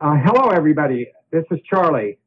Uh, 0.00 0.14
hello, 0.24 0.50
everybody. 0.50 1.08
This 1.32 1.42
is 1.50 1.58
Charlie. 1.68 2.20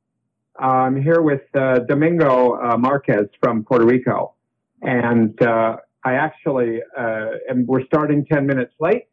Uh, 0.62 0.66
I'm 0.66 1.02
here 1.02 1.22
with 1.22 1.44
uh, 1.56 1.80
Domingo 1.88 2.60
uh, 2.62 2.76
Marquez 2.78 3.28
from 3.42 3.64
Puerto 3.64 3.86
Rico. 3.86 4.34
And 4.81 5.41
uh, 5.41 5.78
I 6.04 6.15
actually, 6.15 6.81
and 6.97 7.65
we're 7.65 7.86
starting 7.86 8.26
10 8.26 8.46
minutes 8.46 8.73
late 8.81 9.07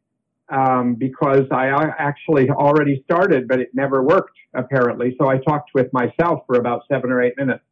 um, 0.49 0.97
because 0.97 1.45
I 1.53 1.69
actually 2.01 2.51
already 2.51 3.01
started, 3.05 3.47
but 3.47 3.61
it 3.61 3.69
never 3.75 4.03
worked, 4.03 4.37
apparently. 4.55 5.15
So 5.21 5.29
I 5.29 5.39
talked 5.39 5.71
with 5.73 5.93
myself 5.93 6.41
for 6.49 6.57
about 6.59 6.83
seven 6.91 7.13
or 7.13 7.23
eight 7.23 7.35
minutes. 7.37 7.63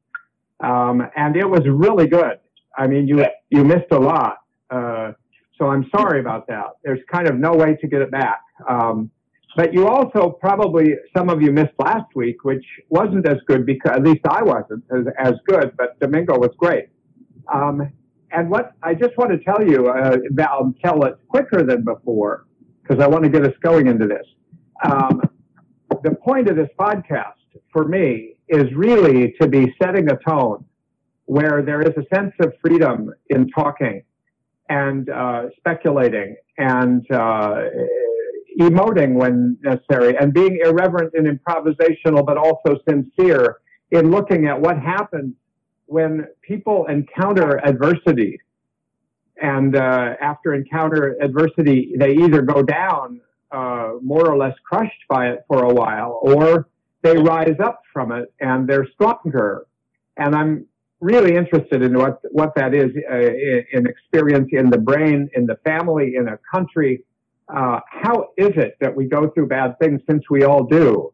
Um, 0.61 1.03
and 1.17 1.35
it 1.35 1.51
was 1.51 1.63
really 1.67 2.07
good. 2.07 2.39
I 2.79 2.87
mean, 2.87 3.09
you, 3.09 3.25
you 3.51 3.65
missed 3.65 3.91
a 3.91 3.99
lot. 3.99 4.39
so 4.71 5.67
I'm 5.67 5.91
sorry 5.91 6.21
about 6.21 6.47
that. 6.47 6.77
There's 6.85 7.01
kind 7.13 7.27
of 7.29 7.35
no 7.35 7.55
way 7.55 7.75
to 7.75 7.89
get 7.89 8.03
it 8.03 8.13
back. 8.13 8.43
Um, 8.69 9.11
but 9.57 9.73
you 9.73 9.89
also 9.89 10.31
probably, 10.31 10.95
some 11.17 11.31
of 11.31 11.41
you 11.41 11.51
missed 11.51 11.73
last 11.79 12.15
week, 12.15 12.45
which 12.45 12.65
wasn't 12.91 13.27
as 13.27 13.39
good 13.47 13.65
because, 13.65 13.93
at 13.93 14.03
least 14.03 14.21
I 14.29 14.43
wasn't 14.43 14.85
as, 14.95 15.07
as 15.19 15.33
good, 15.47 15.75
but 15.79 15.99
Domingo 15.99 16.39
was 16.39 16.51
great. 16.59 16.89
Um, 17.53 17.91
and 18.33 18.51
what 18.51 18.73
I 18.83 18.93
just 18.93 19.17
want 19.17 19.31
to 19.31 19.39
tell 19.39 19.67
you, 19.67 19.87
uh, 19.87 20.19
I'll 20.43 20.75
tell 20.85 21.05
it 21.05 21.19
quicker 21.29 21.63
than 21.63 21.85
before 21.85 22.45
because 22.83 23.03
I 23.03 23.07
want 23.09 23.25
to 23.25 23.31
get 23.31 23.45
us 23.47 23.55
going 23.63 23.87
into 23.87 24.07
this. 24.07 24.27
Um, 24.85 25.23
the 26.03 26.15
point 26.15 26.49
of 26.49 26.57
this 26.57 26.69
podcast 26.79 27.33
for 27.73 27.89
me 27.89 28.35
is 28.49 28.65
really 28.75 29.35
to 29.41 29.49
be 29.49 29.75
setting 29.83 30.11
a 30.11 30.19
tone 30.29 30.65
where 31.25 31.63
there 31.63 31.81
is 31.81 31.95
a 31.97 32.15
sense 32.15 32.33
of 32.41 32.53
freedom 32.61 33.13
in 33.31 33.49
talking 33.49 34.03
and 34.69 35.09
uh, 35.09 35.45
speculating 35.57 36.37
and 36.59 37.11
uh, 37.11 37.63
emoting 38.59 39.15
when 39.15 39.59
necessary 39.63 40.17
and 40.17 40.33
being 40.33 40.59
irreverent 40.65 41.13
and 41.15 41.27
improvisational, 41.27 42.25
but 42.25 42.37
also 42.37 42.79
sincere 42.89 43.59
in 43.91 44.11
looking 44.11 44.47
at 44.47 44.61
what 44.61 44.79
happens 44.79 45.35
when 45.87 46.27
people 46.43 46.87
encounter 46.87 47.65
adversity. 47.65 48.41
And 49.41 49.77
uh, 49.77 50.15
after 50.21 50.55
encounter 50.55 51.17
adversity, 51.21 51.93
they 51.99 52.13
either 52.13 52.43
go 52.43 52.63
down 52.63 53.21
uh, 53.53 53.93
more 54.03 54.29
or 54.29 54.37
less 54.37 54.55
crushed 54.65 55.05
by 55.09 55.29
it 55.29 55.45
for 55.47 55.65
a 55.65 55.73
while, 55.73 56.19
or 56.23 56.69
they 57.03 57.17
rise 57.19 57.57
up 57.63 57.83
from 57.93 58.13
it 58.13 58.33
and 58.41 58.67
they're 58.69 58.89
stronger. 58.95 59.67
And 60.17 60.35
I'm 60.35 60.67
really 61.01 61.37
interested 61.37 61.83
in 61.83 61.97
what 61.97 62.21
what 62.33 62.55
that 62.57 62.75
is 62.75 62.91
uh, 63.11 63.17
in 63.17 63.87
experience 63.87 64.49
in 64.53 64.71
the 64.71 64.79
brain, 64.79 65.29
in 65.35 65.47
the 65.47 65.57
family, 65.65 66.15
in 66.17 66.29
a 66.29 66.39
country, 66.53 67.05
uh, 67.49 67.81
how 67.89 68.31
is 68.37 68.53
it 68.57 68.77
that 68.81 68.95
we 68.95 69.07
go 69.07 69.31
through 69.31 69.47
bad 69.47 69.79
things 69.79 70.01
since 70.09 70.25
we 70.31 70.45
all 70.45 70.65
do 70.65 71.13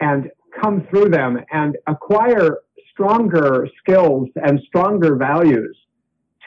and 0.00 0.30
come 0.60 0.86
through 0.90 1.08
them 1.08 1.38
and 1.52 1.76
acquire 1.86 2.58
stronger 2.92 3.68
skills 3.78 4.28
and 4.36 4.60
stronger 4.66 5.16
values 5.16 5.76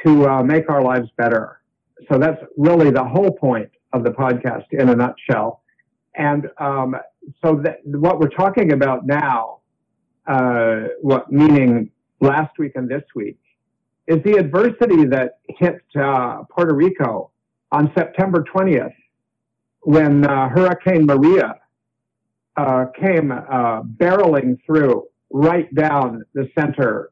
to 0.06 0.28
uh, 0.28 0.44
make 0.44 0.70
our 0.70 0.82
lives 0.82 1.10
better. 1.18 1.62
So 2.10 2.18
that's 2.18 2.42
really 2.56 2.92
the 2.92 3.04
whole 3.04 3.32
point 3.32 3.70
of 3.94 4.04
the 4.04 4.12
podcast 4.12 4.66
in 4.72 4.90
a 4.90 4.96
nutshell. 4.96 5.62
And 6.16 6.48
um, 6.58 6.96
so 7.44 7.62
that, 7.64 7.80
what 7.86 8.20
we're 8.20 8.30
talking 8.30 8.72
about 8.72 9.06
now, 9.06 9.60
uh, 10.26 10.88
what 11.02 11.32
meaning 11.32 11.92
last 12.22 12.58
week 12.58 12.74
and 12.76 12.90
this 12.90 13.04
week, 13.16 13.40
is 14.08 14.24
the 14.24 14.38
adversity 14.38 15.06
that 15.06 15.40
hit 15.50 15.82
uh, 16.00 16.44
Puerto 16.50 16.74
Rico 16.74 17.32
on 17.72 17.92
September 17.98 18.44
20th 18.54 18.94
when 19.82 20.26
uh, 20.26 20.50
Hurricane 20.50 21.06
Maria 21.06 21.56
uh, 22.56 22.86
came 23.00 23.32
uh, 23.32 23.82
barreling 23.84 24.58
through 24.66 25.06
right 25.32 25.74
down 25.76 26.24
the 26.34 26.50
center 26.58 27.12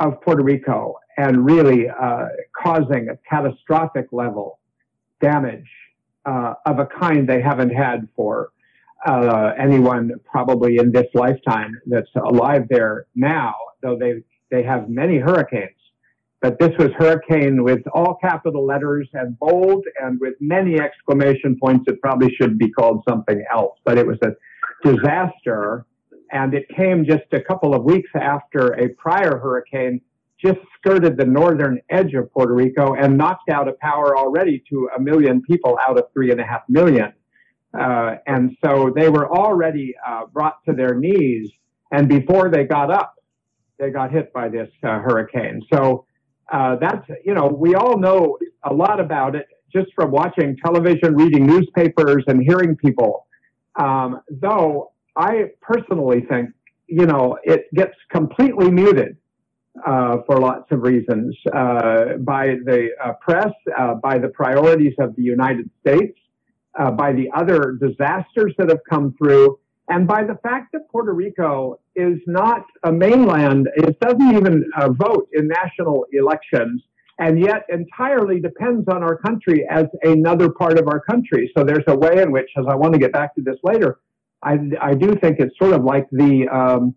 of 0.00 0.20
Puerto 0.22 0.42
Rico 0.42 0.96
and 1.16 1.46
really 1.46 1.88
uh, 1.88 2.26
causing 2.60 3.08
a 3.08 3.16
catastrophic 3.28 4.08
level 4.12 4.58
damage 5.20 5.68
uh, 6.26 6.54
of 6.66 6.78
a 6.78 6.86
kind 6.86 7.28
they 7.28 7.40
haven't 7.40 7.70
had 7.70 8.08
for 8.16 8.50
uh, 9.06 9.52
anyone 9.58 10.10
probably 10.24 10.78
in 10.78 10.90
this 10.90 11.06
lifetime 11.14 11.78
that's 11.86 12.08
alive 12.16 12.66
there 12.68 13.06
now, 13.14 13.54
though 13.82 13.96
they 13.98 14.22
they 14.50 14.62
have 14.62 14.88
many 14.88 15.18
hurricanes 15.18 15.76
but 16.40 16.58
this 16.58 16.72
was 16.78 16.90
hurricane 16.98 17.62
with 17.62 17.80
all 17.94 18.18
capital 18.20 18.66
letters 18.66 19.08
and 19.14 19.38
bold 19.38 19.84
and 20.02 20.20
with 20.20 20.34
many 20.40 20.78
exclamation 20.78 21.56
points. 21.58 21.84
It 21.86 22.00
probably 22.02 22.34
should 22.34 22.58
be 22.58 22.70
called 22.70 23.02
something 23.08 23.42
else, 23.52 23.78
but 23.84 23.96
it 23.98 24.06
was 24.06 24.18
a 24.22 24.32
disaster. 24.86 25.86
And 26.32 26.52
it 26.52 26.66
came 26.76 27.04
just 27.04 27.32
a 27.32 27.40
couple 27.40 27.74
of 27.74 27.84
weeks 27.84 28.10
after 28.14 28.72
a 28.74 28.88
prior 28.90 29.38
hurricane 29.38 30.00
just 30.44 30.58
skirted 30.76 31.16
the 31.16 31.24
northern 31.24 31.80
edge 31.88 32.12
of 32.14 32.30
Puerto 32.32 32.54
Rico 32.54 32.94
and 32.94 33.16
knocked 33.16 33.48
out 33.50 33.68
a 33.68 33.72
power 33.80 34.16
already 34.16 34.62
to 34.68 34.90
a 34.96 35.00
million 35.00 35.40
people 35.42 35.78
out 35.86 35.98
of 35.98 36.04
three 36.12 36.30
and 36.30 36.40
a 36.40 36.44
half 36.44 36.62
million. 36.68 37.12
Uh, 37.78 38.16
and 38.26 38.56
so 38.64 38.92
they 38.94 39.08
were 39.08 39.30
already 39.30 39.94
uh, 40.06 40.26
brought 40.26 40.62
to 40.68 40.74
their 40.74 40.94
knees. 40.94 41.50
And 41.90 42.08
before 42.08 42.50
they 42.50 42.64
got 42.64 42.90
up, 42.90 43.14
they 43.78 43.90
got 43.90 44.12
hit 44.12 44.32
by 44.32 44.48
this 44.48 44.68
uh, 44.82 44.98
hurricane. 45.00 45.62
So 45.72 46.06
uh, 46.52 46.76
that's, 46.76 47.06
you 47.24 47.34
know, 47.34 47.46
we 47.46 47.74
all 47.74 47.98
know 47.98 48.38
a 48.62 48.72
lot 48.72 49.00
about 49.00 49.34
it 49.34 49.46
just 49.72 49.92
from 49.94 50.10
watching 50.10 50.56
television, 50.64 51.14
reading 51.16 51.46
newspapers, 51.46 52.24
and 52.26 52.42
hearing 52.42 52.76
people. 52.76 53.26
Um, 53.76 54.20
though 54.30 54.92
I 55.16 55.50
personally 55.60 56.20
think, 56.28 56.50
you 56.86 57.06
know, 57.06 57.38
it 57.42 57.66
gets 57.74 57.94
completely 58.10 58.70
muted 58.70 59.16
uh, 59.84 60.18
for 60.26 60.38
lots 60.38 60.70
of 60.70 60.82
reasons 60.82 61.36
uh, 61.52 62.16
by 62.18 62.56
the 62.64 62.90
uh, 63.02 63.12
press, 63.20 63.52
uh, 63.76 63.94
by 63.94 64.18
the 64.18 64.28
priorities 64.28 64.94
of 64.98 65.16
the 65.16 65.22
United 65.22 65.68
States, 65.80 66.16
uh, 66.78 66.90
by 66.90 67.12
the 67.12 67.28
other 67.34 67.72
disasters 67.72 68.54
that 68.58 68.68
have 68.68 68.80
come 68.88 69.14
through, 69.18 69.58
and 69.88 70.06
by 70.06 70.24
the 70.24 70.36
fact 70.42 70.72
that 70.72 70.88
Puerto 70.90 71.12
Rico 71.12 71.78
is 71.94 72.18
not 72.26 72.64
a 72.84 72.92
mainland, 72.92 73.68
it 73.76 73.98
doesn't 74.00 74.34
even 74.34 74.64
uh, 74.76 74.88
vote 74.90 75.28
in 75.34 75.46
national 75.46 76.06
elections, 76.12 76.82
and 77.18 77.38
yet 77.38 77.66
entirely 77.68 78.40
depends 78.40 78.88
on 78.88 79.02
our 79.02 79.16
country 79.18 79.66
as 79.70 79.84
another 80.02 80.50
part 80.50 80.78
of 80.78 80.88
our 80.88 81.00
country. 81.00 81.52
So 81.56 81.64
there's 81.64 81.84
a 81.86 81.96
way 81.96 82.22
in 82.22 82.32
which, 82.32 82.48
as 82.56 82.64
I 82.68 82.74
want 82.74 82.94
to 82.94 82.98
get 82.98 83.12
back 83.12 83.34
to 83.34 83.42
this 83.42 83.56
later, 83.62 84.00
I, 84.42 84.58
I 84.80 84.94
do 84.94 85.14
think 85.16 85.38
it's 85.38 85.56
sort 85.58 85.74
of 85.74 85.84
like 85.84 86.06
the 86.10 86.48
um, 86.48 86.94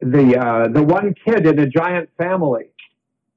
the 0.00 0.36
uh, 0.38 0.68
the 0.68 0.82
one 0.82 1.14
kid 1.24 1.46
in 1.46 1.58
a 1.60 1.66
giant 1.66 2.10
family 2.18 2.70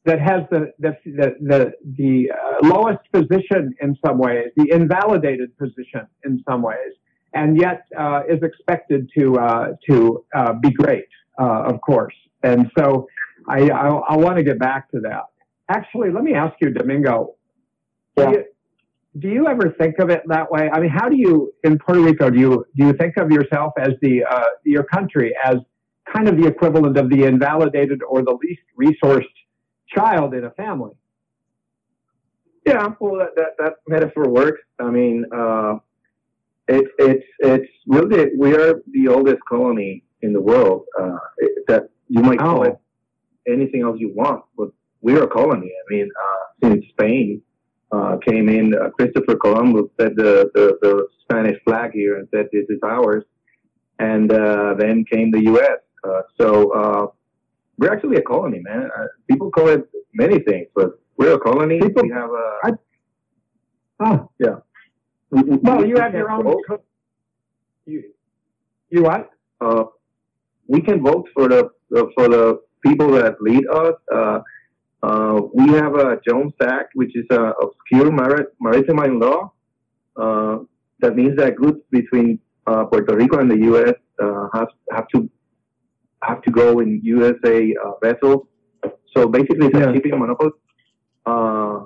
that 0.06 0.19
has 0.19 0.42
the 0.50 0.74
the 0.80 0.98
the 1.06 1.36
the, 1.40 1.72
the 1.98 2.31
uh, 2.31 2.68
lowest 2.68 3.00
position 3.12 3.75
in 3.80 3.96
some 4.03 4.18
ways, 4.18 4.48
the 4.58 4.72
invalidated 4.72 5.56
position 5.58 6.08
in 6.25 6.44
some 6.48 6.63
ways 6.63 6.94
and 7.34 7.59
yet 7.59 7.86
uh, 7.97 8.22
is 8.30 8.42
expected 8.44 9.09
to 9.18 9.38
uh, 9.38 9.68
to 9.90 10.25
uh, 10.36 10.53
be 10.53 10.72
great, 10.72 11.08
uh, 11.40 11.64
of 11.64 11.81
course. 11.81 12.16
And 12.44 12.72
so 12.78 13.08
I, 13.47 13.69
I, 13.69 13.88
I 13.88 14.18
want 14.18 14.38
to 14.38 14.44
get 14.44 14.59
back 14.59 14.90
to 14.92 15.00
that. 15.02 15.25
Actually, 15.69 16.12
let 16.12 16.24
me 16.24 16.34
ask 16.34 16.56
you, 16.62 16.72
Domingo. 16.72 17.36
Yeah. 18.18 18.25
Do, 18.25 18.31
you, 18.31 18.44
do 19.19 19.28
you 19.30 19.47
ever 19.47 19.75
think 19.80 20.00
of 20.00 20.09
it 20.09 20.24
that 20.28 20.52
way? 20.52 20.69
I 20.72 20.80
mean, 20.80 20.90
how 20.90 21.08
do 21.08 21.16
you 21.16 21.53
in 21.64 21.78
Puerto 21.78 22.02
Rico 22.02 22.30
do 22.30 22.40
you 22.40 22.66
do 22.75 22.88
you 22.88 22.94
think 22.94 23.18
of 23.18 23.31
yourself 23.31 23.74
as 23.78 23.92
the 24.02 24.24
uh, 24.24 24.46
your 24.63 24.84
country 24.84 25.34
as 25.44 25.58
kind 26.13 26.28
of 26.28 26.38
the 26.38 26.48
equivalent 26.48 26.98
of 26.98 27.09
the 27.09 27.24
invalidated 27.24 28.02
or 28.03 28.22
the 28.22 28.38
least 28.44 28.62
resourced 28.80 29.25
child 29.88 30.34
in 30.34 30.44
a 30.44 30.52
family? 30.52 30.92
Yeah, 32.66 32.90
well, 33.00 33.18
that, 33.18 33.30
that, 33.38 33.56
that 33.58 33.74
metaphor 33.88 34.30
works. 34.30 34.62
I 34.80 34.92
mean, 34.92 35.25
uh, 35.36 35.78
it's 36.67 36.89
it's 36.99 37.25
it's 37.39 37.72
really 37.88 38.31
we 38.38 38.53
are 38.56 38.81
the 38.91 39.07
oldest 39.07 39.39
colony 39.47 40.03
in 40.21 40.33
the 40.33 40.41
world. 40.41 40.86
Uh, 41.00 41.18
that 41.68 41.89
you 42.07 42.21
might 42.21 42.39
call 42.39 42.62
oh. 42.62 42.63
it 42.63 42.77
anything 43.47 43.81
else 43.81 43.97
you 44.00 44.13
want, 44.13 44.44
but 44.57 44.69
we're 45.01 45.24
a 45.24 45.27
colony. 45.27 45.71
I 45.71 45.94
mean, 45.94 46.09
uh, 46.24 46.68
since 46.68 46.86
Spain 46.89 47.41
uh, 47.91 48.18
came 48.25 48.50
in, 48.50 48.74
uh, 48.74 48.89
Christopher 48.91 49.36
Columbus 49.36 49.89
set 50.00 50.15
the, 50.15 50.50
the, 50.53 50.77
the 50.81 51.07
Spanish 51.24 51.57
flag 51.65 51.91
here 51.94 52.19
and 52.19 52.27
said 52.33 52.47
this 52.51 52.65
is 52.69 52.80
ours, 52.86 53.24
and 54.00 54.31
uh, 54.31 54.75
then 54.77 55.06
came 55.12 55.31
the 55.31 55.44
U.S. 55.45 55.80
Uh, 56.03 56.21
so 56.39 57.13
we're 57.77 57.91
actually 57.91 58.18
a 58.18 58.21
colony, 58.21 58.59
man. 58.59 58.89
people 59.27 59.50
call 59.50 59.69
it 59.69 59.89
many 60.13 60.39
things, 60.39 60.68
but 60.75 61.00
we're 61.18 61.33
a 61.33 61.39
colony. 61.39 61.80
People, 61.80 62.03
we 62.03 62.09
have 62.09 62.30
a. 62.30 62.57
I, 62.63 62.71
oh. 64.01 64.31
Yeah. 64.39 64.57
Well, 65.31 65.86
you 65.86 65.98
have 65.98 66.13
your 66.13 66.30
own. 66.30 66.62
You, 67.86 68.04
you 68.89 69.04
what? 69.04 69.30
Uh, 69.60 69.86
we 70.68 70.81
can 70.81 71.01
vote 71.01 71.28
for 71.33 71.48
the 71.48 71.69
for 72.16 72.28
the 72.28 72.62
people 72.86 73.12
that 73.12 73.42
lead 73.42 73.66
us. 73.69 73.95
Uh, 74.13 74.39
uh, 75.04 75.42
we 75.54 75.69
have 75.72 75.95
a 75.95 76.19
Jones 76.28 76.54
Act, 76.62 76.92
which 76.94 77.16
is 77.16 77.25
a 77.31 77.54
obscure 77.63 78.12
maritime 78.12 79.19
law 79.19 79.51
uh, 80.18 80.60
that 81.00 81.16
means 81.16 81.36
that 81.38 81.56
goods 81.56 81.80
between 81.89 82.39
uh, 82.68 82.86
Puerto 82.86 83.16
Rico 83.16 83.39
and 83.39 83.50
the 83.50 83.57
U.S. 83.72 83.95
Uh, 84.22 84.48
have 84.54 84.68
have 84.92 85.07
to 85.16 85.30
have 86.22 86.42
to 86.44 86.51
go 86.51 86.80
in 86.80 87.00
USA 87.04 87.74
uh, 87.84 87.92
vessels. 88.04 88.45
So 89.16 89.27
basically, 89.27 89.68
it's 89.68 89.77
Yeah. 89.77 89.89
a 89.89 89.94
shipping 89.94 90.19
monopoly. 90.19 90.51
Uh, 91.25 91.86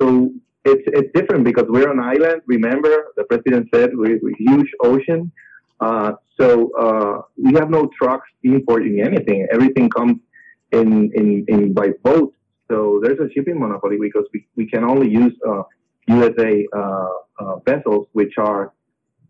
so 0.00 0.30
it's 0.64 0.82
it's 0.86 1.10
different 1.14 1.44
because 1.44 1.66
we're 1.68 1.90
an 1.90 2.00
island. 2.00 2.42
Remember, 2.46 3.06
the 3.16 3.24
president 3.24 3.68
said 3.74 3.90
we're, 3.94 4.18
we're 4.22 4.34
huge 4.38 4.70
ocean. 4.82 5.32
Uh, 5.80 6.12
so 6.38 6.70
uh, 6.78 7.22
we 7.42 7.54
have 7.54 7.70
no 7.70 7.88
trucks 7.98 8.28
importing 8.42 9.00
anything. 9.00 9.46
Everything 9.52 9.88
comes 9.88 10.18
in, 10.72 11.10
in, 11.14 11.44
in 11.48 11.72
by 11.72 11.88
boat. 12.02 12.34
So 12.70 13.00
there's 13.02 13.18
a 13.18 13.32
shipping 13.32 13.58
monopoly 13.58 13.96
because 14.00 14.24
we, 14.32 14.46
we 14.56 14.66
can 14.66 14.84
only 14.84 15.10
use 15.10 15.32
uh, 15.48 15.62
USA 16.06 16.66
uh, 16.76 17.08
uh, 17.40 17.56
vessels, 17.66 18.06
which 18.12 18.34
are 18.38 18.72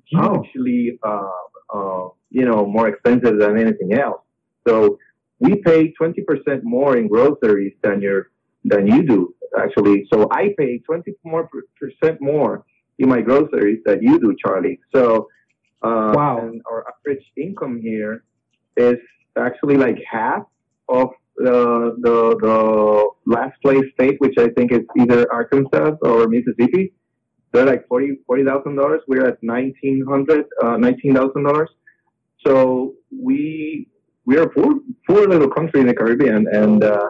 hugely 0.07 0.99
uh, 1.03 1.29
uh, 1.73 2.09
you 2.31 2.45
know 2.45 2.67
more 2.67 2.89
expensive 2.89 3.39
than 3.39 3.59
anything 3.59 3.95
else. 3.95 4.21
So 4.67 4.99
we 5.39 5.57
pay 5.57 5.93
20% 6.01 6.63
more 6.63 6.97
in 6.99 7.09
groceries 7.09 7.73
than 7.83 8.03
your 8.03 8.31
than 8.65 8.87
you 8.87 9.03
do 9.07 9.35
actually. 9.59 10.07
So 10.13 10.29
I 10.31 10.55
pay 10.59 10.79
20 10.79 11.13
more 11.25 11.49
percent 11.79 12.21
more 12.21 12.65
in 12.99 13.09
my 13.09 13.21
groceries 13.21 13.81
than 13.85 14.03
you 14.03 14.19
do, 14.19 14.35
Charlie. 14.43 14.79
So 14.95 15.29
uh, 15.83 16.13
Wow. 16.15 16.39
and 16.43 16.61
our 16.71 16.85
average 16.93 17.25
income 17.37 17.81
here 17.81 18.25
is 18.77 18.99
actually 19.37 19.77
like 19.77 19.99
half 20.11 20.43
of 20.89 21.09
the 21.37 21.97
the 22.01 22.37
the 22.47 23.09
last 23.27 23.61
place 23.63 23.85
state, 23.95 24.17
which 24.21 24.37
I 24.39 24.49
think 24.51 24.73
is 24.73 24.83
either 24.99 25.27
Arkansas 25.33 25.93
or 26.03 26.29
Mississippi. 26.29 26.93
They're 27.53 27.67
like 27.67 27.89
forty 27.89 28.19
forty 28.27 28.45
thousand 28.45 28.77
dollars. 28.77 29.01
We're 29.09 29.27
at 29.27 29.39
nineteen 29.43 30.05
hundred, 30.07 30.45
uh, 30.63 30.77
nineteen 30.77 31.15
thousand 31.15 31.45
dollars. 31.45 31.71
So 32.47 32.95
we 33.11 33.89
we 34.27 34.37
are 34.39 34.43
a 34.43 34.51
poor 34.51 34.75
poor 35.09 35.27
little 35.27 35.49
country 35.51 35.81
in 35.81 35.87
the 35.87 35.95
Caribbean, 35.95 36.47
and 36.53 36.85
uh, 36.85 37.09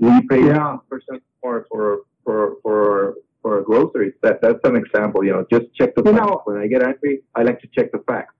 we 0.00 0.26
pay 0.28 0.42
Yeah. 0.46 0.78
percent 0.88 1.22
more 1.44 1.66
for 1.70 2.00
for 2.24 2.56
for 2.62 3.14
for 3.42 3.62
groceries. 3.62 4.14
That 4.22 4.40
that's 4.42 4.62
an 4.64 4.76
example. 4.76 5.22
You 5.24 5.32
know, 5.34 5.46
just 5.52 5.66
check 5.74 5.94
the 5.94 6.02
You 6.04 6.12
facts. 6.12 6.20
know- 6.26 6.42
when 6.46 6.56
I 6.58 6.66
get 6.66 6.82
angry, 6.82 7.22
I 7.34 7.42
like 7.42 7.60
to 7.60 7.68
check 7.76 7.92
the 7.92 8.00
facts. 8.10 8.34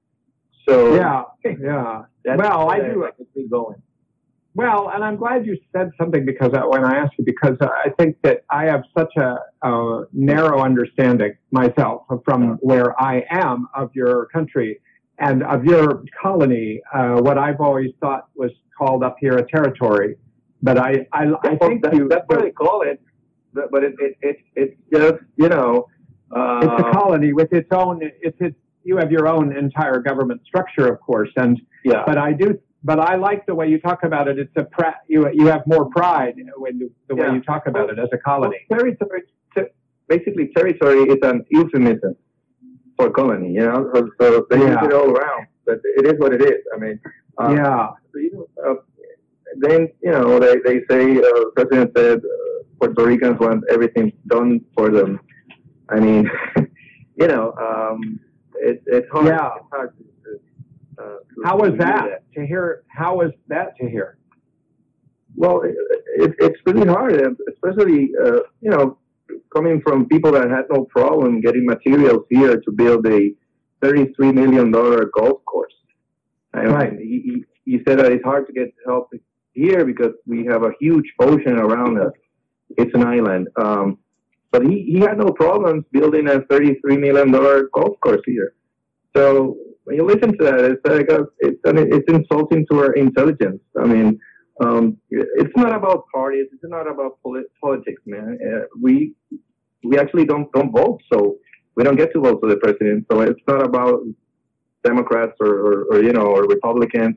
So 0.69 0.95
Yeah, 0.95 1.25
yeah. 1.45 2.05
Well, 2.37 2.71
I 2.71 2.81
do- 2.81 3.01
like 3.03 3.17
to 3.19 3.27
keep 3.35 3.51
going. 3.51 3.81
Well, 4.57 4.91
and 4.93 5.05
I'm 5.05 5.17
glad 5.17 5.47
you 5.47 5.57
said 5.75 5.93
something 5.97 6.25
because 6.25 6.53
I, 6.55 6.67
when 6.67 6.85
I 6.85 6.97
asked 6.97 7.15
you, 7.19 7.25
because 7.25 7.57
I 7.61 7.91
think 7.99 8.17
that 8.23 8.43
I 8.51 8.65
have 8.65 8.83
such 8.99 9.13
a, 9.17 9.39
a 9.63 10.03
narrow 10.13 10.59
understanding 10.61 11.35
myself 11.53 12.03
from 12.25 12.59
where 12.61 13.01
I 13.01 13.25
am 13.31 13.69
of 13.75 13.91
your 13.95 14.27
country 14.27 14.81
and 15.19 15.45
of 15.45 15.65
your 15.65 16.03
colony. 16.21 16.83
Uh, 16.93 17.21
what 17.21 17.39
I've 17.39 17.61
always 17.61 17.93
thought 18.01 18.27
was 18.35 18.51
called 18.77 19.05
up 19.05 19.17
here 19.21 19.37
a 19.37 19.47
territory, 19.49 20.17
but 20.63 20.79
I, 20.79 21.07
I, 21.13 21.25
I 21.25 21.27
Well, 21.27 21.41
think 21.69 21.83
that- 21.83 21.95
you. 21.95 22.09
that's 22.09 22.25
what 22.29 22.41
they 22.43 22.51
call 22.51 22.83
it. 22.83 23.01
But 23.53 23.71
but 23.73 23.83
it, 23.83 23.95
it, 23.99 24.17
it 24.23 24.37
it's 24.55 24.77
just 24.93 25.19
you 25.37 25.49
know. 25.49 25.87
Uh, 26.33 26.61
it's 26.63 26.87
a 26.87 26.93
colony 26.93 27.33
with 27.33 27.53
its 27.53 27.69
own. 27.73 27.99
It's 28.23 28.37
its. 28.41 28.55
You 28.85 28.97
have 28.99 29.11
your 29.11 29.27
own 29.27 29.55
entire 29.57 29.99
government 29.99 30.41
structure, 30.47 30.87
of 30.87 31.01
course, 31.01 31.31
and 31.37 31.61
yeah. 31.85 32.05
but 32.07 32.17
I 32.17 32.33
do. 32.33 32.59
But 32.85 33.01
I 33.01 33.17
like 33.17 33.45
the 33.47 33.55
way 33.55 33.67
you 33.69 33.79
talk 33.81 34.05
about 34.05 34.29
it. 34.29 34.39
It's 34.39 34.57
a 34.57 34.63
pra- 34.65 35.01
you 35.09 35.29
you 35.33 35.47
have 35.49 35.63
more 35.67 35.87
pride 35.91 36.37
when 36.57 36.79
you, 36.79 36.93
the 37.09 37.17
way 37.17 37.27
you 37.35 37.43
talk 37.43 37.67
about 37.67 37.91
it 37.91 37.99
as 37.99 38.09
a 38.13 38.19
colony. 38.19 38.57
territory, 38.73 39.23
ter- 39.55 39.71
basically, 40.09 40.49
territory 40.57 41.01
is 41.03 41.19
an 41.23 41.45
euphemism 41.51 42.15
for 42.97 43.11
colony. 43.11 43.53
You 43.53 43.65
know, 43.67 43.91
so, 43.93 44.09
so 44.21 44.47
they 44.49 44.59
use 44.59 44.79
it 44.83 44.93
all 44.93 45.11
around. 45.11 45.49
But 45.67 45.81
it 45.97 46.07
is 46.07 46.15
what 46.19 46.33
it 46.33 46.41
is. 46.43 46.61
I 46.75 46.79
mean, 46.79 47.01
uh, 47.39 47.53
yeah, 47.55 47.89
so, 48.13 48.19
you 48.19 48.31
know, 48.33 48.71
uh, 48.71 48.75
then 49.59 49.89
you 50.03 50.11
know 50.11 50.39
they 50.39 50.57
they 50.65 50.81
say 50.91 51.19
uh, 51.19 51.45
president 51.57 51.93
said 51.97 52.19
uh, 52.19 52.63
Puerto 52.79 53.05
Ricans 53.05 53.39
want 53.39 53.65
everything 53.71 54.13
done 54.27 54.61
for 54.77 54.91
them. 54.91 55.21
I 55.89 56.01
mean, 56.01 56.31
you 57.17 57.27
know, 57.27 57.53
um, 57.61 58.21
it, 58.55 58.83
it's 58.87 59.09
hard. 59.11 59.27
Yeah. 59.27 59.51
It's 59.57 59.67
hard 59.71 59.95
to, 59.99 60.05
uh, 61.03 61.05
to 61.05 61.43
how 61.45 61.59
was 61.59 61.73
do 61.73 61.79
that, 61.79 62.23
to 62.35 62.47
hear? 62.47 62.83
How 62.89 63.17
was 63.17 63.33
that 63.49 63.77
to 63.79 63.89
hear? 63.89 64.19
Well, 65.37 65.63
it, 65.63 65.75
it, 66.17 66.35
it's 66.39 66.61
really 66.67 66.87
hard, 66.87 67.21
especially 67.53 68.11
uh, 68.23 68.41
you 68.61 68.71
know 68.71 68.99
coming 69.55 69.81
from 69.81 70.07
people 70.07 70.33
that 70.33 70.49
had 70.51 70.65
no 70.71 70.85
problem 70.85 71.41
getting 71.41 71.67
materials 71.67 72.25
here 72.31 72.61
to 72.61 72.73
build 72.73 73.07
a 73.07 73.33
thirty-three 73.83 74.33
million 74.33 74.71
dollar 74.71 75.11
golf 75.15 75.45
course. 75.45 75.73
I 76.55 76.65
mean, 76.65 76.73
Right. 76.73 76.93
He, 76.99 77.21
he, 77.25 77.45
he 77.65 77.79
said 77.87 77.99
that 78.01 78.11
it's 78.13 78.25
hard 78.25 78.47
to 78.49 78.53
get 78.53 78.73
help 78.85 79.13
here 79.53 79.85
because 79.85 80.13
we 80.27 80.45
have 80.47 80.63
a 80.63 80.73
huge 80.81 81.13
ocean 81.21 81.59
around 81.59 81.99
us. 81.99 82.13
It's 82.77 82.95
an 82.95 83.05
island. 83.05 83.49
Um, 83.61 83.99
but 84.53 84.63
he, 84.67 84.83
he 84.83 84.99
had 84.99 85.19
no 85.19 85.31
problems 85.33 85.85
building 85.93 86.29
a 86.29 86.41
thirty-three 86.43 86.97
million 86.97 87.31
dollar 87.31 87.69
golf 87.73 87.99
course 88.01 88.23
here. 88.27 88.55
So 89.17 89.57
when 89.85 89.97
you 89.97 90.05
listen 90.05 90.37
to 90.39 90.45
that, 90.45 90.61
it's 90.61 90.85
like 90.85 91.09
a, 91.11 91.27
it's 91.39 91.59
it's 91.65 92.13
insulting 92.13 92.67
to 92.71 92.79
our 92.81 92.93
intelligence. 92.93 93.61
I 93.81 93.87
mean, 93.87 94.19
um, 94.61 94.97
it's 95.11 95.57
not 95.57 95.75
about 95.75 96.05
parties. 96.13 96.47
It's 96.53 96.63
not 96.65 96.87
about 96.91 97.19
polit- 97.23 97.51
politics, 97.61 98.03
man. 98.07 98.39
Uh, 98.45 98.67
we 98.81 99.15
we 99.85 99.99
actually 99.99 100.25
don't 100.25 100.51
don't 100.53 100.73
vote, 100.73 101.01
so 101.13 101.37
we 101.77 101.85
don't 101.85 101.97
get 101.97 102.13
to 102.13 102.21
vote 102.21 102.41
for 102.41 102.49
the 102.49 102.57
president. 102.57 103.07
So 103.11 103.21
it's 103.21 103.41
not 103.49 103.65
about 103.65 104.01
Democrats 104.85 105.35
or, 105.41 105.53
or, 105.67 105.85
or 105.91 106.03
you 106.03 106.13
know 106.13 106.27
or 106.27 106.43
Republicans. 106.45 107.17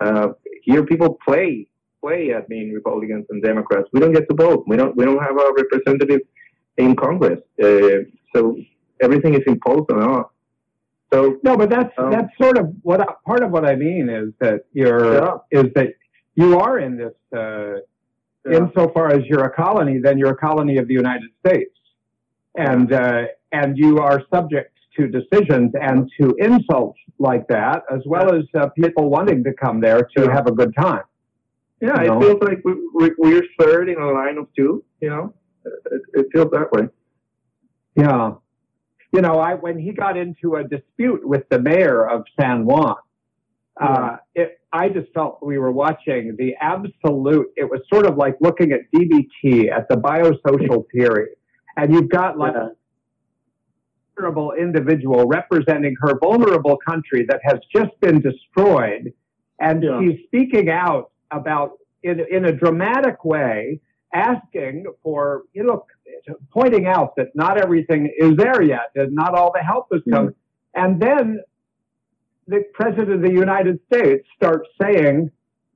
Uh, 0.00 0.28
here, 0.62 0.84
people 0.84 1.18
play 1.26 1.66
play 2.02 2.30
at 2.32 2.48
being 2.48 2.72
Republicans 2.72 3.26
and 3.30 3.42
Democrats. 3.42 3.88
We 3.92 4.00
don't 4.00 4.12
get 4.12 4.28
to 4.28 4.34
vote. 4.34 4.64
We 4.66 4.76
don't 4.76 4.96
we 4.96 5.04
don't 5.04 5.18
have 5.22 5.36
a 5.36 5.52
representative 5.56 6.20
in 6.76 6.94
Congress. 6.94 7.40
Uh, 7.62 8.04
so 8.34 8.56
everything 9.00 9.34
is 9.34 9.42
imposed 9.46 9.90
on 9.90 10.20
us. 10.20 10.26
So 11.12 11.38
No, 11.42 11.56
but 11.56 11.70
that's 11.70 11.92
Um, 11.98 12.10
that's 12.10 12.36
sort 12.40 12.58
of 12.58 12.72
what 12.82 13.00
I, 13.00 13.06
part 13.24 13.42
of 13.42 13.50
what 13.50 13.64
I 13.64 13.74
mean 13.76 14.08
is 14.10 14.32
that 14.40 14.64
you're 14.72 15.14
Yeah. 15.14 15.36
is 15.50 15.72
that 15.74 15.94
you 16.34 16.58
are 16.58 16.78
in 16.78 16.96
this. 16.96 17.14
Uh, 17.32 17.80
Yeah. 18.48 18.58
Insofar 18.58 19.08
as 19.10 19.24
you're 19.26 19.42
a 19.42 19.50
colony, 19.50 19.98
then 19.98 20.18
you're 20.18 20.30
a 20.30 20.36
colony 20.36 20.76
of 20.78 20.86
the 20.86 20.94
United 20.94 21.30
States, 21.44 21.76
and 22.54 22.92
uh, 22.92 23.24
and 23.50 23.76
you 23.76 23.98
are 23.98 24.22
subject 24.32 24.75
to 24.96 25.08
decisions 25.08 25.72
and 25.80 26.10
to 26.20 26.34
insults 26.38 26.98
like 27.18 27.46
that, 27.48 27.82
as 27.92 28.00
well 28.06 28.34
as 28.34 28.44
uh, 28.58 28.68
people 28.70 29.08
wanting 29.10 29.42
to 29.44 29.52
come 29.54 29.80
there 29.80 30.02
to 30.16 30.24
Yeah. 30.24 30.32
have 30.32 30.46
a 30.46 30.52
good 30.52 30.74
time. 30.78 31.02
Yeah, 31.80 32.00
You 32.02 32.08
know? 32.08 32.18
it 32.18 32.22
feels 32.22 32.42
like 32.42 32.60
we, 32.64 32.72
we, 32.94 33.10
we're 33.18 33.42
third 33.60 33.88
in 33.88 33.98
a 33.98 34.10
line 34.10 34.38
of 34.38 34.48
two. 34.56 34.82
You 35.00 35.10
know, 35.10 35.34
it, 35.64 36.02
it 36.14 36.26
feels 36.32 36.50
that 36.52 36.72
way. 36.72 36.88
Yeah. 37.94 38.32
You 39.12 39.20
know, 39.22 39.38
I 39.40 39.54
when 39.54 39.78
he 39.78 39.92
got 39.92 40.16
into 40.16 40.56
a 40.56 40.64
dispute 40.64 41.26
with 41.26 41.48
the 41.48 41.58
mayor 41.60 42.06
of 42.08 42.24
San 42.38 42.66
Juan, 42.66 42.96
uh, 43.80 44.16
it, 44.34 44.60
I 44.72 44.88
just 44.88 45.12
felt 45.14 45.38
we 45.42 45.58
were 45.58 45.72
watching 45.72 46.34
the 46.38 46.54
absolute. 46.60 47.46
It 47.56 47.64
was 47.70 47.80
sort 47.92 48.04
of 48.06 48.16
like 48.16 48.36
looking 48.40 48.72
at 48.72 48.80
DBT 48.94 49.70
at 49.70 49.88
the 49.88 49.96
biosocial 49.96 50.84
theory, 50.92 51.28
and 51.76 51.92
you've 51.94 52.08
got 52.10 52.36
like 52.38 52.54
Yeah. 52.54 52.68
Vulnerable 54.16 54.52
individual 54.52 55.26
representing 55.26 55.94
her 56.00 56.18
vulnerable 56.18 56.76
country 56.88 57.24
that 57.28 57.40
has 57.44 57.58
just 57.74 57.98
been 58.00 58.20
destroyed, 58.20 59.12
and 59.60 59.82
Yeah. 59.82 60.00
she's 60.00 60.24
speaking 60.26 60.68
out 60.68 61.10
about 61.30 61.78
in 62.02 62.20
in 62.20 62.44
a 62.44 62.52
dramatic 62.52 63.24
way, 63.24 63.80
asking 64.12 64.86
for 65.02 65.42
you 65.52 65.64
know 65.64 65.86
pointing 66.52 66.86
out 66.86 67.16
that 67.16 67.34
not 67.34 67.58
everything 67.58 68.12
is 68.18 68.36
there 68.36 68.62
yet, 68.62 68.90
and 68.94 69.14
not 69.14 69.34
all 69.34 69.52
the 69.52 69.62
help 69.62 69.86
has 69.92 70.02
come. 70.10 70.34
And 70.74 71.00
then 71.00 71.40
the 72.48 72.64
president 72.74 73.12
of 73.12 73.22
the 73.22 73.32
United 73.32 73.80
States 73.92 74.26
starts 74.36 74.68
saying, 74.80 75.30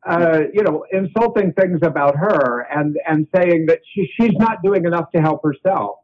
uh, 0.06 0.42
you 0.52 0.62
know, 0.62 0.84
insulting 0.92 1.52
things 1.52 1.80
about 1.82 2.16
her 2.16 2.60
and, 2.70 2.96
and 3.08 3.26
saying 3.34 3.66
that 3.66 3.80
she, 3.92 4.08
she's 4.16 4.34
not 4.34 4.62
doing 4.62 4.84
enough 4.84 5.10
to 5.12 5.20
help 5.20 5.42
herself. 5.42 5.98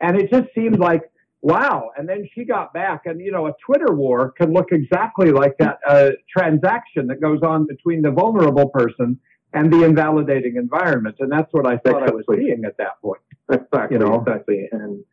And 0.00 0.16
it 0.16 0.30
just 0.30 0.48
seemed 0.54 0.78
like, 0.78 1.02
wow. 1.42 1.90
And 1.96 2.08
then 2.08 2.28
she 2.34 2.44
got 2.44 2.72
back, 2.72 3.02
and, 3.06 3.20
you 3.20 3.32
know, 3.32 3.46
a 3.46 3.52
Twitter 3.64 3.92
war 3.92 4.32
can 4.32 4.52
look 4.52 4.72
exactly 4.72 5.30
like 5.30 5.56
that 5.58 5.78
uh, 5.86 6.10
transaction 6.28 7.06
that 7.08 7.20
goes 7.20 7.40
on 7.42 7.66
between 7.66 8.02
the 8.02 8.10
vulnerable 8.10 8.68
person 8.68 9.18
and 9.52 9.72
the 9.72 9.84
invalidating 9.84 10.56
environment. 10.56 11.16
And 11.20 11.30
that's 11.30 11.52
what 11.52 11.66
I 11.66 11.78
thought 11.78 12.02
I 12.02 12.12
was 12.12 12.24
seeing 12.34 12.64
at 12.66 12.76
that 12.78 13.00
point. 13.00 13.20
Exactly. 13.50 13.96
You 13.96 14.04
know? 14.04 14.20
exactly. 14.20 14.68
And 14.70 15.04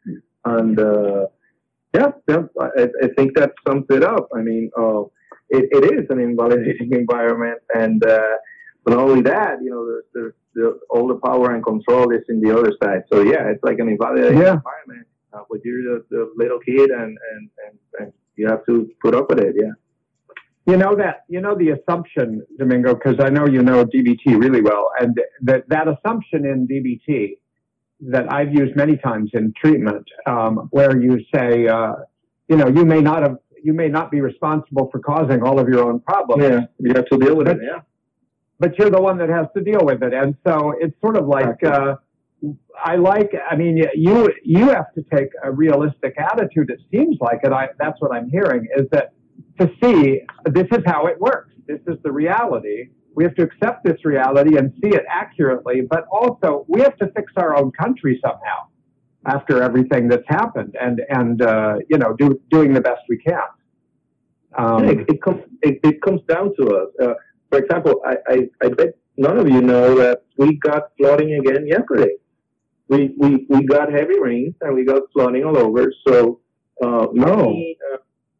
and 0.43 0.79
uh, 0.79 1.25
yeah, 1.93 2.11
yeah, 2.27 2.43
I, 2.59 2.87
I 3.03 3.07
think 3.17 3.35
that 3.37 3.53
sums 3.67 3.85
it 3.89 4.03
up. 4.03 4.29
I 4.35 4.41
mean, 4.41 4.69
uh, 4.77 5.03
it, 5.49 5.69
it 5.71 5.93
is 5.93 6.05
an 6.09 6.19
invalidating 6.19 6.91
environment, 7.03 7.59
and 7.73 8.05
uh, 8.05 8.35
but 8.83 8.91
not 8.91 8.99
only 8.99 9.21
that, 9.21 9.61
you 9.63 9.69
know, 9.71 9.85
there's, 9.85 10.03
there's, 10.13 10.33
the 10.53 10.79
all 10.89 11.07
the 11.07 11.15
power 11.15 11.53
and 11.53 11.63
control 11.65 12.11
is 12.11 12.23
in 12.29 12.39
the 12.41 12.51
other 12.57 12.71
side. 12.81 13.03
So 13.11 13.21
yeah, 13.21 13.49
it's 13.49 13.63
like 13.63 13.79
an 13.79 13.89
invalidating 13.89 14.39
Yeah. 14.39 14.53
environment. 14.53 15.07
Uh, 15.35 15.41
but 15.49 15.59
you're 15.65 15.83
the, 15.83 16.05
the 16.09 16.31
little 16.35 16.59
kid, 16.59 16.89
and 16.91 17.17
and 17.33 17.49
and, 17.67 17.79
and 17.99 18.13
you 18.35 18.47
have 18.47 18.65
to 18.65 18.89
put 19.01 19.13
up 19.15 19.29
with 19.29 19.39
it. 19.39 19.55
Yeah. 19.59 19.71
You 20.67 20.77
know 20.77 20.95
that 20.95 21.25
you 21.27 21.41
know 21.41 21.55
the 21.55 21.69
assumption, 21.71 22.41
Domingo, 22.57 22.95
because 22.95 23.17
I 23.19 23.29
know 23.29 23.45
you 23.47 23.61
know 23.61 23.85
DBT 23.85 24.39
really 24.41 24.61
well, 24.61 24.89
and 24.99 25.19
that 25.43 25.67
that 25.69 25.87
assumption 25.87 26.45
in 26.45 26.67
DBT 26.67 27.37
that 28.01 28.31
I've 28.33 28.53
used 28.53 28.75
many 28.75 28.97
times 28.97 29.31
in 29.33 29.53
treatment, 29.61 30.05
um, 30.25 30.67
where 30.71 30.99
you 30.99 31.19
say, 31.33 31.67
uh, 31.67 31.93
you 32.49 32.57
know, 32.57 32.67
you 32.67 32.83
may 32.85 32.99
not 33.01 33.21
have, 33.23 33.37
you 33.63 33.73
may 33.73 33.87
not 33.87 34.11
be 34.11 34.19
responsible 34.21 34.89
for 34.91 34.99
causing 34.99 35.41
all 35.43 35.59
of 35.59 35.69
your 35.69 35.83
own 35.89 35.99
problems. 36.01 36.43
Yeah, 36.43 36.61
you 36.79 36.93
have 36.93 37.05
to 37.07 37.17
deal 37.17 37.35
with 37.35 37.47
But- 37.47 37.57
it. 37.57 37.63
Yeah. 37.63 37.79
but 38.59 38.77
you're 38.77 38.89
the 38.89 39.01
one 39.01 39.17
that 39.19 39.29
has 39.29 39.47
to 39.55 39.61
deal 39.63 39.81
with 39.83 40.01
it. 40.03 40.13
And 40.13 40.35
so 40.45 40.73
it's 40.79 40.95
sort 41.01 41.17
of 41.17 41.27
like, 41.27 41.63
uh, 41.63 41.95
I 42.83 42.95
like, 42.97 43.31
I 43.49 43.55
mean, 43.55 43.77
you, 43.95 44.31
you 44.43 44.69
have 44.69 44.93
to 44.93 45.03
take 45.13 45.29
a 45.43 45.51
realistic 45.51 46.15
attitude. 46.17 46.69
It 46.69 46.81
seems 46.91 47.17
like 47.19 47.39
it. 47.43 47.51
I, 47.51 47.69
that's 47.79 47.99
what 48.01 48.13
I'm 48.13 48.29
hearing 48.29 48.67
is 48.77 48.87
that 48.91 49.13
to 49.59 49.71
see 49.81 50.21
this 50.45 50.67
is 50.71 50.83
how 50.85 51.07
it 51.07 51.19
works. 51.19 51.53
This 51.67 51.79
is 51.87 51.97
the 52.03 52.11
reality. 52.11 52.89
We 53.15 53.23
have 53.23 53.35
to 53.35 53.43
accept 53.43 53.85
this 53.85 54.03
reality 54.03 54.57
and 54.57 54.73
see 54.83 54.89
it 54.89 55.03
accurately, 55.09 55.81
but 55.89 56.05
also 56.11 56.65
we 56.67 56.81
have 56.81 56.97
to 56.97 57.07
fix 57.15 57.31
our 57.37 57.55
own 57.57 57.71
country 57.71 58.19
somehow 58.23 58.67
after 59.25 59.63
everything 59.63 60.07
that's 60.07 60.27
happened 60.27 60.75
and, 60.79 61.01
and, 61.09 61.41
uh, 61.41 61.75
you 61.89 61.97
know, 61.97 62.13
do, 62.19 62.39
doing 62.51 62.73
the 62.73 62.81
best 62.81 63.01
we 63.09 63.17
can. 63.17 63.39
Um, 64.57 64.87
it, 64.87 64.99
it 65.09 65.21
comes 65.21 65.41
it, 65.61 65.79
it 65.83 66.01
comes 66.01 66.21
down 66.27 66.53
to 66.57 66.75
us. 66.77 66.87
Uh, 67.01 67.13
for 67.49 67.59
example, 67.59 68.01
I, 68.05 68.15
I, 68.27 68.37
I 68.63 68.69
bet 68.69 68.97
none 69.17 69.37
of 69.37 69.49
you 69.49 69.61
know 69.61 69.95
that 69.95 70.23
we 70.37 70.55
got 70.57 70.91
flooding 70.97 71.33
again 71.33 71.67
yesterday. 71.67 72.15
We, 72.87 73.13
we, 73.17 73.45
we 73.49 73.63
got 73.65 73.91
heavy 73.91 74.19
rains 74.19 74.55
and 74.61 74.75
we 74.75 74.85
got 74.85 75.03
flooding 75.13 75.43
all 75.43 75.57
over. 75.57 75.91
So, 76.07 76.39
uh, 76.83 77.07
many, 77.13 77.77
uh, 77.93 77.97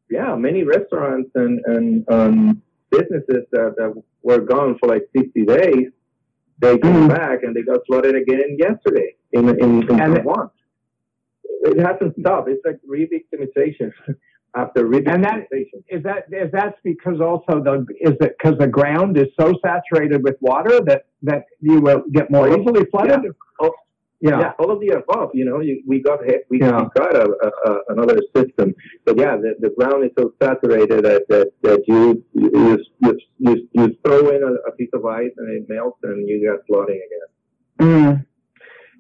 yeah, 0.09 0.35
many 0.35 0.63
restaurants 0.63 1.31
and, 1.35 1.59
and 1.65 2.05
um, 2.11 2.61
businesses 2.91 3.45
that, 3.51 3.75
that 3.77 4.03
were 4.21 4.39
gone 4.41 4.77
for 4.79 4.87
like 4.89 5.03
60 5.17 5.45
days, 5.45 5.87
they 6.59 6.77
came 6.77 6.93
Mhm. 6.93 7.09
back 7.09 7.43
and 7.43 7.55
they 7.55 7.63
got 7.63 7.81
flooded 7.87 8.15
again 8.15 8.55
yesterday 8.59 9.15
in, 9.31 9.49
in, 9.49 9.83
in 9.89 9.99
And- 9.99 10.15
San 10.15 10.23
Juan. 10.23 10.49
It 11.67 11.79
hasn't 11.79 12.15
stopped. 12.19 12.47
It's 12.49 12.63
like 12.63 12.79
re-victimization 12.87 13.91
after 14.55 14.85
And 14.85 15.23
that-. 15.23 15.47
Is 15.89 16.03
that 16.03 16.25
is 16.31 16.51
that 16.51 16.75
because 16.83 17.19
also 17.19 17.59
the 17.63 17.85
is 17.99 18.13
it 18.21 18.35
because 18.37 18.57
the 18.59 18.67
ground 18.67 19.17
is 19.17 19.27
so 19.39 19.53
saturated 19.65 20.23
with 20.23 20.35
water 20.41 20.79
that 20.81 21.05
that 21.23 21.45
you 21.59 21.79
will 21.81 22.03
get 22.11 22.29
more 22.29 22.47
Oh, 22.47 22.61
easily 22.61 22.85
flooded? 22.91 23.31
Oh, 23.59 23.71
Yeah. 24.21 24.39
yeah, 24.39 24.51
all 24.59 24.71
of 24.71 24.79
the 24.79 24.89
above. 24.89 25.31
You 25.33 25.45
know, 25.45 25.59
you, 25.59 25.83
we 25.85 26.01
got 26.01 26.23
hit, 26.23 26.45
we, 26.49 26.59
Yeah. 26.59 26.81
we 26.83 26.87
got 26.95 27.15
a, 27.15 27.25
a, 27.25 27.69
a, 27.71 27.79
another 27.89 28.19
system, 28.35 28.73
but 29.05 29.17
yeah, 29.17 29.35
the, 29.35 29.55
the 29.59 29.69
ground 29.77 30.05
is 30.05 30.11
so 30.17 30.33
saturated 30.41 31.03
that 31.03 31.27
that, 31.29 31.51
that 31.63 31.83
you, 31.87 32.23
you 32.33 32.79
you 33.01 33.19
you 33.39 33.67
you 33.73 33.97
throw 34.05 34.29
in 34.29 34.41
a, 34.43 34.71
piece 34.77 34.89
of 34.93 35.05
ice 35.05 35.31
and 35.37 35.49
it 35.51 35.69
melts 35.69 35.99
and 36.03 36.27
you 36.27 36.49
got 36.49 36.65
flooding 36.67 37.01
again. 37.07 37.87
Mm. 37.87 38.25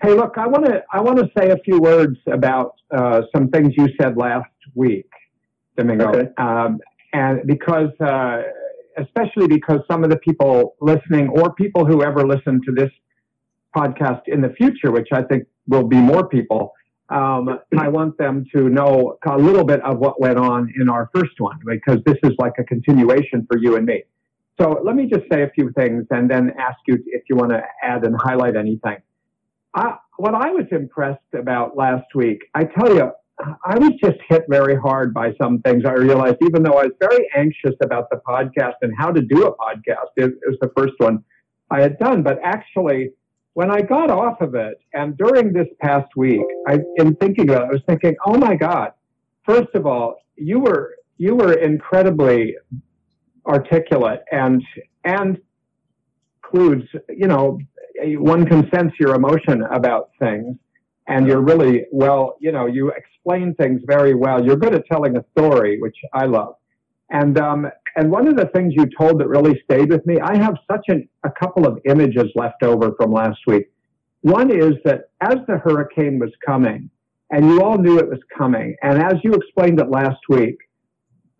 Hey, 0.03 0.13
look, 0.13 0.37
I 0.37 0.47
want 0.47 0.65
to 0.65 0.83
I 0.91 0.99
want 0.99 1.17
to 1.19 1.29
say 1.37 1.49
a 1.49 1.57
few 1.59 1.79
words 1.79 2.17
about 2.31 2.75
uh, 2.91 3.21
some 3.33 3.49
things 3.49 3.73
you 3.77 3.87
said 3.99 4.17
last 4.17 4.49
week, 4.73 5.09
Domingo, 5.77 6.09
Okay. 6.09 6.27
um, 6.37 6.79
and 7.13 7.47
because 7.47 7.89
uh, 8.01 8.41
especially 8.97 9.47
because 9.47 9.79
some 9.89 10.03
of 10.03 10.09
the 10.09 10.17
people 10.17 10.75
listening 10.81 11.29
or 11.29 11.53
people 11.53 11.85
who 11.85 12.03
ever 12.03 12.27
listen 12.27 12.61
to 12.65 12.71
this 12.73 12.91
podcast 13.75 14.21
in 14.27 14.41
the 14.41 14.49
future, 14.49 14.91
which 14.91 15.09
I 15.11 15.23
think 15.23 15.43
will 15.67 15.87
be 15.87 15.97
more 15.97 16.27
people, 16.27 16.73
um, 17.09 17.59
I 17.77 17.87
want 17.87 18.17
them 18.17 18.45
to 18.55 18.69
know 18.69 19.17
a 19.27 19.37
little 19.37 19.63
bit 19.63 19.81
of 19.81 19.99
what 19.99 20.19
went 20.19 20.37
on 20.37 20.73
in 20.79 20.89
our 20.89 21.09
first 21.13 21.39
one 21.39 21.59
because 21.65 21.99
this 22.05 22.17
is 22.23 22.31
like 22.39 22.53
a 22.57 22.63
continuation 22.63 23.45
for 23.49 23.57
you 23.57 23.75
and 23.75 23.85
me. 23.85 24.03
So 24.59 24.81
let 24.83 24.95
me 24.95 25.07
just 25.07 25.23
say 25.31 25.43
a 25.43 25.49
few 25.49 25.71
things 25.73 26.05
and 26.09 26.29
then 26.29 26.51
ask 26.57 26.77
you 26.87 26.97
if 27.07 27.23
you 27.29 27.35
want 27.35 27.51
to 27.51 27.61
add 27.83 28.05
and 28.05 28.15
highlight 28.19 28.55
anything. 28.55 28.97
I, 29.75 29.97
what 30.17 30.33
I 30.33 30.49
was 30.51 30.65
impressed 30.71 31.19
about 31.37 31.75
last 31.75 32.07
week, 32.15 32.39
I 32.55 32.63
tell 32.63 32.95
you, 32.95 33.11
I 33.37 33.77
was 33.77 33.91
just 34.01 34.17
hit 34.29 34.45
very 34.49 34.77
hard 34.77 35.13
by 35.13 35.33
some 35.39 35.59
things. 35.59 35.83
I 35.85 35.91
realized, 35.91 36.37
even 36.41 36.63
though 36.63 36.77
I 36.79 36.83
was 36.83 36.93
very 37.01 37.27
anxious 37.35 37.75
about 37.83 38.09
the 38.09 38.21
podcast 38.25 38.75
and 38.81 38.93
how 38.97 39.11
to 39.11 39.21
do 39.21 39.45
a 39.45 39.51
podcast, 39.51 40.11
it, 40.15 40.31
it 40.31 40.39
was 40.47 40.57
the 40.61 40.71
first 40.75 40.93
one 40.99 41.21
I 41.69 41.81
had 41.81 41.99
done. 41.99 42.23
But 42.23 42.39
actually, 42.43 43.09
when 43.55 43.71
I 43.71 43.81
got 43.81 44.11
off 44.11 44.41
of 44.41 44.53
it, 44.53 44.79
and 44.93 45.17
during 45.17 45.53
this 45.53 45.67
past 45.81 46.09
week, 46.17 46.41
I, 46.67 46.79
in 46.97 47.15
thinking 47.15 47.49
about 47.49 47.63
it, 47.63 47.69
I 47.69 47.71
was 47.71 47.83
thinking, 47.87 48.13
oh 48.25 48.37
my 48.37 48.55
God, 48.55 48.91
first 49.45 49.73
of 49.75 49.85
all, 49.85 50.17
you 50.35 50.59
were 50.59 50.95
you 51.17 51.35
were 51.35 51.53
incredibly 51.53 52.57
articulate 53.47 54.19
and 54.31 54.61
and 55.05 55.39
includes, 56.43 56.83
you 57.09 57.27
know, 57.27 57.57
one 58.17 58.45
can 58.45 58.69
sense 58.71 58.91
your 58.99 59.15
emotion 59.15 59.63
about 59.63 60.09
things 60.19 60.57
and 61.07 61.25
you're 61.25 61.41
really 61.41 61.85
well, 61.93 62.35
you 62.41 62.51
know, 62.51 62.65
you 62.65 62.91
explain 62.91 63.55
things 63.55 63.81
very 63.85 64.15
well. 64.15 64.43
You're 64.43 64.57
good 64.57 64.75
at 64.75 64.85
telling 64.87 65.15
a 65.15 65.23
story, 65.31 65.79
which 65.79 65.95
I 66.13 66.25
love. 66.25 66.55
And 67.09 67.39
um, 67.39 67.67
and 67.95 68.11
one 68.11 68.27
of 68.27 68.35
the 68.35 68.47
things 68.47 68.73
you 68.75 68.87
told 68.97 69.19
that 69.19 69.27
really 69.27 69.61
stayed 69.63 69.89
with 69.89 70.05
me, 70.05 70.19
I 70.19 70.35
have 70.37 70.55
such 70.69 70.85
an, 70.87 71.07
a 71.23 71.31
couple 71.31 71.65
of 71.65 71.79
images 71.85 72.25
left 72.35 72.63
over 72.63 72.93
from 72.97 73.11
last 73.11 73.39
week. 73.47 73.71
One 74.21 74.51
is 74.51 74.73
that 74.85 75.09
as 75.21 75.37
the 75.47 75.57
hurricane 75.57 76.19
was 76.19 76.31
coming, 76.45 76.89
and 77.31 77.45
you 77.45 77.61
all 77.61 77.77
knew 77.77 77.97
it 77.99 78.09
was 78.09 78.19
coming, 78.37 78.75
and 78.81 79.01
as 79.01 79.15
you 79.23 79.33
explained 79.33 79.79
it 79.79 79.89
last 79.89 80.19
week, 80.29 80.57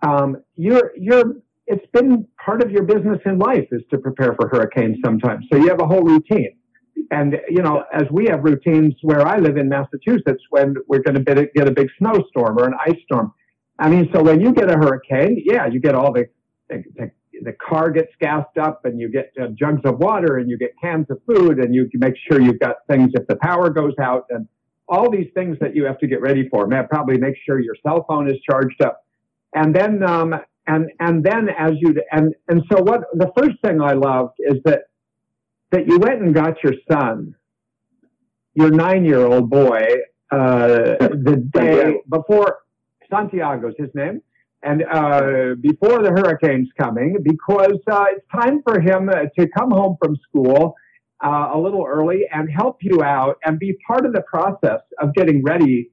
um, 0.02 0.38
you're 0.56 0.92
you're 0.98 1.36
it's 1.68 1.86
been 1.94 2.28
part 2.44 2.62
of 2.62 2.72
your 2.72 2.84
business 2.84 3.20
in 3.26 3.40
life 3.40 3.68
is 3.72 3.82
to 3.90 3.98
prepare 3.98 4.36
for 4.36 4.48
hurricanes 4.50 4.98
sometimes. 5.04 5.46
So 5.52 5.58
you 5.58 5.68
have 5.70 5.82
a 5.82 5.88
whole 5.88 6.04
routine. 6.04 6.56
And, 7.12 7.38
you 7.50 7.62
know, 7.62 7.84
as 7.94 8.04
we 8.12 8.26
have 8.28 8.44
routines 8.44 8.94
where 9.02 9.28
I 9.28 9.38
live 9.38 9.58
in 9.58 9.70
Massachusetts, 9.70 10.44
when 10.50 10.76
we're 10.88 11.02
going 11.02 11.24
to 11.24 11.48
get 11.56 11.68
a 11.68 11.72
big 11.72 11.88
snowstorm 11.98 12.58
or 12.58 12.66
an 12.66 12.74
ice 12.86 12.98
storm. 13.06 13.34
I 13.80 13.90
mean, 13.90 14.10
so 14.14 14.24
when 14.24 14.42
you 14.42 14.54
get 14.54 14.70
a 14.72 14.76
hurricane, 14.76 15.42
yeah, 15.44 15.68
you 15.68 15.80
get 15.80 15.96
all 15.96 16.14
the, 16.14 16.26
the, 16.70 17.12
the 17.44 17.54
car 17.54 17.92
gets 17.92 18.12
gassed 18.20 18.58
up 18.60 18.86
and 18.86 19.00
you 19.00 19.10
get 19.10 19.32
uh, 19.42 19.48
jugs 19.60 19.82
of 19.86 20.00
water 20.00 20.38
and 20.38 20.50
you 20.50 20.58
get 20.58 20.72
cans 20.82 21.06
of 21.10 21.20
food 21.28 21.60
and 21.60 21.74
you 21.74 21.90
can 21.90 22.00
make 22.00 22.16
sure 22.30 22.42
you've 22.42 22.60
got 22.60 22.78
things 22.90 23.12
if 23.14 23.28
the 23.28 23.36
power 23.38 23.70
goes 23.70 23.94
out 24.02 24.26
and 24.30 24.48
all 24.88 25.10
these 25.10 25.28
things 25.34 25.58
that 25.60 25.76
you 25.76 25.86
have 25.86 25.98
to 26.00 26.08
get 26.08 26.22
ready 26.22 26.48
for. 26.50 26.68
Man, 26.68 26.88
probably 26.90 27.18
make 27.18 27.36
sure 27.46 27.60
your 27.60 27.76
cell 27.86 28.06
phone 28.08 28.30
is 28.30 28.40
charged 28.50 28.82
up. 28.82 29.04
And 29.54 29.76
then, 29.76 30.04
um, 30.04 30.36
and 30.68 30.90
and 31.00 31.24
then 31.24 31.50
as 31.58 31.74
you 31.78 31.96
and 32.12 32.34
and 32.48 32.64
so 32.72 32.82
what 32.82 33.02
the 33.14 33.32
first 33.38 33.56
thing 33.64 33.82
I 33.82 33.94
loved 33.94 34.34
is 34.40 34.58
that 34.66 34.84
that 35.72 35.88
you 35.88 36.00
went 36.00 36.22
and 36.22 36.34
got 36.34 36.64
your 36.64 36.74
son, 36.92 37.36
your 38.54 38.72
nine 38.72 39.06
year 39.06 39.26
old 39.26 39.50
boy, 39.50 39.84
uh, 40.32 40.98
the 41.00 41.50
day 41.54 41.98
before 42.10 42.60
Santiago's 43.10 43.76
his 43.78 43.90
name, 43.94 44.22
and 44.66 44.84
uh, 44.84 45.56
before 45.62 46.02
the 46.02 46.10
hurricane's 46.10 46.70
coming, 46.78 47.18
because 47.24 47.80
uh, 47.90 48.06
it's 48.10 48.26
time 48.34 48.62
for 48.64 48.80
him 48.80 49.10
uh, 49.10 49.26
to 49.38 49.48
come 49.58 49.72
home 49.72 49.96
from 50.04 50.18
school 50.28 50.76
uh, 51.24 51.52
a 51.54 51.58
little 51.58 51.86
early 51.88 52.24
and 52.34 52.50
help 52.50 52.78
you 52.82 53.04
out 53.04 53.38
and 53.46 53.60
be 53.60 53.78
part 53.88 54.06
of 54.06 54.14
the 54.14 54.22
process 54.22 54.82
of 55.02 55.14
getting 55.14 55.44
ready 55.44 55.92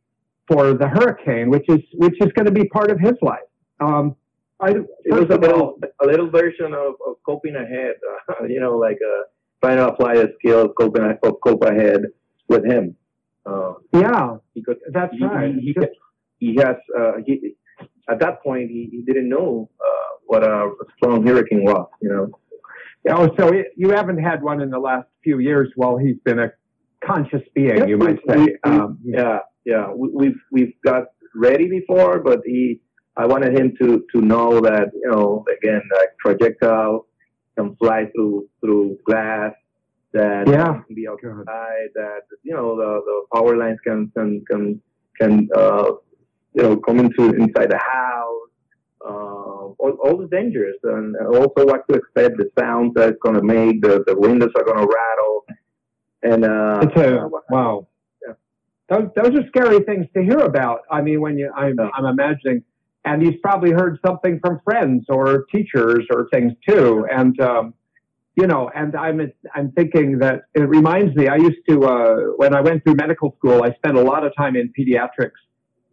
for 0.48 0.72
the 0.74 0.88
hurricane, 0.88 1.50
which 1.50 1.64
is 1.68 1.80
which 1.94 2.16
is 2.20 2.32
going 2.32 2.46
to 2.46 2.52
be 2.52 2.64
part 2.68 2.90
of 2.90 2.98
his 2.98 3.14
life. 3.20 3.48
Um, 3.80 4.16
I, 4.62 4.70
It 5.04 5.12
was 5.12 5.28
a 5.30 5.38
little, 5.38 5.78
a 6.00 6.06
little 6.06 6.30
version 6.30 6.72
of, 6.72 6.94
of 7.06 7.16
coping 7.26 7.56
ahead, 7.56 7.94
uh, 8.28 8.44
you 8.48 8.60
know, 8.60 8.76
like 8.78 8.98
uh, 9.04 9.22
trying 9.62 9.78
to 9.78 9.88
apply 9.88 10.14
a 10.14 10.28
skill 10.38 10.62
of 10.66 10.70
coping, 10.78 11.02
of 11.02 11.34
cope 11.44 11.64
ahead 11.64 12.06
with 12.48 12.64
him. 12.64 12.96
Uh, 13.44 13.74
yeah, 13.92 14.36
because 14.54 14.76
that's 14.92 15.12
he, 15.18 15.24
right. 15.24 15.54
he, 15.54 15.74
he, 16.38 16.46
he 16.52 16.56
has, 16.56 16.76
uh, 16.96 17.12
he, 17.26 17.54
at 18.08 18.18
that 18.20 18.42
point, 18.42 18.70
he, 18.70 18.88
he 18.90 19.02
didn't 19.02 19.28
know 19.28 19.68
uh, 19.80 20.10
what 20.26 20.42
a 20.44 20.70
strong 20.96 21.26
hurricane 21.26 21.64
was, 21.64 21.88
you 22.00 22.08
know. 22.10 22.30
Oh, 23.10 23.28
so 23.38 23.48
it, 23.48 23.66
you 23.76 23.90
haven't 23.90 24.18
had 24.18 24.42
one 24.42 24.60
in 24.60 24.70
the 24.70 24.78
last 24.78 25.08
few 25.24 25.38
years 25.40 25.68
while 25.76 25.96
he's 25.96 26.16
been 26.24 26.38
a 26.38 26.50
conscious 27.04 27.42
being, 27.54 27.76
Yep, 27.78 27.88
you 27.88 27.98
might 27.98 28.18
say. 28.28 28.36
we- 28.36 28.44
we- 28.44 28.58
Um, 28.64 28.98
Yeah, 29.04 29.38
yeah. 29.64 29.92
We, 29.92 30.08
we've 30.20 30.40
we've 30.52 30.74
got 30.84 31.04
ready 31.34 31.68
before, 31.68 32.20
but 32.20 32.40
he, 32.44 32.80
I 33.16 33.26
wanted 33.26 33.58
him 33.58 33.74
to 33.80 34.04
to 34.12 34.20
know 34.20 34.60
that 34.60 34.88
you 34.94 35.10
know 35.10 35.44
again, 35.56 35.82
like 35.98 36.10
projectile 36.18 37.06
can 37.56 37.74
fly 37.76 38.06
through 38.14 38.48
through 38.60 38.98
glass. 39.04 39.52
That 40.12 40.46
Yeah. 40.46 40.80
can 40.86 40.94
be 40.94 41.08
outside. 41.08 41.88
That 41.94 42.22
you 42.44 42.54
know 42.54 42.76
the 42.76 42.90
the 43.08 43.16
power 43.34 43.56
lines 43.56 43.80
can 43.86 44.12
can 44.16 44.44
can 44.48 44.80
can 45.20 45.48
uh, 45.56 45.90
you 46.54 46.62
know 46.62 46.76
coming 46.76 47.10
to 47.18 47.30
inside 47.32 47.70
the 47.70 47.78
house. 47.78 48.28
Uh, 49.04 49.74
all, 49.82 49.98
all 50.04 50.16
the 50.16 50.28
dangers, 50.28 50.76
and 50.84 51.16
also 51.16 51.66
what 51.66 51.82
to 51.88 51.96
expect. 51.96 52.36
The 52.36 52.50
sounds 52.58 52.94
that 52.94 53.08
it's 53.10 53.18
going 53.22 53.34
to 53.34 53.42
make. 53.42 53.82
The 53.82 54.04
the 54.06 54.18
windows 54.18 54.50
are 54.56 54.64
going 54.64 54.78
to 54.78 54.86
rattle. 54.86 55.44
And 56.22 56.44
uh, 56.44 56.80
It's 56.82 56.96
a 56.96 57.28
wow. 57.50 57.88
Yeah. 58.24 58.34
Those, 58.88 59.08
those 59.16 59.40
are 59.40 59.46
scary 59.48 59.80
things 59.80 60.06
to 60.14 60.22
hear 60.22 60.38
about. 60.38 60.82
I 60.88 61.02
mean, 61.02 61.20
when 61.20 61.36
you, 61.36 61.52
I'm. 61.56 61.80
I'm 61.80 62.04
imagining 62.06 62.62
and 63.04 63.22
he's 63.22 63.38
probably 63.42 63.72
heard 63.72 63.98
something 64.04 64.38
from 64.40 64.60
friends 64.64 65.06
or 65.08 65.44
teachers 65.52 66.06
or 66.10 66.28
things 66.32 66.52
too. 66.68 67.06
And 67.10 67.38
um, 67.40 67.74
you 68.36 68.46
know, 68.46 68.70
and 68.74 68.94
I'm 68.96 69.32
I'm 69.54 69.72
thinking 69.72 70.18
that 70.18 70.42
it 70.54 70.62
reminds 70.62 71.14
me. 71.16 71.28
I 71.28 71.36
used 71.36 71.58
to 71.68 71.84
uh, 71.84 72.16
when 72.36 72.54
I 72.54 72.60
went 72.60 72.84
through 72.84 72.94
medical 72.94 73.34
school, 73.38 73.62
I 73.62 73.72
spent 73.74 73.96
a 73.96 74.02
lot 74.02 74.24
of 74.24 74.32
time 74.36 74.56
in 74.56 74.72
pediatrics, 74.78 75.40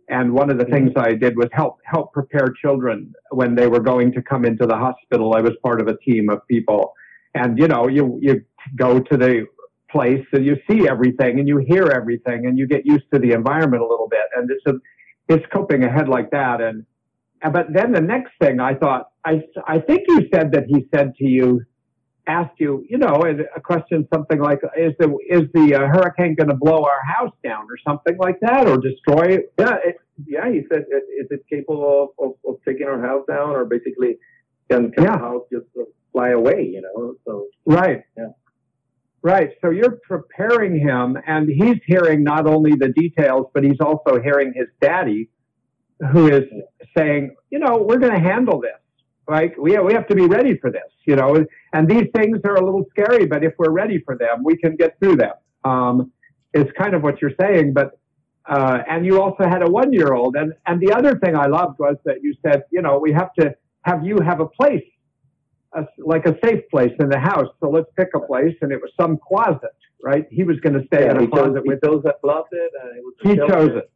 and 0.10 0.34
one 0.34 0.50
of 0.50 0.58
the 0.58 0.66
things 0.66 0.92
I 0.96 1.14
did 1.14 1.38
was 1.38 1.48
help 1.54 1.80
help 1.84 2.14
prepare 2.14 2.48
children 2.62 3.14
when 3.32 3.56
they 3.56 3.68
were 3.68 3.80
going 3.80 4.12
to 4.14 4.22
come 4.22 4.44
into 4.44 4.66
the 4.66 4.76
hospital. 4.76 5.34
I 5.36 5.42
was 5.42 5.54
part 5.64 5.80
of 5.82 5.88
a 5.88 5.98
team 5.98 6.30
of 6.30 6.46
people, 6.48 6.94
and 7.36 7.58
you 7.58 7.68
know, 7.68 7.88
you 7.88 8.20
you 8.22 8.44
go 8.76 9.00
to 9.00 9.18
the 9.18 9.46
place 9.92 10.26
and 10.34 10.46
you 10.46 10.58
see 10.70 10.88
everything 10.88 11.40
and 11.40 11.48
you 11.48 11.58
hear 11.58 11.88
everything 11.88 12.46
and 12.46 12.58
you 12.58 12.68
get 12.68 12.86
used 12.86 13.06
to 13.12 13.20
the 13.20 13.32
environment 13.32 13.82
a 13.82 13.88
little 13.88 14.08
bit, 14.10 14.26
and 14.36 14.50
it's 14.52 14.66
a 14.66 14.74
it's 15.34 15.46
coping 15.54 15.84
ahead 15.84 16.10
like 16.10 16.32
that. 16.32 16.60
And 16.60 16.86
but 17.54 17.68
then 17.72 17.92
the 17.92 18.02
next 18.02 18.32
thing 18.42 18.60
I 18.60 18.74
thought, 18.74 19.12
I, 19.26 19.42
I 19.66 19.80
think 19.80 20.02
you 20.08 20.28
said 20.34 20.52
that 20.52 20.66
he 20.68 20.88
said 20.94 21.16
to 21.16 21.26
you, 21.26 21.64
asked 22.30 22.60
you, 22.60 22.86
you 22.88 22.98
know, 22.98 23.24
a 23.56 23.62
question 23.62 24.08
something 24.14 24.40
like, 24.40 24.60
is 24.78 24.94
the 25.00 25.18
is 25.30 25.44
the 25.54 25.76
uh, 25.76 25.88
hurricane 25.88 26.36
going 26.36 26.50
to 26.50 26.56
blow 26.56 26.84
our 26.84 27.02
house 27.06 27.34
down 27.44 27.64
or 27.64 27.78
something 27.86 28.18
like 28.18 28.40
that, 28.42 28.68
or 28.68 28.78
destroy 28.78 29.36
it? 29.36 29.54
Yeah, 29.58 29.76
it, 29.84 29.96
yeah. 30.26 30.50
He 30.52 30.62
said, 30.72 30.82
is 31.20 31.28
it 31.30 31.44
capable 31.50 32.14
of, 32.20 32.26
of, 32.26 32.36
of, 32.48 32.60
taking 32.68 32.88
our 32.88 33.02
house 33.02 33.26
down, 33.28 33.50
or 33.50 33.66
basically 33.66 34.18
can, 34.70 34.92
can 34.92 35.04
yeah. 35.04 35.14
the 35.14 35.20
house 35.20 35.44
just 35.52 35.66
fly 36.12 36.30
away? 36.30 36.70
You 36.72 36.82
know, 36.82 37.16
so 37.26 37.48
right, 37.66 38.04
yeah. 38.18 38.30
Right. 39.22 39.50
So 39.62 39.70
you're 39.70 40.00
preparing 40.08 40.80
him, 40.80 41.18
and 41.28 41.50
he's 41.50 41.78
hearing 41.86 42.24
not 42.24 42.48
only 42.48 42.72
the 42.76 42.90
details, 42.90 43.48
but 43.54 43.64
he's 43.64 43.80
also 43.82 44.22
hearing 44.22 44.54
his 44.56 44.68
daddy, 44.80 45.30
who 46.14 46.28
is 46.28 46.44
saying, 46.98 47.36
you 47.50 47.60
know, 47.60 47.84
we're 47.86 47.98
going 47.98 48.14
to 48.14 48.20
handle 48.20 48.62
this. 48.62 48.72
Right? 49.30 49.52
We 49.62 49.78
we 49.78 49.94
have 49.94 50.08
to 50.08 50.16
be 50.16 50.26
ready 50.26 50.58
for 50.58 50.72
this. 50.72 50.92
You 51.06 51.16
know, 51.16 51.46
and 51.74 51.88
these 51.88 52.08
things 52.16 52.40
are 52.46 52.56
a 52.56 52.66
little 52.66 52.86
scary, 52.90 53.26
but 53.28 53.44
if 53.44 53.54
we're 53.60 53.72
ready 53.72 54.00
for 54.00 54.18
them, 54.18 54.44
we 54.44 54.58
can 54.58 54.76
get 54.76 54.98
through 55.00 55.18
them. 55.18 55.34
Um, 55.64 56.12
it's 56.54 56.72
kind 56.82 56.96
of 56.96 57.04
what 57.04 57.22
you're 57.22 57.38
saying, 57.40 57.74
but 57.74 58.00
uh, 58.50 58.80
and 58.90 59.06
you 59.06 59.22
also 59.22 59.44
had 59.44 59.62
a 59.62 59.70
one 59.70 59.94
year 59.94 60.14
old, 60.14 60.36
and 60.36 60.54
and 60.66 60.82
the 60.82 60.92
other 60.92 61.20
thing 61.20 61.36
I 61.36 61.46
loved 61.46 61.78
was 61.78 61.98
that 62.06 62.24
you 62.24 62.34
said, 62.44 62.64
you 62.72 62.82
know, 62.82 62.98
we 62.98 63.12
have 63.12 63.32
to 63.36 63.56
have 63.84 64.04
you 64.04 64.18
have 64.26 64.40
a 64.40 64.48
place, 64.48 64.90
a, 65.74 65.86
like 66.00 66.26
a 66.26 66.36
safe 66.44 66.64
place 66.72 66.94
in 67.00 67.10
the 67.10 67.20
house. 67.20 67.50
So 67.60 67.70
let's 67.70 67.90
pick 67.96 68.10
a 68.16 68.20
place, 68.20 68.56
and 68.62 68.72
it 68.72 68.82
was 68.82 68.92
some 69.00 69.20
closet, 69.28 69.76
right? 70.04 70.26
He 70.32 70.44
was 70.44 70.60
going 70.62 70.74
to 70.74 70.86
stay 70.88 71.06
yeah, 71.06 71.12
in 71.12 71.24
a 71.24 71.28
closet 71.28 71.58
chose, 71.58 71.64
with. 71.66 71.80
He 71.84 71.88
chose 71.88 72.02
that 72.04 72.22
closet, 72.22 72.70
and 72.82 72.98
it 72.98 73.04
was. 73.04 73.14
He 73.22 73.36
chose 73.36 73.72
it. 73.78 73.92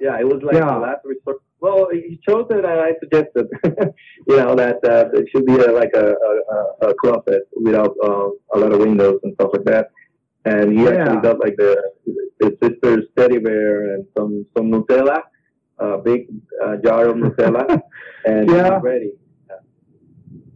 Yeah, 0.00 0.18
it 0.18 0.26
was 0.26 0.42
like 0.42 0.54
yeah. 0.54 0.72
the 0.72 0.78
last 0.78 1.04
resort. 1.04 1.42
Well, 1.60 1.88
he 1.92 2.18
chose 2.26 2.46
it, 2.50 2.64
and 2.64 2.66
I 2.66 2.92
suggested, 3.00 3.46
you 4.26 4.36
know, 4.36 4.54
that 4.54 4.76
uh, 4.82 5.10
it 5.12 5.28
should 5.30 5.44
be 5.44 5.56
a, 5.56 5.70
like 5.72 5.92
a, 5.94 6.14
a, 6.14 6.88
a 6.88 6.94
closet 6.94 7.42
without 7.54 7.94
uh, 8.02 8.30
a 8.54 8.58
lot 8.58 8.72
of 8.72 8.78
windows 8.78 9.20
and 9.24 9.34
stuff 9.34 9.50
like 9.52 9.64
that. 9.66 9.90
And 10.46 10.72
he 10.72 10.84
yeah. 10.84 10.90
actually 10.90 11.20
got 11.20 11.38
like 11.38 11.56
the 11.56 11.76
his 12.40 12.52
sister's 12.62 13.04
teddy 13.16 13.38
bear 13.38 13.94
and 13.94 14.06
some 14.16 14.46
some 14.56 14.70
Nutella, 14.72 15.20
a 15.78 15.98
big 15.98 16.28
uh, 16.64 16.76
jar 16.76 17.08
of 17.08 17.16
Nutella, 17.16 17.80
and 18.24 18.48
yeah. 18.48 18.80
ready. 18.82 19.12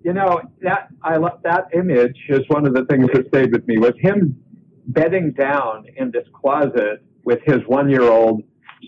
You 0.02 0.14
know 0.14 0.40
that 0.62 0.88
I 1.02 1.16
love 1.16 1.40
that 1.44 1.68
image 1.74 2.16
is 2.30 2.40
one 2.48 2.66
of 2.66 2.74
the 2.74 2.86
things 2.86 3.08
that 3.12 3.28
stayed 3.28 3.52
with 3.52 3.66
me 3.66 3.78
was 3.78 3.92
him 3.98 4.42
bedding 4.86 5.32
down 5.32 5.86
in 5.96 6.10
this 6.10 6.26
closet 6.32 7.02
with 7.24 7.40
his 7.44 7.58
one 7.66 7.90
year 7.90 8.02
old 8.02 8.42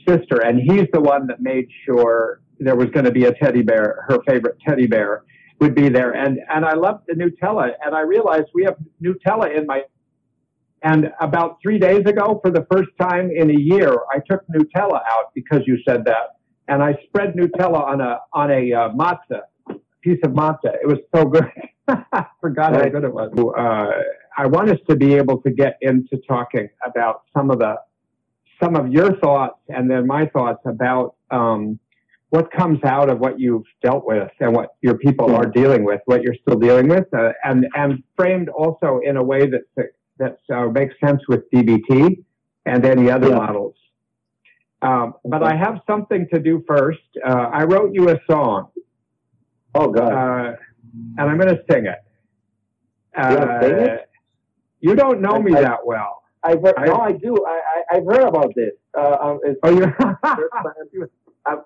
sister, 0.09 0.41
and 0.45 0.59
he's 0.59 0.87
the 0.93 1.01
one 1.01 1.27
that 1.29 1.41
made 1.41 1.69
sure 1.85 2.41
there 2.59 2.77
was 2.77 2.89
going 2.91 3.05
to 3.05 3.11
be 3.11 3.25
a 3.25 3.33
teddy 3.33 3.63
bear, 3.63 4.05
her 4.09 4.19
favorite 4.27 4.59
teddy 4.67 4.87
bear 4.87 5.25
would 5.61 5.75
be 5.75 5.89
there. 5.89 6.13
And, 6.13 6.39
and 6.51 6.65
I 6.65 6.75
loved 6.75 7.05
the 7.07 7.15
Nutella, 7.15 7.71
and 7.85 7.95
I 7.95 8.01
realized 8.01 8.47
we 8.55 8.65
have 8.65 8.77
Nutella 9.03 9.57
in 9.57 9.67
my, 9.67 9.83
and 10.83 11.11
about 11.21 11.59
three 11.63 11.79
days 11.79 12.05
ago, 12.07 12.41
for 12.43 12.51
the 12.51 12.67
first 12.71 12.91
time 13.01 13.31
in 13.31 13.51
a 13.51 13.59
year, 13.59 13.97
I 14.13 14.19
took 14.31 14.47
Nutella 14.49 15.01
out 15.11 15.35
because 15.35 15.63
you 15.67 15.79
said 15.89 16.05
that, 16.05 16.37
and 16.69 16.83
I 16.83 16.99
spread 17.07 17.35
Nutella 17.35 17.83
on 17.83 18.01
a, 18.01 18.19
on 18.33 18.51
a 18.51 18.73
uh, 18.73 18.89
matzah, 18.91 19.43
piece 20.03 20.19
of 20.25 20.33
matzah. 20.33 20.75
It 20.83 20.87
was 20.87 20.99
so 21.15 21.25
good. 21.25 21.51
I 21.89 22.27
forgot 22.41 22.75
how 22.75 22.89
good 22.89 23.05
it 23.05 23.13
was. 23.13 23.31
Uh, 23.37 24.03
I 24.39 24.47
want 24.47 24.71
us 24.71 24.79
to 24.89 24.97
be 24.97 25.15
able 25.15 25.41
to 25.43 25.51
get 25.51 25.79
into 25.81 26.19
talking 26.29 26.69
about 26.85 27.23
some 27.35 27.51
of 27.51 27.59
the 27.59 27.77
some 28.63 28.77
of 28.77 28.91
your 28.93 29.17
thoughts 29.19 29.59
and 29.69 29.91
then 29.91 30.07
my 30.07 30.27
thoughts 30.27 30.61
about 30.65 31.17
um, 31.31 31.79
what 32.31 32.51
comes 32.53 32.79
out 32.85 33.09
of 33.09 33.19
what 33.19 33.39
you've 33.39 33.65
dealt 33.83 34.07
with 34.07 34.31
and 34.41 34.55
what 34.55 34.77
your 34.83 34.99
people 34.99 35.35
are 35.35 35.47
dealing 35.47 35.85
with, 35.85 36.01
what 36.07 36.23
you're 36.23 36.35
still 36.43 36.59
dealing 36.59 36.89
with, 36.89 37.07
uh, 37.15 37.33
and 37.45 37.67
and 37.75 38.03
framed 38.17 38.49
also 38.49 39.01
in 39.05 39.17
a 39.17 39.23
way 39.23 39.49
that 39.49 39.91
that 40.19 40.39
uh, 40.55 40.67
makes 40.67 40.95
sense 41.05 41.23
with 41.29 41.49
DBT 41.51 42.25
and 42.65 42.85
any 42.85 43.11
other 43.11 43.29
yeah. 43.29 43.37
models. 43.37 43.75
Um, 44.83 45.15
but 45.25 45.43
I 45.43 45.57
have 45.57 45.81
something 45.87 46.27
to 46.33 46.41
do 46.41 46.63
first. 46.67 46.99
Uh, 47.25 47.49
I 47.53 47.65
wrote 47.65 47.93
you 47.95 48.11
a 48.11 48.19
song. 48.31 48.69
Oh 49.75 49.91
God! 49.91 50.13
Uh, 50.13 50.57
and 51.19 51.31
I'm 51.31 51.39
going 51.39 51.55
to 51.55 51.63
sing 51.71 51.87
it. 51.87 51.99
sing 53.63 53.79
it? 53.79 54.11
You 54.81 54.95
don't 54.95 55.21
know 55.21 55.41
me 55.41 55.55
I, 55.55 55.63
that 55.63 55.87
well. 55.87 56.23
I've 56.47 56.63
heard, 56.63 56.75
I, 56.79 56.85
no, 56.85 56.97
I 56.97 57.13
do. 57.13 57.45
I, 57.45 57.61
I, 57.91 57.95
have 57.97 58.05
heard 58.05 58.29
about 58.29 58.53
this. 58.55 58.71
Uh, 58.97 59.17
um, 59.21 59.41
oh, 59.65 59.71
you? 59.71 59.93
I've, 61.47 61.59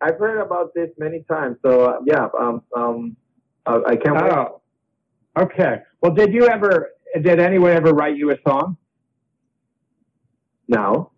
I've 0.00 0.18
heard 0.18 0.40
about 0.40 0.74
this 0.74 0.90
many 0.98 1.24
times. 1.30 1.56
So 1.64 1.82
uh, 1.82 1.98
yeah, 2.04 2.26
um, 2.38 2.62
um, 2.76 3.16
uh, 3.64 3.80
I 3.86 3.94
can't. 3.94 4.16
Oh, 4.16 4.60
wait. 5.36 5.44
okay. 5.44 5.82
Well, 6.02 6.14
did 6.14 6.32
you 6.32 6.48
ever? 6.48 6.90
Did 7.22 7.38
anyone 7.38 7.72
ever 7.72 7.92
write 7.92 8.16
you 8.16 8.32
a 8.32 8.36
song? 8.46 8.76
No. 10.66 11.12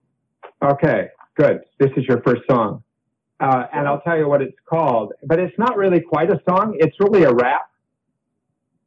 Okay, 0.62 1.08
good. 1.36 1.60
This 1.78 1.90
is 1.96 2.04
your 2.04 2.20
first 2.22 2.42
song, 2.50 2.82
uh, 3.40 3.64
and 3.72 3.88
I'll 3.88 4.02
tell 4.02 4.18
you 4.18 4.28
what 4.28 4.42
it's 4.42 4.56
called. 4.68 5.14
But 5.24 5.38
it's 5.38 5.58
not 5.58 5.78
really 5.78 6.00
quite 6.00 6.30
a 6.30 6.38
song. 6.46 6.76
It's 6.78 6.96
really 7.00 7.24
a 7.24 7.32
rap. 7.32 7.66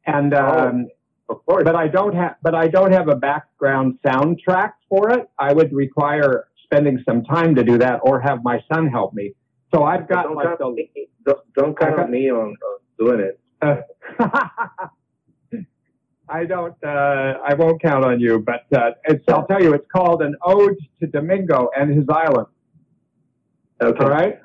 And 0.06 0.34
oh. 0.34 0.68
um, 0.68 0.86
of 1.28 1.44
course. 1.46 1.64
But 1.64 1.76
I 1.76 1.88
don't 1.88 2.14
have, 2.14 2.36
but 2.42 2.54
I 2.54 2.68
don't 2.68 2.92
have 2.92 3.08
a 3.08 3.16
background 3.16 3.98
soundtrack 4.04 4.72
for 4.88 5.10
it. 5.10 5.28
I 5.38 5.52
would 5.52 5.72
require 5.72 6.48
spending 6.64 7.02
some 7.06 7.24
time 7.24 7.54
to 7.54 7.64
do 7.64 7.78
that, 7.78 8.00
or 8.02 8.20
have 8.20 8.42
my 8.42 8.62
son 8.72 8.88
help 8.88 9.14
me. 9.14 9.32
So 9.74 9.84
I've 9.84 10.08
got 10.08 10.24
don't 10.24 10.36
like 10.36 10.58
the, 10.58 10.70
me, 10.70 11.08
don't, 11.24 11.38
don't 11.54 11.78
count 11.78 11.96
got, 11.96 12.10
me 12.10 12.30
on, 12.30 12.54
on 12.54 12.78
doing 12.98 13.20
it. 13.20 13.40
Uh, 13.60 13.76
I 16.28 16.44
don't. 16.44 16.76
Uh, 16.82 17.38
I 17.44 17.54
won't 17.54 17.82
count 17.82 18.04
on 18.04 18.20
you, 18.20 18.38
but 18.38 18.66
uh, 18.76 18.92
I'll 19.28 19.46
tell 19.46 19.62
you, 19.62 19.74
it's 19.74 19.86
called 19.92 20.22
an 20.22 20.36
ode 20.42 20.76
to 21.00 21.06
Domingo 21.06 21.70
and 21.76 21.94
his 21.94 22.06
island. 22.08 22.46
Okay. 23.82 24.04
All 24.04 24.10
right. 24.10 24.38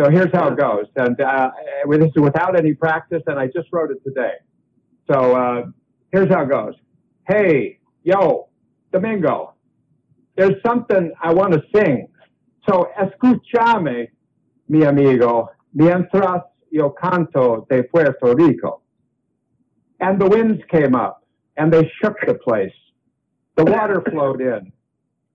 So 0.00 0.08
here's 0.08 0.32
how 0.32 0.48
it 0.48 0.58
goes, 0.58 0.86
and 0.96 1.20
uh, 1.20 1.50
this 1.90 2.06
is 2.06 2.22
without 2.22 2.58
any 2.58 2.72
practice, 2.72 3.22
and 3.26 3.38
I 3.38 3.48
just 3.48 3.68
wrote 3.70 3.90
it 3.90 4.02
today. 4.02 4.32
So 5.12 5.36
uh, 5.36 5.62
Here's 6.12 6.28
how 6.28 6.42
it 6.42 6.50
goes. 6.50 6.74
Hey, 7.28 7.78
yo, 8.02 8.48
Domingo, 8.92 9.54
there's 10.36 10.60
something 10.66 11.12
I 11.22 11.32
want 11.32 11.52
to 11.52 11.62
sing. 11.74 12.08
So 12.68 12.88
escúchame, 13.00 14.08
mi 14.68 14.84
amigo, 14.84 15.50
mientras 15.72 16.42
yo 16.70 16.90
canto 16.90 17.66
de 17.70 17.84
Puerto 17.84 18.34
Rico. 18.34 18.82
And 20.00 20.20
the 20.20 20.26
winds 20.26 20.62
came 20.70 20.94
up 20.94 21.24
and 21.56 21.72
they 21.72 21.90
shook 22.02 22.16
the 22.26 22.34
place. 22.34 22.72
The 23.56 23.64
water 23.64 24.02
flowed 24.10 24.40
in, 24.40 24.72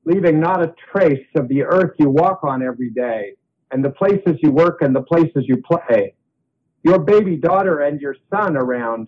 leaving 0.06 0.40
not 0.40 0.62
a 0.62 0.74
trace 0.92 1.28
of 1.36 1.48
the 1.48 1.64
earth 1.64 1.96
you 2.00 2.10
walk 2.10 2.44
on 2.44 2.64
every 2.64 2.90
day 2.90 3.34
and 3.72 3.84
the 3.84 3.92
places 3.92 4.38
you 4.42 4.52
work 4.52 4.82
and 4.82 4.96
the 4.96 5.02
places 5.02 5.46
you 5.48 5.62
play. 5.62 6.16
Your 6.84 7.00
baby 7.00 7.36
daughter 7.36 7.82
and 7.82 8.00
your 8.00 8.16
son 8.32 8.56
around. 8.56 9.08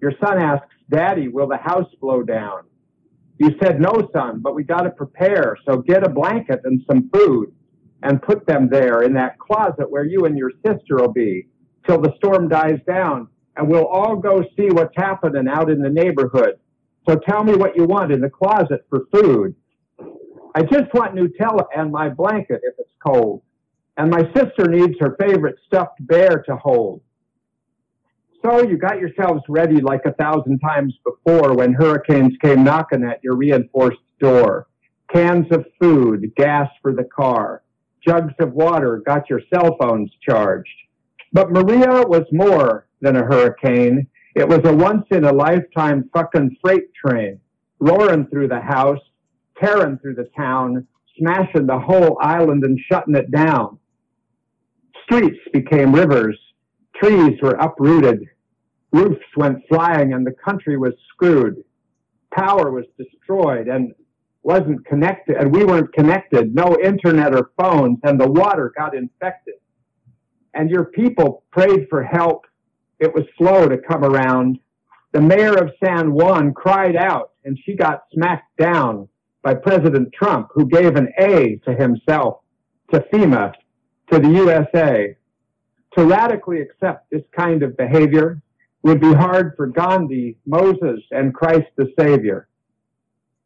Your 0.00 0.12
son 0.24 0.38
asks, 0.38 0.75
Daddy, 0.90 1.28
will 1.28 1.48
the 1.48 1.56
house 1.58 1.90
blow 2.00 2.22
down? 2.22 2.62
You 3.38 3.50
said, 3.62 3.80
No, 3.80 4.08
son, 4.14 4.40
but 4.40 4.54
we 4.54 4.64
got 4.64 4.82
to 4.82 4.90
prepare. 4.90 5.56
So 5.68 5.78
get 5.78 6.06
a 6.06 6.10
blanket 6.10 6.60
and 6.64 6.82
some 6.90 7.10
food 7.12 7.52
and 8.02 8.22
put 8.22 8.46
them 8.46 8.68
there 8.70 9.02
in 9.02 9.14
that 9.14 9.38
closet 9.38 9.90
where 9.90 10.04
you 10.04 10.26
and 10.26 10.38
your 10.38 10.52
sister 10.66 10.96
will 10.96 11.12
be 11.12 11.48
till 11.86 12.00
the 12.00 12.12
storm 12.16 12.48
dies 12.48 12.80
down. 12.86 13.28
And 13.56 13.68
we'll 13.68 13.86
all 13.86 14.16
go 14.16 14.42
see 14.56 14.68
what's 14.70 14.94
happening 14.96 15.48
out 15.48 15.70
in 15.70 15.80
the 15.80 15.90
neighborhood. 15.90 16.58
So 17.08 17.16
tell 17.16 17.44
me 17.44 17.54
what 17.54 17.76
you 17.76 17.84
want 17.84 18.12
in 18.12 18.20
the 18.20 18.30
closet 18.30 18.86
for 18.90 19.06
food. 19.12 19.54
I 20.54 20.62
just 20.62 20.92
want 20.94 21.14
Nutella 21.14 21.66
and 21.76 21.92
my 21.92 22.08
blanket 22.08 22.60
if 22.64 22.74
it's 22.78 22.90
cold. 23.06 23.42
And 23.96 24.10
my 24.10 24.22
sister 24.34 24.68
needs 24.68 24.94
her 25.00 25.16
favorite 25.20 25.56
stuffed 25.66 26.06
bear 26.06 26.42
to 26.48 26.56
hold. 26.56 27.02
So 28.44 28.62
you 28.62 28.76
got 28.76 29.00
yourselves 29.00 29.42
ready 29.48 29.80
like 29.80 30.02
a 30.04 30.12
thousand 30.12 30.58
times 30.60 30.94
before 31.04 31.54
when 31.54 31.72
hurricanes 31.72 32.34
came 32.42 32.64
knocking 32.64 33.04
at 33.04 33.22
your 33.22 33.36
reinforced 33.36 33.98
door. 34.20 34.66
Cans 35.12 35.46
of 35.50 35.64
food, 35.80 36.32
gas 36.36 36.68
for 36.82 36.92
the 36.92 37.04
car, 37.04 37.62
jugs 38.06 38.34
of 38.40 38.52
water 38.52 39.02
got 39.06 39.28
your 39.30 39.40
cell 39.52 39.76
phones 39.80 40.10
charged. 40.28 40.68
But 41.32 41.50
Maria 41.50 42.02
was 42.06 42.24
more 42.32 42.86
than 43.00 43.16
a 43.16 43.24
hurricane. 43.24 44.06
It 44.34 44.48
was 44.48 44.60
a 44.64 44.74
once 44.74 45.06
in 45.10 45.24
a 45.24 45.32
lifetime 45.32 46.08
fucking 46.12 46.56
freight 46.62 46.92
train, 46.94 47.40
roaring 47.80 48.26
through 48.26 48.48
the 48.48 48.60
house, 48.60 49.00
tearing 49.58 49.98
through 49.98 50.14
the 50.14 50.30
town, 50.36 50.86
smashing 51.18 51.66
the 51.66 51.78
whole 51.78 52.18
island 52.20 52.64
and 52.64 52.78
shutting 52.90 53.16
it 53.16 53.30
down. 53.30 53.78
Streets 55.04 55.38
became 55.52 55.94
rivers, 55.94 56.38
trees 57.00 57.38
were 57.42 57.52
uprooted, 57.52 58.20
roofs 58.92 59.24
went 59.36 59.66
flying, 59.68 60.12
and 60.12 60.26
the 60.26 60.34
country 60.44 60.76
was 60.76 60.94
screwed. 61.12 61.62
Power 62.32 62.70
was 62.70 62.84
destroyed 62.98 63.68
and 63.68 63.94
wasn't 64.42 64.84
connected, 64.86 65.36
and 65.36 65.54
we 65.54 65.64
weren't 65.64 65.92
connected, 65.92 66.54
no 66.54 66.76
internet 66.82 67.34
or 67.34 67.50
phones, 67.58 67.98
and 68.04 68.20
the 68.20 68.30
water 68.30 68.72
got 68.76 68.94
infected. 68.94 69.54
And 70.54 70.70
your 70.70 70.84
people 70.84 71.42
prayed 71.50 71.86
for 71.90 72.02
help. 72.02 72.46
It 73.00 73.12
was 73.12 73.24
slow 73.36 73.68
to 73.68 73.76
come 73.76 74.04
around. 74.04 74.58
The 75.12 75.20
mayor 75.20 75.56
of 75.56 75.72
San 75.84 76.12
Juan 76.12 76.54
cried 76.54 76.96
out, 76.96 77.32
and 77.44 77.58
she 77.64 77.74
got 77.74 78.04
smacked 78.12 78.56
down 78.56 79.08
by 79.42 79.54
President 79.54 80.12
Trump, 80.12 80.48
who 80.54 80.66
gave 80.66 80.96
an 80.96 81.08
A 81.18 81.56
to 81.66 81.74
himself, 81.74 82.40
to 82.92 83.00
FEMA, 83.12 83.52
to 84.12 84.18
the 84.18 84.30
USA. 84.30 85.16
To 85.96 86.04
radically 86.04 86.60
accept 86.60 87.10
this 87.10 87.22
kind 87.34 87.62
of 87.62 87.76
behavior 87.76 88.42
would 88.82 89.00
be 89.00 89.14
hard 89.14 89.54
for 89.56 89.66
Gandhi, 89.66 90.36
Moses, 90.44 91.00
and 91.10 91.34
Christ 91.34 91.68
the 91.76 91.92
Savior. 91.98 92.48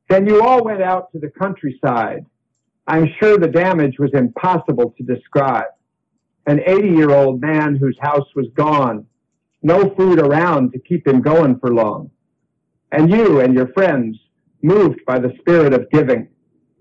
Then 0.08 0.26
you 0.26 0.42
all 0.42 0.64
went 0.64 0.82
out 0.82 1.12
to 1.12 1.20
the 1.20 1.30
countryside. 1.30 2.26
I'm 2.88 3.08
sure 3.20 3.38
the 3.38 3.46
damage 3.46 4.00
was 4.00 4.10
impossible 4.14 4.92
to 4.98 5.04
describe. 5.04 5.68
An 6.46 6.60
80 6.66 6.88
year 6.88 7.10
old 7.10 7.40
man 7.40 7.76
whose 7.76 7.96
house 8.00 8.26
was 8.34 8.48
gone, 8.54 9.06
no 9.62 9.94
food 9.94 10.18
around 10.18 10.72
to 10.72 10.80
keep 10.80 11.06
him 11.06 11.20
going 11.20 11.58
for 11.60 11.72
long. 11.72 12.10
And 12.90 13.10
you 13.10 13.40
and 13.40 13.54
your 13.54 13.68
friends, 13.68 14.18
moved 14.62 15.00
by 15.06 15.20
the 15.20 15.32
spirit 15.38 15.72
of 15.72 15.88
giving, 15.90 16.28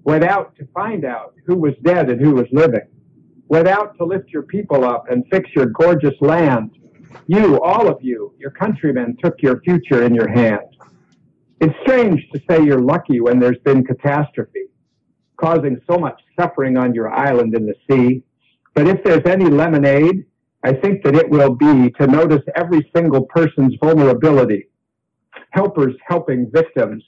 went 0.03 0.23
out 0.23 0.55
to 0.55 0.67
find 0.73 1.05
out 1.05 1.35
who 1.45 1.55
was 1.55 1.73
dead 1.83 2.09
and 2.09 2.19
who 2.19 2.33
was 2.33 2.47
living, 2.51 2.87
went 3.49 3.67
out 3.67 3.97
to 3.97 4.05
lift 4.05 4.29
your 4.29 4.43
people 4.43 4.85
up 4.85 5.05
and 5.09 5.25
fix 5.29 5.49
your 5.55 5.65
gorgeous 5.65 6.13
land. 6.21 6.71
You, 7.27 7.61
all 7.61 7.87
of 7.89 7.97
you, 8.01 8.33
your 8.37 8.51
countrymen, 8.51 9.17
took 9.23 9.41
your 9.41 9.59
future 9.61 10.03
in 10.03 10.13
your 10.13 10.29
hand. 10.29 10.61
It's 11.59 11.73
strange 11.81 12.25
to 12.31 12.39
say 12.49 12.63
you're 12.63 12.79
lucky 12.79 13.19
when 13.19 13.39
there's 13.39 13.57
been 13.65 13.83
catastrophe, 13.83 14.67
causing 15.35 15.81
so 15.89 15.97
much 15.97 16.21
suffering 16.39 16.77
on 16.77 16.93
your 16.93 17.09
island 17.09 17.55
in 17.55 17.65
the 17.65 17.75
sea. 17.89 18.23
But 18.75 18.87
if 18.87 19.03
there's 19.03 19.25
any 19.25 19.45
lemonade, 19.45 20.25
I 20.63 20.73
think 20.73 21.03
that 21.03 21.15
it 21.15 21.29
will 21.29 21.55
be 21.55 21.89
to 21.99 22.07
notice 22.07 22.43
every 22.55 22.89
single 22.95 23.25
person's 23.25 23.75
vulnerability. 23.83 24.69
Helpers 25.51 25.95
helping 26.07 26.51
victims, 26.53 27.03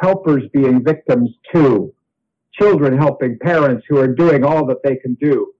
helpers 0.00 0.42
being 0.52 0.82
victims 0.82 1.30
too, 1.52 1.94
children 2.52 2.98
helping 2.98 3.38
parents 3.38 3.86
who 3.88 3.98
are 3.98 4.08
doing 4.08 4.42
all 4.44 4.66
that 4.66 4.82
they 4.82 4.96
can 4.96 5.14
do. 5.14 5.53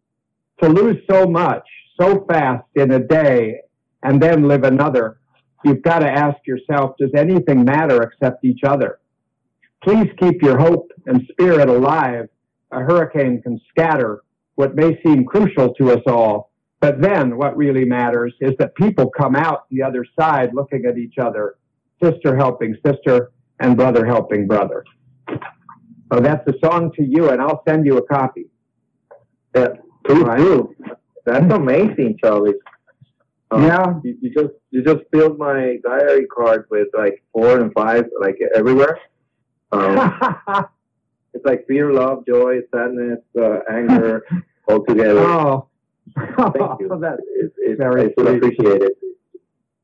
To 0.65 0.71
lose 0.71 0.97
so 1.11 1.27
much 1.27 1.69
so 2.01 2.25
fast 2.25 2.65
in 2.75 2.91
a 2.93 2.99
day 2.99 3.61
and 4.03 4.19
then 4.19 4.49
live 4.49 4.65
another, 4.65 5.19
you've 5.63 5.83
got 5.83 5.99
to 5.99 6.11
ask 6.11 6.39
yourself, 6.47 6.97
does 6.99 7.11
anything 7.15 7.67
matter 7.67 8.03
except 8.03 8.43
each 8.47 8.61
other? 8.65 8.99
Please 9.83 10.09
keep 10.19 10.41
your 10.41 10.59
hope 10.59 10.91
and 11.05 11.21
spirit 11.31 11.69
alive. 11.69 12.31
A 12.71 12.79
hurricane 12.79 13.43
can 13.43 13.61
scatter 13.69 14.23
what 14.55 14.75
may 14.75 14.99
seem 15.03 15.27
crucial 15.27 15.75
to 15.75 15.93
us 15.93 16.03
all, 16.07 16.51
but 16.81 16.99
then 16.99 17.37
what 17.37 17.55
really 17.59 17.85
matters 17.85 18.33
is 18.41 18.55
that 18.59 18.75
people 18.75 19.11
come 19.11 19.37
out 19.37 19.69
the 19.71 19.83
other 19.83 20.07
side 20.19 20.55
looking 20.55 20.87
at 20.87 20.97
each 20.97 21.19
other, 21.19 21.57
sister 22.03 22.35
helping 22.35 22.75
sister, 22.83 23.33
and 23.61 23.77
brother 23.77 24.07
helping 24.07 24.47
brother. 24.47 24.83
So 26.11 26.21
that's 26.21 26.49
a 26.49 26.55
song 26.65 26.91
to 26.97 27.05
you, 27.05 27.29
and 27.29 27.43
I'll 27.43 27.63
send 27.69 27.85
you 27.85 27.99
a 27.99 28.07
copy. 28.07 28.47
Please 30.05 30.23
Right. 30.25 30.39
do. 30.39 30.75
That's 31.25 31.53
amazing, 31.53 32.19
Charlie. 32.23 32.55
Um, 33.51 33.63
Yeah. 33.65 34.01
You, 34.05 34.17
you 34.21 34.31
just 34.35 34.55
you 34.71 34.83
just 34.83 35.03
filled 35.13 35.39
my 35.39 35.79
diary 35.83 36.27
card 36.27 36.67
with 36.71 36.89
like 36.97 37.23
four 37.33 37.59
and 37.61 37.73
five, 37.73 38.05
like 38.21 38.39
everywhere. 38.55 38.99
Um, 39.73 39.95
it's 41.35 41.45
like 41.45 41.67
fear, 41.67 41.93
love, 41.93 42.25
joy, 42.27 42.61
sadness, 42.73 43.21
uh, 43.39 43.61
anger, 43.71 44.25
all 44.69 44.85
together. 44.85 45.21
oh, 45.21 45.69
Thank 46.17 46.81
you. 46.81 46.89
that, 47.01 47.19
It's, 47.43 47.55
it's, 47.59 47.79
Very 47.79 48.03
I 48.07 48.13
feel 48.15 48.27
sweet. 48.27 48.37
appreciated. 48.45 48.93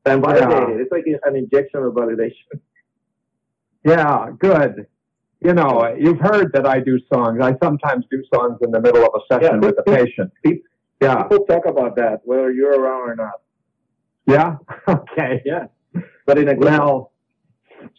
And 0.05 0.23
Yeah. 0.23 0.33
validated. 0.47 0.81
It's 0.81 0.91
like 0.91 1.05
an 1.25 1.35
injection 1.35 1.83
of 1.83 1.93
validation. 1.93 2.59
yeah, 3.85 4.29
good. 4.39 4.87
You 5.43 5.53
know, 5.53 5.95
you've 5.97 6.19
heard 6.19 6.51
that 6.53 6.67
I 6.67 6.79
do 6.79 6.99
songs. 7.11 7.39
I 7.41 7.55
sometimes 7.63 8.05
do 8.11 8.23
songs 8.33 8.59
in 8.61 8.69
the 8.71 8.79
middle 8.79 9.03
of 9.03 9.11
a 9.15 9.33
session 9.33 9.59
Yeah. 9.61 9.67
with 9.67 9.75
a 9.79 9.83
patient. 9.83 10.31
Yeah. 11.01 11.23
People 11.23 11.45
talk 11.45 11.65
about 11.65 11.95
that, 11.95 12.21
whether 12.25 12.51
you're 12.51 12.79
around 12.79 13.09
or 13.09 13.15
not. 13.15 13.33
Yeah. 14.27 14.57
Okay. 14.87 15.41
Yeah. 15.45 15.65
But 16.27 16.37
in 16.37 16.47
a 16.49 16.55
Well, 16.55 17.11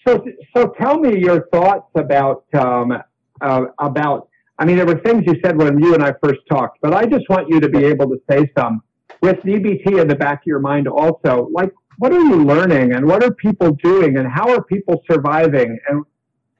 so 0.07 0.24
so 0.57 0.72
tell 0.81 0.98
me 1.00 1.18
your 1.18 1.48
thoughts 1.52 1.90
about 1.96 2.44
um, 2.55 2.92
uh, 3.40 3.64
about. 3.81 4.28
I 4.59 4.64
mean, 4.64 4.76
there 4.76 4.87
were 4.87 5.00
things 5.00 5.24
you 5.26 5.35
said 5.44 5.57
when 5.59 5.83
you 5.83 5.94
and 5.94 6.05
I 6.05 6.12
first 6.22 6.40
talked, 6.48 6.78
but 6.81 6.94
I 6.94 7.05
just 7.07 7.28
want 7.28 7.48
you 7.48 7.59
to 7.59 7.68
be 7.68 7.85
able 7.85 8.09
to 8.11 8.18
say 8.31 8.48
some 8.57 8.83
with 9.20 9.38
DBT 9.38 10.00
in 10.00 10.07
the 10.07 10.14
back 10.14 10.38
of 10.42 10.46
your 10.46 10.61
mind. 10.61 10.87
Also, 10.87 11.48
like, 11.52 11.72
what 11.98 12.12
are 12.12 12.20
you 12.20 12.44
learning, 12.44 12.92
and 12.94 13.05
what 13.07 13.24
are 13.24 13.33
people 13.33 13.72
doing, 13.83 14.16
and 14.18 14.28
how 14.28 14.48
are 14.50 14.62
people 14.62 15.02
surviving, 15.11 15.76
and 15.88 16.05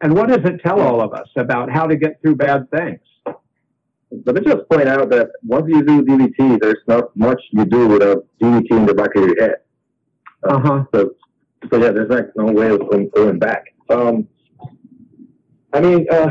and 0.03 0.15
what 0.15 0.29
does 0.29 0.45
it 0.45 0.61
tell 0.65 0.81
all 0.81 1.01
of 1.01 1.12
us 1.15 1.29
about 1.37 1.71
how 1.71 1.87
to 1.87 1.97
get 1.97 2.21
through 2.21 2.37
bad 2.37 2.69
things? 2.71 3.01
Let 4.27 4.35
me 4.35 4.43
just 4.43 4.69
point 4.69 4.88
out 4.88 5.09
that 5.11 5.31
once 5.43 5.67
you 5.69 5.83
do 5.85 6.03
DBT, 6.03 6.61
there's 6.61 6.83
not 6.87 7.17
much 7.17 7.41
you 7.51 7.65
do 7.65 7.88
without 7.88 8.27
DBT 8.43 8.71
in 8.73 8.85
the 8.85 8.95
back 8.95 9.15
of 9.17 9.25
your 9.25 9.41
head. 9.41 9.57
Uh 10.43 10.61
huh. 10.61 10.85
So, 10.95 11.12
so 11.71 11.79
yeah, 11.79 11.93
there's 11.93 12.11
like 12.11 12.27
no 12.37 12.53
way 12.53 12.71
of 12.71 12.81
going, 12.81 13.09
going 13.15 13.38
back. 13.38 13.65
Um, 13.88 14.29
I 15.73 15.81
mean, 15.81 16.07
uh, 16.11 16.31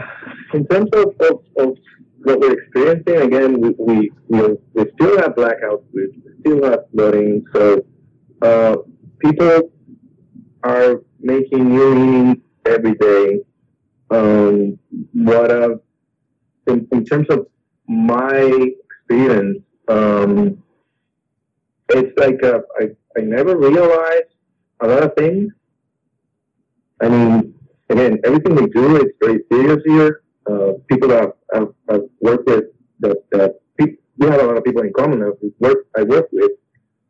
in 0.54 0.68
terms 0.68 0.90
of, 0.94 1.16
of, 1.22 1.44
of 1.58 1.78
what 2.24 2.40
we're 2.40 2.60
experiencing, 2.62 3.16
again, 3.16 3.60
we, 3.60 3.70
we, 3.80 4.12
we, 4.28 4.58
we 4.74 4.92
still 4.96 5.18
have 5.18 5.32
blackouts, 5.32 5.84
we 5.94 6.14
still 6.42 6.64
have 6.64 6.82
flooding, 6.94 7.44
so 7.54 7.84
uh, 8.44 8.76
people 9.20 9.72
are 10.64 11.02
making 11.20 11.70
new 11.70 11.96
meanings 11.96 12.38
every 12.66 12.94
day. 12.96 13.40
Um, 14.12 14.78
what 15.14 15.50
uh, 15.52 15.76
in, 16.68 16.88
in 16.92 17.06
terms 17.06 17.28
of 17.30 17.48
my 17.88 18.36
experience, 18.86 19.64
um, 19.88 20.62
it's 21.90 22.18
like 22.18 22.44
uh, 22.44 22.60
I, 22.80 22.90
I 23.18 23.22
never 23.22 23.58
realized 23.58 24.34
a 24.82 24.88
lot 24.88 25.04
of 25.04 25.14
things. 25.16 25.52
I 27.02 27.10
mean, 27.10 27.54
again, 27.90 28.20
everything 28.24 28.56
we 28.56 28.68
do 28.68 28.98
is 28.98 29.12
very 29.20 29.40
serious 29.52 29.82
here. 29.86 30.24
Uh, 30.50 30.74
people 30.88 31.08
that 31.10 31.34
I've, 31.54 31.74
I've 31.90 32.08
worked 32.20 32.48
with, 32.48 32.66
that, 33.00 33.18
that 33.32 33.60
pe- 33.78 33.96
we 34.18 34.28
have 34.28 34.42
a 34.42 34.46
lot 34.46 34.58
of 34.58 34.64
people 34.64 34.82
in 34.84 34.94
common 34.94 35.20
that 35.20 35.54
work, 35.60 35.86
I 35.98 36.04
work 36.04 36.28
with, 36.32 36.52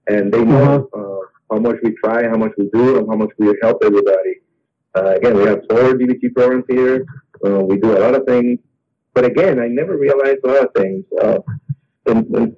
and 0.08 0.32
they 0.32 0.44
know 0.44 0.90
uh, 0.94 1.28
how 1.54 1.60
much 1.60 1.78
we 1.84 1.96
try, 2.04 2.28
how 2.28 2.38
much 2.38 2.52
we 2.58 2.70
do, 2.74 2.98
and 2.98 3.08
how 3.10 3.16
much 3.16 3.32
we 3.38 3.58
help 3.62 3.84
everybody. 3.84 4.42
Uh, 4.96 5.16
again, 5.16 5.36
we 5.38 5.44
have 5.44 5.62
four 5.70 5.94
DBT 5.94 6.34
programs 6.36 6.66
here. 6.70 7.06
Uh, 7.46 7.60
we 7.60 7.78
do 7.78 7.98
a 7.98 8.00
lot 8.00 8.16
of 8.16 8.26
things. 8.26 8.60
But 9.14 9.26
again, 9.26 9.60
I 9.60 9.68
never 9.68 9.98
realized 9.98 10.40
a 10.44 10.48
lot 10.48 10.66
of 10.66 10.74
things. 10.76 11.06
Uh, 11.22 11.40
and, 12.08 12.26
and 12.36 12.56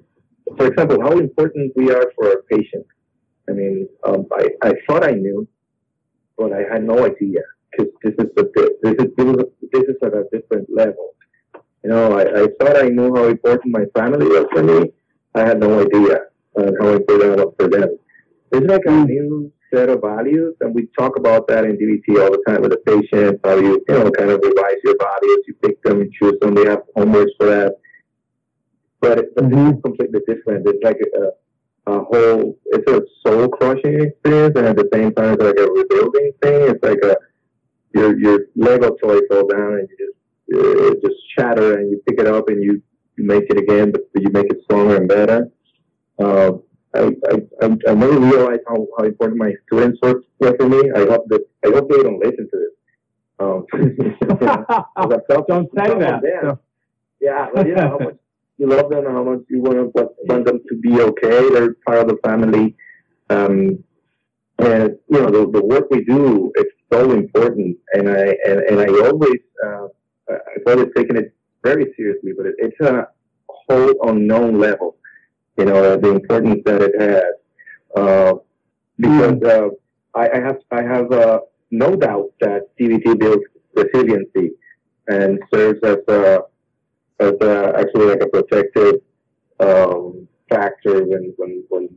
for 0.56 0.66
example, 0.66 1.00
how 1.00 1.18
important 1.18 1.72
we 1.76 1.90
are 1.90 2.12
for 2.16 2.28
our 2.28 2.42
patients. 2.50 2.88
I 3.48 3.52
mean, 3.52 3.88
um, 4.04 4.26
I, 4.32 4.48
I 4.62 4.72
thought 4.86 5.04
I 5.04 5.12
knew, 5.12 5.46
but 6.36 6.52
I 6.52 6.62
had 6.72 6.84
no 6.84 7.04
idea 7.04 7.40
because 7.70 7.92
this 8.02 8.14
is 8.18 8.30
a, 8.36 8.44
this 8.82 8.94
is 8.98 9.10
this 9.16 9.26
is, 9.26 9.44
this 9.72 9.82
is 9.82 9.96
at 10.02 10.14
a 10.14 10.24
different 10.32 10.68
level. 10.74 11.14
You 11.82 11.90
know, 11.90 12.18
I, 12.18 12.42
I 12.42 12.46
thought 12.58 12.82
I 12.82 12.88
knew 12.88 13.14
how 13.14 13.26
important 13.26 13.72
my 13.72 13.84
family 13.94 14.26
was 14.26 14.46
for 14.52 14.62
me. 14.62 14.92
I 15.34 15.40
had 15.40 15.60
no 15.60 15.80
idea 15.80 16.20
uh, 16.56 16.70
how 16.80 16.88
important 16.88 17.40
I 17.40 17.44
was 17.44 17.54
for 17.58 17.68
them. 17.68 17.98
It's 18.52 18.66
like 18.66 18.82
a 18.86 19.04
new 19.04 19.52
set 19.74 19.88
of 19.88 20.00
values, 20.00 20.54
and 20.60 20.74
we 20.74 20.88
talk 20.98 21.16
about 21.16 21.48
that 21.48 21.64
in 21.64 21.76
DBT 21.76 22.22
all 22.22 22.30
the 22.30 22.42
time 22.46 22.62
with 22.62 22.70
the 22.70 22.78
patients. 22.78 23.40
How 23.44 23.56
you 23.56 23.82
you 23.88 23.94
know 23.94 24.10
kind 24.10 24.30
of 24.30 24.40
revise 24.42 24.80
your 24.84 24.96
values, 25.00 25.38
you 25.46 25.54
pick 25.62 25.82
them, 25.82 26.00
you 26.00 26.10
choose 26.18 26.38
them. 26.40 26.54
They 26.54 26.66
have 26.66 26.82
homework 26.96 27.28
for 27.38 27.46
that. 27.46 27.76
But, 29.00 29.18
it, 29.18 29.34
but 29.34 29.50
this 29.50 29.58
is 29.58 29.82
completely 29.82 30.20
different. 30.26 30.66
It's 30.66 30.82
like 30.82 30.98
a, 31.16 31.92
a 31.92 32.04
whole, 32.04 32.58
it's 32.66 32.90
a 32.90 33.02
soul 33.26 33.48
crushing 33.48 34.00
experience, 34.00 34.54
and 34.56 34.66
at 34.66 34.76
the 34.76 34.88
same 34.92 35.12
time, 35.14 35.34
it's 35.34 35.42
like 35.42 35.58
a 35.58 35.70
rebuilding 35.70 36.32
thing. 36.40 36.70
It's 36.70 36.82
like 36.82 37.02
a 37.04 37.16
your 37.94 38.18
your 38.18 38.38
Lego 38.56 38.96
toy 39.02 39.18
fall 39.28 39.46
down 39.46 39.74
and 39.74 39.88
you 39.90 39.96
just 40.04 40.16
uh, 40.54 40.94
just 41.02 41.20
shatter, 41.36 41.78
and 41.78 41.90
you 41.90 42.02
pick 42.06 42.18
it 42.20 42.26
up 42.26 42.48
and 42.48 42.62
you 42.62 42.82
you 43.16 43.24
make 43.24 43.44
it 43.50 43.58
again, 43.58 43.92
but 43.92 44.02
you 44.14 44.30
make 44.30 44.46
it 44.50 44.62
stronger 44.64 44.96
and 44.96 45.08
better. 45.08 45.48
Uh, 46.18 46.52
I, 46.94 47.00
I, 47.00 47.34
I, 47.62 47.76
I 47.88 47.94
never 47.94 48.18
realized 48.18 48.62
how, 48.68 48.86
how 48.96 49.04
important 49.04 49.38
my 49.38 49.52
students 49.66 49.98
were 50.02 50.56
for 50.56 50.68
me. 50.68 50.90
I 50.94 51.00
hope 51.00 51.26
that 51.28 51.44
I 51.64 51.70
hope 51.70 51.90
they 51.90 52.02
don't 52.02 52.18
listen 52.18 52.48
to 52.50 52.58
this. 52.62 52.74
Um, 53.40 53.66
don't 55.48 55.68
say 55.74 55.98
that. 55.98 56.58
Yeah, 57.20 57.48
but 57.54 57.66
you 57.66 57.74
know 57.74 57.88
how 57.88 57.98
much 57.98 58.16
you 58.58 58.66
love 58.66 58.90
them 58.90 59.06
and 59.06 59.14
how 59.14 59.24
much 59.24 59.40
you 59.48 59.60
want, 59.60 59.94
want 59.94 60.44
them 60.44 60.60
to 60.68 60.76
be 60.76 61.00
okay. 61.00 61.50
They're 61.50 61.74
part 61.86 61.98
of 61.98 62.08
the 62.08 62.18
family. 62.24 62.76
Um, 63.30 63.82
and 64.58 64.96
you 65.08 65.20
know 65.20 65.30
the, 65.30 65.50
the 65.50 65.64
work 65.64 65.90
we 65.90 66.04
do 66.04 66.52
it's 66.54 66.70
so 66.92 67.10
important 67.10 67.76
and 67.94 68.08
i 68.08 68.36
and, 68.46 68.60
and 68.60 68.80
i 68.80 68.86
always 69.06 69.40
uh, 69.64 69.86
i've 70.30 70.66
always 70.66 70.88
taken 70.96 71.16
it 71.16 71.34
very 71.62 71.92
seriously 71.96 72.32
but 72.36 72.46
it, 72.46 72.54
it's 72.58 72.80
a 72.80 73.08
whole 73.48 73.94
unknown 74.08 74.60
level 74.60 74.96
you 75.56 75.64
know 75.64 75.96
the 75.96 76.10
importance 76.10 76.60
that 76.64 76.82
it 76.82 76.94
has 77.00 77.32
uh, 77.96 78.34
because 78.98 79.32
mm. 79.32 79.46
uh, 79.46 79.70
I, 80.14 80.28
I, 80.36 80.40
have 80.40 80.58
i 80.70 80.82
have 80.82 81.12
uh, 81.12 81.40
no 81.70 81.96
doubt 81.96 82.30
that 82.40 82.62
CBT 82.78 83.18
builds 83.18 83.44
resiliency 83.74 84.52
and 85.08 85.38
serves 85.52 85.80
as 85.84 85.98
a 86.08 86.40
as 87.20 87.34
a, 87.40 87.72
actually 87.76 88.06
like 88.06 88.22
a 88.22 88.28
protective 88.28 88.96
um, 89.60 90.28
factor 90.48 91.04
when 91.04 91.32
when 91.38 91.64
when 91.68 91.88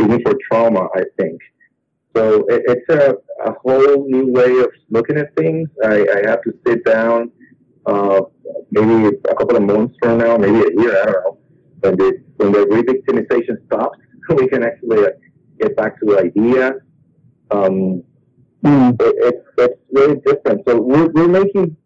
even 0.00 0.22
for 0.22 0.34
trauma 0.48 0.88
i 0.94 1.02
think 1.18 1.40
so 2.16 2.46
it, 2.48 2.62
it's 2.66 2.88
a, 2.88 3.14
a 3.44 3.52
whole 3.62 4.08
new 4.08 4.32
way 4.32 4.60
of 4.60 4.70
looking 4.88 5.18
at 5.18 5.36
things. 5.36 5.68
I, 5.84 6.06
I 6.16 6.30
have 6.30 6.42
to 6.44 6.54
sit 6.66 6.82
down, 6.84 7.30
uh, 7.84 8.22
maybe 8.70 9.14
a 9.28 9.34
couple 9.34 9.56
of 9.56 9.62
months 9.62 9.94
from 10.00 10.18
now, 10.18 10.38
maybe 10.38 10.60
a 10.60 10.80
year, 10.80 11.02
I 11.02 11.04
don't 11.04 11.24
know, 11.24 11.35
when 11.86 11.96
the, 11.96 12.22
when 12.36 12.52
the 12.52 12.66
re-victimization 12.66 13.64
stops, 13.66 13.98
we 14.36 14.48
can 14.48 14.64
actually 14.64 15.04
uh, 15.04 15.10
get 15.60 15.76
back 15.76 15.98
to 16.00 16.06
the 16.06 16.18
idea. 16.18 16.72
Um, 17.50 18.02
mm. 18.64 19.00
it, 19.00 19.14
it, 19.18 19.44
it's 19.58 19.80
really 19.92 20.16
different. 20.26 20.62
So 20.66 20.80
we're, 20.80 21.08
we're 21.12 21.28
making 21.28 21.76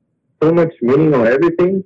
so 0.43 0.53
much 0.53 0.73
meaning 0.81 1.15
on 1.15 1.27
everything 1.27 1.85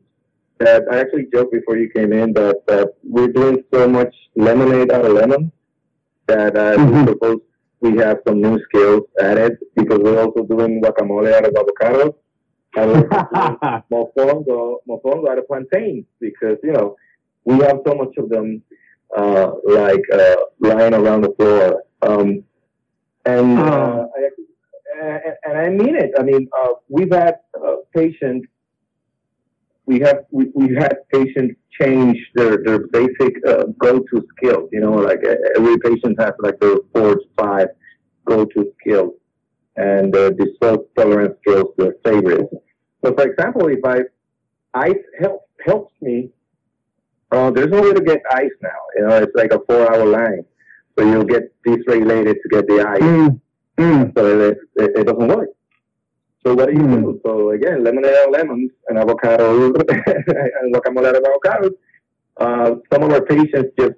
that 0.58 0.84
I 0.90 1.00
actually 1.00 1.26
joked 1.32 1.52
before 1.52 1.76
you 1.76 1.90
came 1.90 2.12
in 2.12 2.32
that, 2.34 2.62
that 2.68 2.94
we're 3.02 3.32
doing 3.32 3.64
so 3.72 3.88
much 3.88 4.14
lemonade 4.36 4.92
out 4.92 5.04
of 5.04 5.12
lemon 5.12 5.50
that 6.26 6.56
uh, 6.56 6.76
mm-hmm. 6.76 6.92
we're 6.92 7.06
supposed 7.08 7.42
we 7.80 7.98
have 7.98 8.18
some 8.26 8.40
new 8.40 8.58
skills 8.64 9.02
added 9.20 9.58
because 9.76 9.98
we're 9.98 10.18
also 10.18 10.42
doing 10.44 10.80
guacamole 10.80 11.34
out 11.34 11.46
of 11.46 11.54
avocado 11.54 12.16
and 12.76 12.90
we're 12.92 13.08
mofongo, 13.92 14.76
mofongo 14.88 15.28
out 15.28 15.38
of 15.38 15.46
plantains 15.46 16.06
because, 16.18 16.56
you 16.62 16.72
know, 16.72 16.96
we 17.44 17.56
have 17.58 17.78
so 17.86 17.94
much 17.94 18.16
of 18.16 18.28
them 18.28 18.62
uh, 19.16 19.52
like 19.66 20.02
uh, 20.12 20.36
lying 20.60 20.94
around 20.94 21.22
the 21.22 21.34
floor. 21.36 21.82
Um, 22.02 22.44
and, 23.26 23.58
uh, 23.58 24.06
I, 25.02 25.18
and 25.44 25.58
I 25.58 25.68
mean 25.70 25.96
it. 25.96 26.12
I 26.18 26.22
mean, 26.22 26.48
uh, 26.58 26.74
we've 26.88 27.12
had 27.12 27.36
uh, 27.62 27.76
patients 27.94 28.46
we 29.86 30.00
have 30.00 30.24
we, 30.30 30.50
we 30.54 30.74
had 30.74 30.96
patients 31.12 31.56
change 31.80 32.16
their 32.34 32.62
their 32.64 32.86
basic 32.88 33.34
uh, 33.46 33.64
go-to 33.78 34.26
skills. 34.36 34.68
You 34.72 34.80
know, 34.80 34.92
like 34.92 35.20
every 35.56 35.78
patient 35.78 36.20
has 36.20 36.32
like 36.38 36.58
their 36.60 36.76
four 36.92 37.16
to 37.16 37.24
five 37.36 37.68
go-to 38.24 38.72
skills, 38.80 39.12
and 39.76 40.14
uh, 40.14 40.30
the 40.30 40.54
self-tolerance 40.62 41.36
skills 41.42 41.68
their 41.76 41.94
favorites. 42.04 42.54
So, 43.04 43.14
for 43.14 43.24
example, 43.30 43.68
if 43.68 43.84
I 43.84 44.00
ice 44.72 45.04
help, 45.20 45.42
helps 45.64 45.92
me, 46.00 46.30
uh, 47.34 47.50
there's 47.50 47.70
no 47.70 47.82
way 47.82 47.92
to 47.92 48.00
get 48.00 48.20
ice 48.30 48.56
now. 48.62 48.80
You 48.96 49.06
know, 49.06 49.16
it's 49.16 49.34
like 49.34 49.52
a 49.52 49.60
four-hour 49.66 50.06
line, 50.06 50.44
so 50.96 51.04
you'll 51.04 51.24
get 51.24 51.52
dysregulated 51.66 52.34
to 52.42 52.48
get 52.50 52.66
the 52.68 52.86
ice. 52.86 53.02
Mm. 53.02 53.40
Mm. 53.78 54.12
So 54.16 54.40
it, 54.40 54.58
it, 54.76 54.90
it 54.98 55.04
doesn't 55.06 55.28
work. 55.28 55.48
So 56.44 56.54
what 56.54 56.68
do 56.68 56.74
you 56.74 56.86
mm. 56.86 57.02
do? 57.02 57.20
So 57.24 57.50
again, 57.50 57.82
lemonade 57.82 58.14
out 58.14 58.30
lemons 58.30 58.70
and 58.88 58.98
avocado 58.98 59.66
and 59.66 60.74
guacamole 60.74 61.06
out 61.08 61.16
of 61.16 61.24
avocados. 61.24 61.74
Uh, 62.36 62.76
some 62.92 63.02
of 63.02 63.12
our 63.12 63.22
patients 63.22 63.70
just 63.78 63.94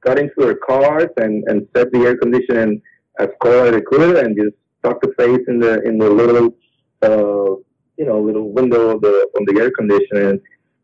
got 0.00 0.18
into 0.18 0.34
their 0.38 0.56
cars 0.56 1.10
and, 1.18 1.44
and 1.48 1.68
set 1.76 1.92
the 1.92 2.00
air 2.00 2.16
conditioning 2.16 2.80
as 3.18 3.28
cold 3.42 3.66
as 3.68 3.72
they 3.72 3.82
could 3.82 4.16
and 4.16 4.36
just 4.36 4.56
stuck 4.78 5.00
the 5.02 5.12
face 5.18 5.40
in 5.48 5.60
the 5.60 5.82
in 5.82 5.98
the 5.98 6.08
little 6.08 6.54
uh, 7.02 7.56
you 7.98 8.06
know 8.06 8.20
little 8.20 8.50
window 8.50 8.90
of 8.96 9.00
the 9.02 9.28
on 9.36 9.44
the 9.46 9.60
air 9.60 9.70
conditioning. 9.70 10.40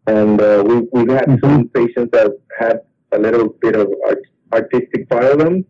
And 0.07 0.41
uh, 0.41 0.63
we 0.67 0.75
we've 0.93 1.11
had 1.11 1.27
mm-hmm. 1.27 1.45
some 1.45 1.69
patients 1.69 2.11
that 2.13 2.33
had 2.59 2.81
a 3.13 3.19
little 3.19 3.49
bit 3.61 3.77
of 3.77 3.89
art, 4.07 4.23
artistic 4.53 5.09
them. 5.09 5.65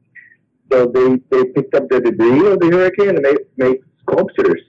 So 0.70 0.86
they, 0.86 1.20
they 1.30 1.44
picked 1.52 1.74
up 1.74 1.88
the 1.88 2.00
debris 2.00 2.46
of 2.46 2.58
the 2.58 2.70
hurricane 2.72 3.10
and 3.10 3.24
they 3.24 3.36
made 3.56 3.78
sculptures 4.02 4.62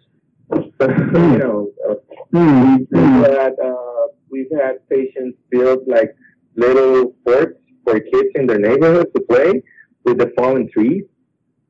you 0.54 1.38
know, 1.38 1.72
uh, 1.90 1.96
mm-hmm. 2.34 2.76
we've 2.92 3.38
had 3.38 3.54
uh, 3.64 4.08
we've 4.30 4.52
had 4.52 4.88
patients 4.90 5.38
build 5.50 5.80
like 5.88 6.16
little 6.56 7.14
forts 7.24 7.60
for 7.84 8.00
kids 8.00 8.30
in 8.36 8.48
their 8.48 8.60
neighborhood 8.60 9.08
to 9.16 9.22
play 9.22 9.62
with 10.04 10.18
the 10.20 10.32
fallen 10.38 10.70
trees. 10.70 11.04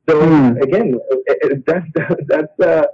So 0.08 0.22
mm. 0.22 0.62
again, 0.62 1.00
it, 1.10 1.38
it, 1.42 1.66
that's 1.66 1.86
that's 2.28 2.60
uh, 2.60 2.86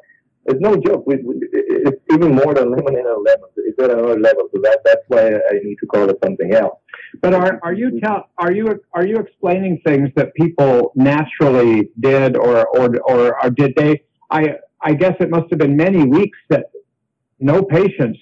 it's 0.46 0.60
no 0.60 0.76
joke. 0.76 1.06
We, 1.06 1.18
we, 1.18 1.36
it's 1.52 2.02
even 2.12 2.36
more 2.36 2.54
than 2.54 2.72
lemon 2.72 2.96
and 2.96 3.08
a 3.08 3.18
lemon. 3.18 3.50
At 3.80 3.92
another 3.92 4.20
level. 4.20 4.50
So 4.54 4.60
that 4.62 4.80
that's 4.86 5.04
why 5.08 5.28
I 5.28 5.60
need 5.64 5.78
to 5.80 5.88
call 5.88 6.10
it 6.10 6.18
something 6.24 6.54
else. 6.54 6.80
But 7.22 7.34
are 7.34 7.60
are 7.64 7.74
you 7.74 8.00
tell 8.00 8.30
are 8.38 8.52
you 8.52 8.80
are 8.94 9.06
you 9.06 9.18
explaining 9.18 9.82
things 9.86 10.10
that 10.16 10.34
people 10.36 10.92
naturally 10.96 11.90
did 12.00 12.36
or 12.36 12.68
or 12.68 12.98
or, 13.02 13.44
or 13.44 13.50
did 13.50 13.74
they? 13.76 14.04
I 14.30 14.56
I 14.82 14.94
guess 14.94 15.16
it 15.20 15.30
must 15.30 15.50
have 15.52 15.60
been 15.60 15.78
many 15.78 16.04
weeks 16.06 16.38
that 16.50 16.66
no 17.40 17.64
patients 17.64 18.20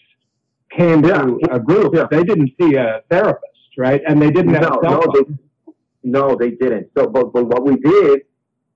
came 0.72 1.04
yeah. 1.04 1.22
to 1.22 1.40
a 1.52 1.60
group. 1.60 1.94
Yeah. 1.96 2.08
They 2.10 2.24
didn't 2.24 2.52
see 2.60 2.76
a 2.76 3.02
therapist, 3.10 3.78
right? 3.78 4.02
And 4.08 4.22
they 4.22 4.32
didn't 4.32 4.54
have 4.54 4.78
no, 4.82 5.00
no, 5.00 5.04
they, 5.14 5.74
no, 6.04 6.36
they 6.36 6.52
didn't. 6.52 6.90
So, 6.98 7.08
but, 7.08 7.34
but 7.34 7.46
what 7.46 7.64
we 7.66 7.76
did 7.78 8.22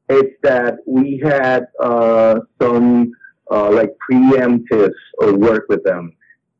is 0.10 0.24
that 0.44 0.76
we 0.86 1.22
had 1.24 1.68
uh, 1.82 2.40
some 2.62 3.12
uh, 3.50 3.72
like 3.72 3.96
preemptive 4.10 4.92
work 5.20 5.66
with 5.70 5.84
them. 5.84 6.14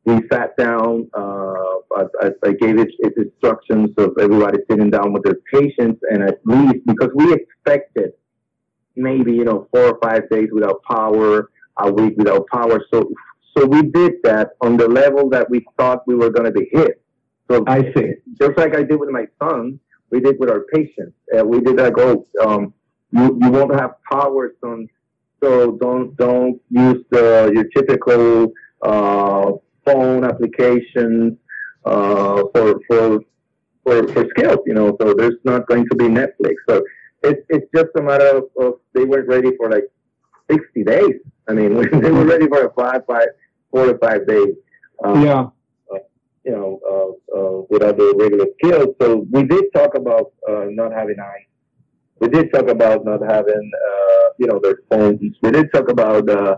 We 0.06 0.22
sat 0.32 0.56
down. 0.56 1.10
Uh, 1.12 1.54
I, 1.96 2.30
I, 2.44 2.52
gave 2.52 2.78
it, 2.78 2.92
it 3.00 3.14
instructions 3.16 3.90
of 3.98 4.16
everybody 4.20 4.58
sitting 4.70 4.88
down 4.88 5.12
with 5.12 5.24
their 5.24 5.38
patients, 5.52 6.00
and 6.10 6.22
at 6.22 6.38
least 6.44 6.86
because 6.86 7.10
we 7.14 7.32
expected 7.32 8.12
maybe 8.94 9.32
you 9.32 9.44
know 9.44 9.68
four 9.72 9.94
or 9.94 9.98
five 10.00 10.28
days 10.30 10.48
without 10.52 10.82
power, 10.84 11.50
a 11.78 11.92
week 11.92 12.14
without 12.16 12.46
power. 12.46 12.80
So 12.92 13.10
so 13.56 13.66
we 13.66 13.82
did 13.82 14.14
that 14.22 14.50
on 14.60 14.76
the 14.76 14.88
level 14.88 15.28
that 15.30 15.50
we 15.50 15.66
thought 15.76 16.06
we 16.06 16.14
were 16.14 16.30
going 16.30 16.44
to 16.44 16.52
be 16.52 16.68
hit. 16.70 17.02
So 17.50 17.64
I 17.66 17.92
see. 17.94 18.12
Just 18.38 18.56
like 18.56 18.76
I 18.76 18.82
did 18.82 19.00
with 19.00 19.10
my 19.10 19.26
son, 19.42 19.80
we 20.10 20.20
did 20.20 20.38
with 20.38 20.50
our 20.50 20.64
patients. 20.72 21.16
Uh, 21.36 21.44
we 21.44 21.60
did 21.60 21.76
that. 21.78 21.94
Go. 21.94 22.26
Um, 22.40 22.74
you 23.10 23.38
you 23.40 23.50
won't 23.50 23.74
have 23.74 23.94
power 24.10 24.54
soon, 24.62 24.88
so 25.42 25.72
don't 25.72 26.16
don't 26.16 26.60
use 26.70 27.04
the 27.10 27.50
your 27.54 27.64
typical 27.64 28.52
uh, 28.82 29.52
phone 29.86 30.24
applications 30.24 31.38
uh, 31.84 32.42
for 32.52 32.80
for 32.88 33.20
for 33.84 34.08
for 34.08 34.26
skills. 34.30 34.58
You 34.66 34.74
know, 34.74 34.96
so 35.00 35.14
there's 35.14 35.38
not 35.44 35.66
going 35.66 35.86
to 35.88 35.96
be 35.96 36.04
Netflix. 36.04 36.54
So 36.68 36.82
it's 37.22 37.42
it's 37.48 37.66
just 37.74 37.88
a 37.96 38.02
matter 38.02 38.38
of, 38.38 38.44
of 38.58 38.74
they 38.94 39.04
weren't 39.04 39.28
ready 39.28 39.56
for 39.56 39.70
like 39.70 39.84
60 40.50 40.84
days. 40.84 41.14
I 41.48 41.52
mean, 41.52 41.74
they 42.00 42.10
were 42.10 42.24
ready 42.24 42.48
for 42.48 42.66
a 42.66 42.72
five, 42.72 43.02
five, 43.06 43.28
four 43.70 43.86
to 43.86 43.98
five 43.98 44.26
days. 44.26 44.54
Um, 45.04 45.24
yeah. 45.24 45.46
Uh, 45.92 45.98
you 46.44 46.52
know, 46.52 46.80
uh, 46.88 47.38
uh, 47.38 47.62
without 47.70 47.96
the 47.96 48.14
regular 48.18 48.46
skills. 48.58 48.94
So 49.00 49.26
we 49.30 49.44
did 49.44 49.64
talk 49.74 49.94
about 49.94 50.32
uh, 50.48 50.66
not 50.70 50.92
having 50.92 51.16
eyes. 51.20 51.46
We 52.20 52.28
did 52.28 52.52
talk 52.52 52.68
about 52.68 53.04
not 53.04 53.20
having, 53.20 53.70
uh, 53.88 54.28
you 54.38 54.46
know, 54.46 54.58
their 54.62 54.78
phones. 54.88 55.20
We 55.42 55.50
did 55.50 55.70
talk 55.72 55.90
about, 55.90 56.28
uh, 56.30 56.56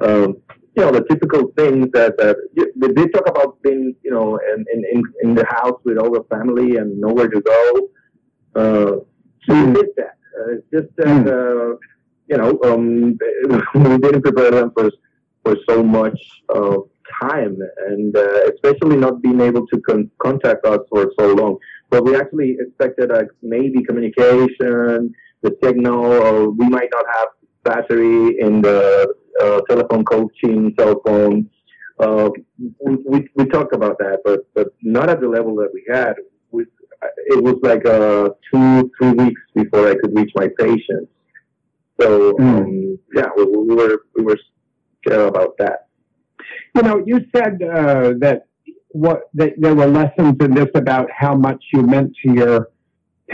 um, 0.00 0.36
you 0.76 0.82
know, 0.82 0.90
the 0.90 1.04
typical 1.04 1.52
things 1.56 1.88
that, 1.92 2.16
that 2.18 2.36
did 2.94 3.12
talk 3.12 3.28
about 3.28 3.62
being, 3.62 3.94
you 4.02 4.10
know, 4.10 4.38
in, 4.54 4.64
in, 4.92 5.02
in 5.22 5.34
the 5.34 5.46
house 5.46 5.80
with 5.84 5.98
all 5.98 6.10
the 6.10 6.24
family 6.24 6.76
and 6.76 7.00
nowhere 7.00 7.28
to 7.28 7.40
go. 7.40 7.90
So 8.54 9.06
we 9.48 9.72
did 9.72 9.86
that. 9.96 10.16
Uh, 10.36 10.52
it's 10.52 10.66
just 10.72 10.96
that, 10.96 11.08
hmm. 11.08 11.28
uh, 11.28 11.76
you 12.28 12.36
know, 12.36 12.58
um, 12.64 13.18
we 13.74 13.98
didn't 13.98 14.22
prepare 14.22 14.50
them 14.50 14.72
for, 14.72 14.90
for 15.44 15.56
so 15.68 15.82
much 15.82 16.18
uh, 16.48 16.76
time 17.20 17.58
and 17.88 18.16
uh, 18.16 18.50
especially 18.52 18.96
not 18.96 19.22
being 19.22 19.40
able 19.40 19.66
to 19.66 19.80
con- 19.82 20.10
contact 20.18 20.64
us 20.64 20.80
for 20.88 21.12
so 21.18 21.34
long. 21.34 21.58
But 21.90 22.04
we 22.04 22.16
actually 22.16 22.56
expected 22.58 23.10
like 23.10 23.28
maybe 23.42 23.82
communication, 23.84 25.14
the 25.42 25.56
signal, 25.62 26.04
or 26.04 26.50
we 26.50 26.68
might 26.68 26.88
not 26.92 27.04
have 27.16 27.28
battery 27.64 28.38
in 28.40 28.62
the 28.62 29.14
uh, 29.40 29.60
telephone 29.68 30.04
coaching 30.04 30.74
cell 30.78 31.00
phone. 31.06 31.48
uh, 31.98 32.28
we, 32.58 32.96
we 33.06 33.28
we 33.36 33.44
talked 33.46 33.74
about 33.74 33.98
that, 33.98 34.20
but 34.24 34.40
but 34.54 34.68
not 34.82 35.08
at 35.08 35.20
the 35.20 35.28
level 35.28 35.54
that 35.56 35.70
we 35.72 35.84
had. 35.92 36.14
We, 36.50 36.64
it 37.34 37.42
was 37.42 37.56
like 37.62 37.86
uh, 37.86 38.30
two 38.50 38.90
three 38.98 39.12
weeks 39.12 39.40
before 39.54 39.88
I 39.88 39.94
could 39.94 40.16
reach 40.16 40.32
my 40.34 40.48
patients. 40.58 41.10
So 42.00 42.36
um, 42.38 42.98
yeah, 43.14 43.28
we, 43.36 43.44
we 43.44 43.74
were 43.74 44.04
we 44.16 44.22
were 44.24 44.38
scared 45.04 45.28
about 45.28 45.56
that. 45.58 45.86
You 46.74 46.82
know, 46.82 47.02
you 47.06 47.20
said 47.34 47.62
uh, 47.62 48.14
that 48.18 48.46
what 48.90 49.22
that 49.34 49.52
there 49.58 49.74
were 49.74 49.86
lessons 49.86 50.36
in 50.40 50.54
this 50.54 50.68
about 50.74 51.08
how 51.16 51.34
much 51.34 51.62
you 51.72 51.82
meant 51.82 52.12
to 52.24 52.32
your 52.32 52.68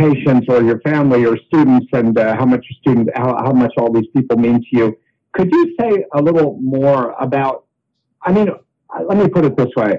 patients 0.05 0.47
or 0.49 0.63
your 0.63 0.81
family 0.81 1.25
or 1.27 1.37
students, 1.49 1.87
and 1.93 2.19
uh, 2.19 2.37
how 2.37 2.47
much 2.47 2.65
students 2.81 3.11
how, 3.15 3.31
how 3.45 3.53
much 3.53 3.73
all 3.79 3.93
these 3.93 4.11
people 4.17 4.37
mean 4.47 4.59
to 4.61 4.73
you. 4.79 4.87
Could 5.33 5.49
you 5.53 5.65
say 5.79 6.05
a 6.19 6.21
little 6.23 6.59
more 6.61 7.03
about? 7.27 7.57
I 8.23 8.33
mean, 8.33 8.49
let 9.09 9.17
me 9.19 9.29
put 9.29 9.45
it 9.45 9.57
this 9.57 9.73
way. 9.77 9.93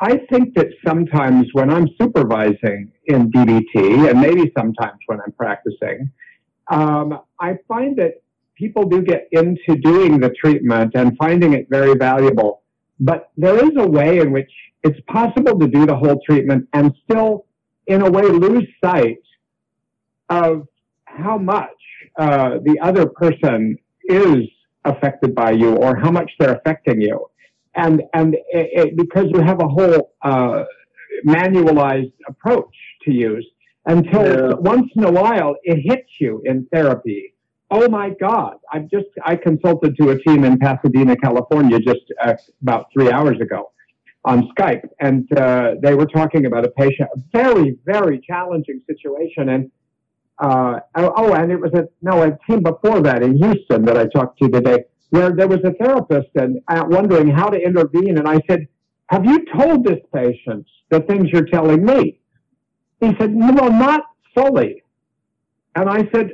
I 0.00 0.18
think 0.30 0.54
that 0.56 0.68
sometimes 0.86 1.46
when 1.52 1.70
I'm 1.70 1.88
supervising 2.00 2.92
in 3.06 3.30
DBT, 3.30 4.10
and 4.10 4.20
maybe 4.20 4.52
sometimes 4.56 4.98
when 5.06 5.20
I'm 5.24 5.32
practicing, 5.32 6.10
um, 6.70 7.20
I 7.40 7.58
find 7.66 7.96
that 7.96 8.22
people 8.56 8.84
do 8.84 9.02
get 9.02 9.28
into 9.32 9.80
doing 9.80 10.20
the 10.20 10.30
treatment 10.30 10.92
and 10.94 11.16
finding 11.16 11.54
it 11.54 11.66
very 11.70 11.94
valuable. 11.94 12.62
But 13.00 13.30
there 13.36 13.56
is 13.56 13.72
a 13.78 13.86
way 13.86 14.18
in 14.18 14.32
which 14.32 14.50
it's 14.82 14.98
possible 15.08 15.58
to 15.58 15.66
do 15.66 15.86
the 15.86 15.96
whole 15.96 16.20
treatment 16.28 16.68
and 16.72 16.92
still, 17.04 17.45
in 17.86 18.02
a 18.02 18.10
way, 18.10 18.22
lose 18.22 18.66
sight 18.84 19.22
of 20.28 20.66
how 21.04 21.38
much 21.38 21.70
uh, 22.18 22.58
the 22.64 22.78
other 22.80 23.06
person 23.06 23.78
is 24.04 24.48
affected 24.84 25.34
by 25.34 25.50
you 25.50 25.74
or 25.76 25.96
how 25.96 26.10
much 26.10 26.30
they're 26.38 26.54
affecting 26.54 27.00
you. 27.00 27.26
And, 27.74 28.02
and 28.14 28.34
it, 28.34 28.44
it, 28.50 28.96
because 28.96 29.26
you 29.32 29.40
have 29.40 29.60
a 29.60 29.68
whole 29.68 30.12
uh, 30.22 30.64
manualized 31.26 32.12
approach 32.26 32.74
to 33.02 33.12
use 33.12 33.46
until 33.84 34.50
yeah. 34.50 34.54
once 34.54 34.90
in 34.96 35.04
a 35.04 35.10
while 35.10 35.56
it 35.62 35.80
hits 35.80 36.10
you 36.18 36.42
in 36.44 36.66
therapy. 36.72 37.34
Oh 37.70 37.88
my 37.88 38.10
God. 38.10 38.56
I've 38.72 38.88
just, 38.88 39.08
I 39.24 39.36
consulted 39.36 39.96
to 39.98 40.10
a 40.10 40.18
team 40.22 40.44
in 40.44 40.58
Pasadena, 40.58 41.16
California 41.16 41.78
just 41.80 42.00
uh, 42.22 42.34
about 42.62 42.86
three 42.92 43.10
hours 43.10 43.40
ago 43.40 43.70
on 44.26 44.48
Skype. 44.48 44.88
And 45.00 45.30
uh, 45.38 45.76
they 45.80 45.94
were 45.94 46.06
talking 46.06 46.46
about 46.46 46.66
a 46.66 46.70
patient, 46.70 47.08
a 47.14 47.20
very, 47.32 47.78
very 47.86 48.20
challenging 48.26 48.82
situation. 48.86 49.48
And 49.48 49.70
uh, 50.38 50.80
oh, 50.96 51.12
oh, 51.16 51.32
and 51.32 51.50
it 51.50 51.58
was 51.58 51.72
a 51.72 51.88
no 52.02 52.22
a 52.22 52.36
team 52.46 52.62
before 52.62 53.00
that 53.00 53.22
in 53.22 53.38
Houston 53.38 53.84
that 53.86 53.96
I 53.96 54.06
talked 54.06 54.38
to 54.40 54.50
today, 54.50 54.84
where 55.10 55.30
there 55.30 55.48
was 55.48 55.60
a 55.64 55.72
therapist 55.82 56.28
and 56.34 56.60
uh, 56.68 56.84
wondering 56.88 57.28
how 57.28 57.48
to 57.48 57.58
intervene. 57.58 58.18
And 58.18 58.28
I 58.28 58.40
said, 58.50 58.68
"Have 59.06 59.24
you 59.24 59.46
told 59.56 59.84
this 59.84 60.00
patient 60.12 60.66
the 60.90 61.00
things 61.00 61.30
you're 61.32 61.46
telling 61.46 61.86
me?" 61.86 62.18
He 63.00 63.16
said, 63.18 63.34
"No, 63.34 63.68
not 63.68 64.02
fully." 64.34 64.82
And 65.74 65.88
I 65.88 66.06
said, 66.14 66.32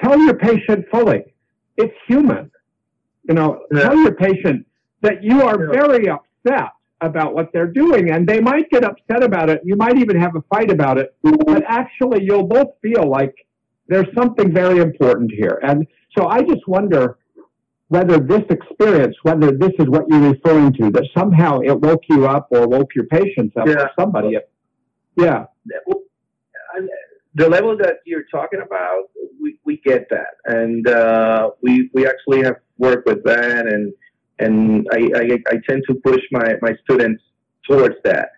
"Tell 0.00 0.16
your 0.16 0.34
patient 0.34 0.84
fully. 0.92 1.34
It's 1.76 1.94
human. 2.06 2.52
You 3.24 3.34
know, 3.34 3.64
yeah. 3.72 3.80
tell 3.80 3.96
your 3.96 4.14
patient 4.14 4.64
that 5.00 5.24
you 5.24 5.42
are 5.42 5.60
yeah. 5.60 5.72
very 5.72 6.08
upset 6.08 6.70
about 7.00 7.34
what 7.34 7.52
they're 7.52 7.66
doing. 7.66 8.10
And 8.10 8.26
they 8.26 8.40
might 8.40 8.70
get 8.70 8.84
upset 8.84 9.22
about 9.22 9.50
it. 9.50 9.60
You 9.64 9.76
might 9.76 9.98
even 9.98 10.18
have 10.20 10.36
a 10.36 10.42
fight 10.42 10.70
about 10.70 10.98
it. 10.98 11.14
But 11.22 11.64
actually, 11.66 12.24
you'll 12.24 12.46
both 12.46 12.68
feel 12.82 13.08
like 13.08 13.34
there's 13.88 14.06
something 14.14 14.52
very 14.52 14.78
important 14.78 15.30
here. 15.32 15.60
And 15.62 15.86
so 16.16 16.26
I 16.28 16.40
just 16.40 16.66
wonder 16.66 17.18
whether 17.88 18.18
this 18.18 18.42
experience, 18.48 19.16
whether 19.22 19.50
this 19.52 19.72
is 19.78 19.88
what 19.88 20.04
you're 20.08 20.30
referring 20.32 20.72
to, 20.74 20.90
that 20.90 21.04
somehow 21.16 21.60
it 21.60 21.78
woke 21.78 22.02
you 22.08 22.26
up 22.26 22.48
or 22.50 22.66
woke 22.66 22.94
your 22.94 23.04
patients 23.06 23.54
up 23.56 23.68
yeah. 23.68 23.74
or 23.74 23.90
somebody. 23.98 24.38
Yeah. 25.16 25.44
The 27.36 27.48
level 27.48 27.76
that 27.76 27.96
you're 28.06 28.24
talking 28.30 28.60
about, 28.64 29.10
we, 29.42 29.58
we 29.64 29.76
get 29.84 30.08
that. 30.10 30.36
And 30.44 30.88
uh, 30.88 31.50
we, 31.60 31.90
we 31.92 32.06
actually 32.06 32.42
have 32.44 32.56
worked 32.78 33.06
with 33.06 33.22
that 33.24 33.66
and 33.66 33.92
and 34.38 34.86
I, 34.92 34.98
I, 35.14 35.38
I 35.48 35.56
tend 35.68 35.82
to 35.88 35.94
push 35.94 36.20
my, 36.32 36.54
my 36.60 36.74
students 36.84 37.22
towards 37.68 37.96
that. 38.04 38.30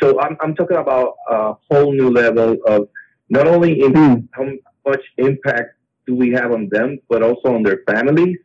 So 0.00 0.20
I'm, 0.20 0.36
I'm 0.40 0.54
talking 0.54 0.76
about 0.76 1.14
a 1.28 1.54
whole 1.70 1.92
new 1.92 2.10
level 2.10 2.56
of 2.66 2.88
not 3.28 3.46
only 3.46 3.80
in 3.80 3.92
mm. 3.92 4.28
how 4.32 4.44
much 4.86 5.02
impact 5.16 5.74
do 6.06 6.14
we 6.14 6.30
have 6.30 6.52
on 6.52 6.68
them, 6.70 6.98
but 7.08 7.22
also 7.22 7.54
on 7.54 7.62
their 7.62 7.80
families 7.86 8.38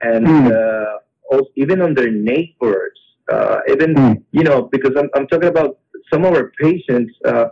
and 0.00 0.26
mm. 0.26 0.52
uh, 0.52 0.98
also 1.30 1.48
even 1.56 1.80
on 1.80 1.94
their 1.94 2.10
neighbors. 2.10 2.98
Uh, 3.30 3.58
even 3.68 3.94
mm. 3.94 4.22
you 4.30 4.44
know 4.44 4.62
because 4.70 4.92
I'm, 4.96 5.08
I'm 5.14 5.26
talking 5.26 5.48
about 5.48 5.78
some 6.12 6.24
of 6.24 6.34
our 6.34 6.52
patients 6.60 7.12
uh, 7.24 7.46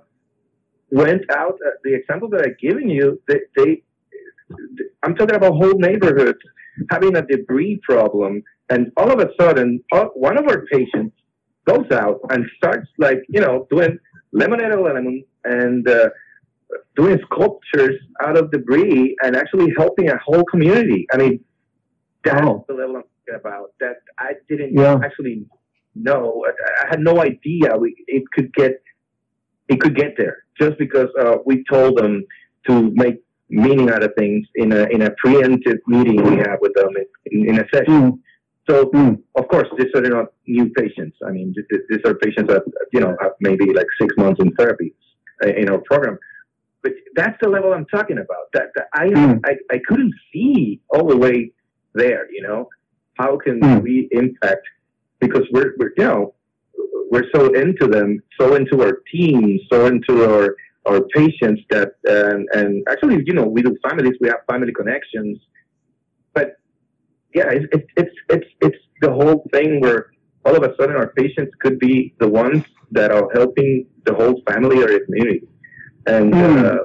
went 0.90 1.22
out. 1.30 1.54
Uh, 1.66 1.70
the 1.82 1.94
example 1.94 2.28
that 2.28 2.46
I've 2.46 2.58
given 2.58 2.88
you, 2.88 3.20
they, 3.26 3.40
they 3.56 3.82
I'm 5.02 5.16
talking 5.16 5.34
about 5.34 5.54
whole 5.54 5.74
neighborhoods 5.74 6.38
having 6.90 7.16
a 7.16 7.22
debris 7.22 7.80
problem 7.82 8.42
and 8.70 8.90
all 8.96 9.10
of 9.10 9.20
a 9.20 9.28
sudden, 9.38 9.82
uh, 9.92 10.06
one 10.14 10.38
of 10.38 10.46
our 10.48 10.64
patients 10.66 11.14
goes 11.66 11.90
out 11.92 12.20
and 12.30 12.44
starts 12.56 12.88
like, 12.98 13.18
you 13.28 13.40
know, 13.40 13.66
doing 13.70 13.98
lemonade 14.32 14.78
lemon 14.78 15.24
and 15.44 15.88
uh, 15.88 16.08
doing 16.96 17.18
sculptures 17.30 17.96
out 18.22 18.36
of 18.36 18.50
debris 18.50 19.16
and 19.22 19.36
actually 19.36 19.72
helping 19.76 20.08
a 20.10 20.18
whole 20.18 20.44
community. 20.44 21.06
I 21.12 21.16
mean, 21.16 21.44
that's 22.24 22.40
the 22.40 22.74
level 22.74 22.96
I'm 22.96 23.02
talking 23.02 23.40
about 23.40 23.72
that 23.80 23.96
I 24.18 24.32
didn't 24.48 24.74
yeah. 24.74 24.98
actually 25.04 25.46
know. 25.94 26.44
I, 26.46 26.84
I, 26.84 26.88
had 26.90 27.00
no 27.00 27.20
idea 27.20 27.76
we, 27.76 27.94
it 28.06 28.24
could 28.32 28.52
get, 28.54 28.82
it 29.68 29.80
could 29.80 29.94
get 29.94 30.14
there 30.16 30.44
just 30.58 30.78
because 30.78 31.08
uh, 31.20 31.36
we 31.44 31.64
told 31.70 31.98
them 31.98 32.24
to 32.66 32.90
make 32.94 33.22
meaning 33.50 33.90
out 33.90 34.02
of 34.02 34.12
things 34.16 34.46
in 34.54 34.72
a, 34.72 34.84
in 34.86 35.02
a 35.02 35.10
preemptive 35.24 35.78
meeting 35.86 36.22
we 36.22 36.36
have 36.38 36.58
with 36.60 36.72
them 36.74 36.90
in, 37.26 37.48
in 37.48 37.58
a 37.58 37.64
session. 37.72 38.12
Mm. 38.12 38.18
So, 38.68 38.86
mm. 38.86 39.20
of 39.34 39.48
course, 39.48 39.68
these 39.78 39.88
are 39.94 40.00
not 40.00 40.26
new 40.46 40.70
patients. 40.70 41.16
I 41.26 41.30
mean, 41.30 41.54
these 41.90 42.00
are 42.06 42.14
patients 42.14 42.48
that, 42.48 42.62
you 42.92 43.00
know, 43.00 43.14
have 43.20 43.32
maybe 43.40 43.66
like 43.72 43.86
six 44.00 44.14
months 44.16 44.40
in 44.42 44.52
therapy 44.54 44.94
uh, 45.44 45.48
in 45.48 45.68
our 45.68 45.78
program. 45.78 46.18
But 46.82 46.92
that's 47.14 47.36
the 47.42 47.48
level 47.48 47.72
I'm 47.74 47.86
talking 47.86 48.16
about. 48.16 48.46
That, 48.54 48.68
that 48.74 48.86
I, 48.94 49.06
mm. 49.08 49.40
I, 49.44 49.56
I 49.70 49.80
couldn't 49.86 50.14
see 50.32 50.80
all 50.88 51.06
the 51.06 51.16
way 51.16 51.52
there, 51.94 52.30
you 52.32 52.42
know. 52.42 52.68
How 53.14 53.36
can 53.36 53.60
mm. 53.60 53.82
we 53.82 54.08
impact? 54.12 54.66
Because 55.20 55.46
we're, 55.52 55.74
we're, 55.78 55.92
you 55.96 56.04
know, 56.04 56.34
we're 57.10 57.28
so 57.34 57.52
into 57.54 57.86
them, 57.86 58.22
so 58.40 58.54
into 58.54 58.82
our 58.82 58.98
team, 59.12 59.60
so 59.70 59.86
into 59.86 60.24
our, 60.24 60.56
our 60.86 61.02
patients 61.14 61.62
that, 61.70 61.92
and, 62.04 62.48
and 62.52 62.82
actually, 62.88 63.22
you 63.26 63.34
know, 63.34 63.44
we 63.44 63.62
do 63.62 63.76
families, 63.86 64.14
we 64.20 64.28
have 64.28 64.38
family 64.50 64.72
connections 64.72 65.38
yeah, 67.34 67.50
it's, 67.50 67.66
it's 67.96 68.14
it's 68.28 68.46
it's 68.60 68.78
the 69.00 69.10
whole 69.10 69.46
thing 69.52 69.80
where 69.80 70.12
all 70.44 70.56
of 70.56 70.62
a 70.62 70.74
sudden 70.78 70.96
our 70.96 71.08
patients 71.08 71.52
could 71.60 71.78
be 71.78 72.14
the 72.20 72.28
ones 72.28 72.64
that 72.92 73.10
are 73.10 73.28
helping 73.34 73.86
the 74.04 74.14
whole 74.14 74.40
family 74.48 74.82
or 74.82 74.86
the 74.86 75.00
community. 75.06 75.48
And 76.06 76.32
mm. 76.32 76.64
uh, 76.64 76.84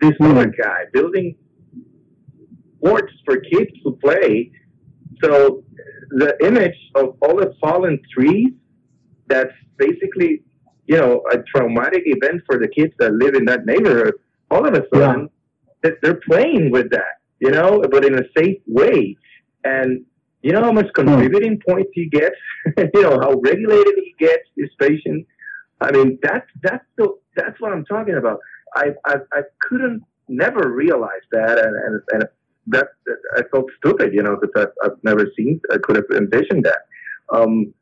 this 0.00 0.12
mm. 0.12 0.30
other 0.30 0.46
guy 0.46 0.84
building 0.92 1.36
courts 2.82 3.12
for 3.24 3.36
kids 3.40 3.70
to 3.84 3.98
play. 4.02 4.50
So 5.22 5.62
the 6.10 6.36
image 6.44 6.76
of 6.94 7.16
all 7.22 7.36
the 7.36 7.54
fallen 7.60 8.00
trees, 8.12 8.52
that's 9.26 9.52
basically, 9.76 10.42
you 10.86 10.96
know, 10.96 11.22
a 11.32 11.38
traumatic 11.54 12.02
event 12.06 12.42
for 12.46 12.58
the 12.58 12.68
kids 12.68 12.92
that 12.98 13.12
live 13.12 13.34
in 13.34 13.44
that 13.46 13.66
neighborhood. 13.66 14.14
All 14.50 14.66
of 14.66 14.74
a 14.74 14.84
sudden, 14.94 15.28
yeah. 15.84 15.90
they're 16.02 16.20
playing 16.28 16.70
with 16.70 16.90
that, 16.90 17.14
you 17.40 17.50
know, 17.50 17.82
but 17.90 18.04
in 18.04 18.14
a 18.18 18.24
safe 18.36 18.58
way. 18.66 19.16
And 19.64 20.04
you 20.42 20.52
know 20.52 20.62
how 20.62 20.72
much 20.72 20.88
contributing 20.94 21.60
points 21.66 21.90
he 21.94 22.08
gets? 22.08 22.36
you 22.76 23.02
know, 23.02 23.18
how 23.20 23.34
regulated 23.34 23.94
he 23.96 24.14
gets 24.18 24.44
his 24.56 24.70
patient. 24.78 25.26
I 25.80 25.90
mean, 25.90 26.18
that's, 26.22 26.46
that's 26.62 26.84
the, 26.96 27.16
that's 27.36 27.60
what 27.60 27.72
I'm 27.72 27.84
talking 27.84 28.14
about. 28.14 28.38
I, 28.74 28.90
I, 29.04 29.16
I 29.32 29.42
couldn't 29.60 30.02
never 30.28 30.72
realize 30.72 31.22
that. 31.32 31.58
And, 31.58 31.76
and, 31.76 32.02
and 32.12 32.24
that, 32.68 32.88
that 33.06 33.16
I 33.36 33.42
felt 33.50 33.66
stupid, 33.78 34.14
you 34.14 34.22
know, 34.22 34.36
because 34.40 34.66
I've, 34.82 34.92
I've 34.92 35.04
never 35.04 35.26
seen, 35.36 35.60
I 35.72 35.78
could 35.82 35.96
have 35.96 36.06
envisioned 36.14 36.64
that. 36.64 36.82
Um, 37.32 37.74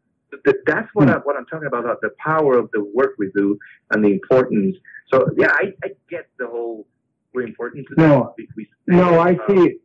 that's 0.67 0.89
what. 0.95 1.09
I, 1.09 1.17
what 1.19 1.37
I'm 1.37 1.47
talking 1.47 1.67
about, 1.67 1.85
the 2.03 2.11
power 2.19 2.57
of 2.57 2.71
the 2.73 2.85
work 2.95 3.15
we 3.19 3.31
do 3.35 3.59
and 3.91 4.05
the 4.05 4.09
importance. 4.09 4.77
So 5.13 5.29
yeah, 5.37 5.51
I, 5.51 5.73
I 5.85 5.89
get 6.09 6.29
the 6.39 6.47
whole 6.47 6.87
we're 7.33 7.47
important 7.47 7.87
to 7.89 7.95
no, 7.97 8.35
we, 8.37 8.49
we 8.57 8.69
no, 8.87 9.21
I 9.21 9.37
see. 9.49 9.77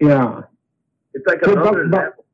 Yeah, 0.00 0.42
it's 1.16 1.26
like 1.26 1.40
another 1.42 1.88
but, 1.88 2.16
but, 2.16 2.24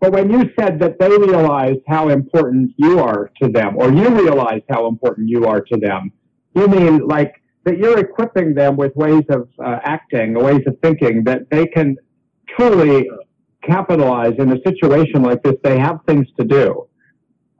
but 0.00 0.12
when 0.12 0.30
you 0.30 0.50
said 0.58 0.78
that 0.80 0.98
they 0.98 1.08
realized 1.08 1.80
how 1.88 2.08
important 2.10 2.72
you 2.76 3.00
are 3.00 3.30
to 3.42 3.48
them, 3.48 3.76
or 3.76 3.92
you 3.92 4.08
realized 4.08 4.64
how 4.68 4.86
important 4.86 5.28
you 5.28 5.46
are 5.46 5.62
to 5.62 5.76
them, 5.78 6.12
you 6.54 6.68
mean 6.68 6.98
like 7.06 7.42
that 7.64 7.78
you're 7.78 7.98
equipping 7.98 8.54
them 8.54 8.76
with 8.76 8.94
ways 8.94 9.24
of 9.30 9.48
uh, 9.58 9.78
acting, 9.82 10.34
ways 10.34 10.62
of 10.66 10.76
thinking 10.82 11.24
that 11.24 11.48
they 11.50 11.66
can 11.66 11.96
truly 12.56 13.08
capitalize 13.62 14.34
in 14.38 14.52
a 14.52 14.60
situation 14.66 15.22
like 15.22 15.42
this. 15.42 15.54
They 15.64 15.78
have 15.78 16.00
things 16.06 16.26
to 16.38 16.44
do. 16.44 16.86